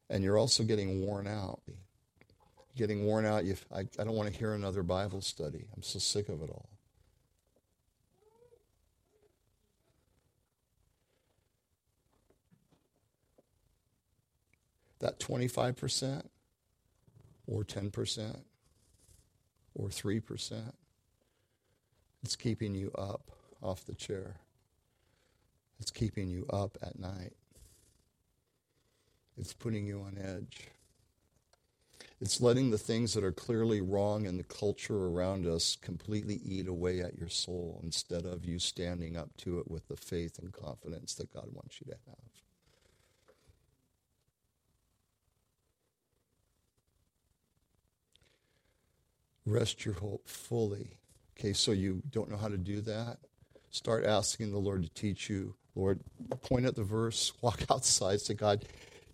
and 0.07 0.23
you're 0.23 0.37
also 0.37 0.61
getting 0.63 1.01
worn 1.03 1.25
out. 1.25 1.61
Getting 2.75 3.05
worn 3.05 3.25
out, 3.25 3.43
you, 3.43 3.55
I, 3.73 3.79
I 3.79 4.03
don't 4.03 4.13
want 4.13 4.31
to 4.31 4.37
hear 4.37 4.53
another 4.53 4.83
Bible 4.83 5.21
study. 5.21 5.65
I'm 5.75 5.81
so 5.81 5.97
sick 5.97 6.29
of 6.29 6.43
it 6.43 6.51
all. 6.51 6.69
That 14.99 15.19
25%, 15.19 16.21
or 17.47 17.63
10% 17.63 18.39
or 19.73 19.87
3%. 19.87 20.73
It's 22.23 22.35
keeping 22.35 22.75
you 22.75 22.91
up 22.97 23.31
off 23.61 23.85
the 23.85 23.95
chair. 23.95 24.37
It's 25.79 25.91
keeping 25.91 26.29
you 26.29 26.45
up 26.51 26.77
at 26.81 26.99
night. 26.99 27.33
It's 29.37 29.53
putting 29.53 29.87
you 29.87 30.01
on 30.01 30.17
edge. 30.17 30.67
It's 32.19 32.39
letting 32.39 32.69
the 32.69 32.77
things 32.77 33.15
that 33.15 33.23
are 33.23 33.31
clearly 33.31 33.81
wrong 33.81 34.27
in 34.27 34.37
the 34.37 34.43
culture 34.43 35.07
around 35.07 35.47
us 35.47 35.75
completely 35.81 36.39
eat 36.45 36.67
away 36.67 37.01
at 37.01 37.17
your 37.17 37.29
soul 37.29 37.79
instead 37.83 38.25
of 38.25 38.45
you 38.45 38.59
standing 38.59 39.17
up 39.17 39.35
to 39.37 39.57
it 39.57 39.69
with 39.69 39.87
the 39.87 39.97
faith 39.97 40.37
and 40.37 40.53
confidence 40.53 41.15
that 41.15 41.33
God 41.33 41.47
wants 41.51 41.81
you 41.81 41.91
to 41.91 41.97
have. 42.07 42.17
Rest 49.43 49.83
your 49.83 49.95
hope 49.95 50.29
fully. 50.29 51.00
Okay, 51.41 51.53
so 51.53 51.71
you 51.71 52.03
don't 52.11 52.29
know 52.29 52.37
how 52.37 52.49
to 52.49 52.57
do 52.57 52.81
that? 52.81 53.17
Start 53.71 54.05
asking 54.05 54.51
the 54.51 54.59
Lord 54.59 54.83
to 54.83 54.89
teach 54.89 55.27
you. 55.27 55.55
Lord, 55.73 55.99
point 56.43 56.67
at 56.67 56.75
the 56.75 56.83
verse, 56.83 57.33
walk 57.41 57.63
outside, 57.71 58.21
say, 58.21 58.35
God, 58.35 58.65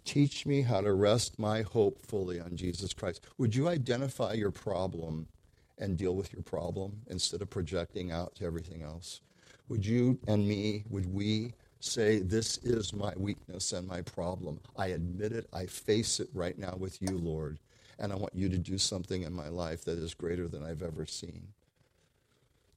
teach 0.04 0.46
me 0.46 0.62
how 0.62 0.82
to 0.82 0.92
rest 0.92 1.40
my 1.40 1.62
hope 1.62 2.06
fully 2.06 2.42
on 2.42 2.58
Jesus 2.58 2.92
Christ. 2.94 3.26
Would 3.38 3.56
you 3.56 3.70
identify 3.70 4.34
your 4.34 4.52
problem 4.52 5.30
and 5.78 5.96
deal 5.96 6.18
with 6.18 6.34
your 6.34 6.42
problem 6.42 7.00
instead 7.10 7.42
of 7.42 7.50
projecting 7.50 8.12
out 8.12 8.36
to 8.36 8.46
everything 8.46 8.82
else? 8.82 9.22
Would 9.70 9.86
you 9.86 10.20
and 10.28 10.46
me, 10.46 10.84
would 10.90 11.06
we 11.06 11.54
say, 11.80 12.20
This 12.20 12.58
is 12.58 12.92
my 12.92 13.14
weakness 13.16 13.72
and 13.72 13.88
my 13.88 14.02
problem? 14.02 14.60
I 14.76 14.88
admit 14.88 15.32
it. 15.32 15.48
I 15.54 15.66
face 15.66 16.20
it 16.20 16.28
right 16.34 16.60
now 16.60 16.76
with 16.78 17.02
you, 17.02 17.18
Lord 17.18 17.58
and 18.00 18.14
I 18.14 18.16
want 18.16 18.36
you 18.36 18.48
to 18.50 18.60
do 18.60 18.78
something 18.78 19.24
in 19.24 19.34
my 19.34 19.48
life 19.48 19.84
that 19.86 19.98
is 19.98 20.14
greater 20.14 20.48
than 20.48 20.64
I've 20.64 20.84
ever 20.84 21.08
seen. 21.08 21.48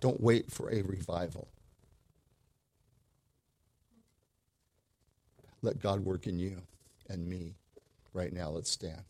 Don't 0.00 0.20
wait 0.20 0.50
for 0.50 0.72
a 0.72 0.82
revival. 0.82 1.48
Let 5.62 5.80
God 5.80 6.04
work 6.04 6.26
in 6.26 6.38
you 6.38 6.62
and 7.08 7.26
me 7.28 7.54
right 8.14 8.32
now. 8.32 8.48
Let's 8.50 8.70
stand. 8.70 9.04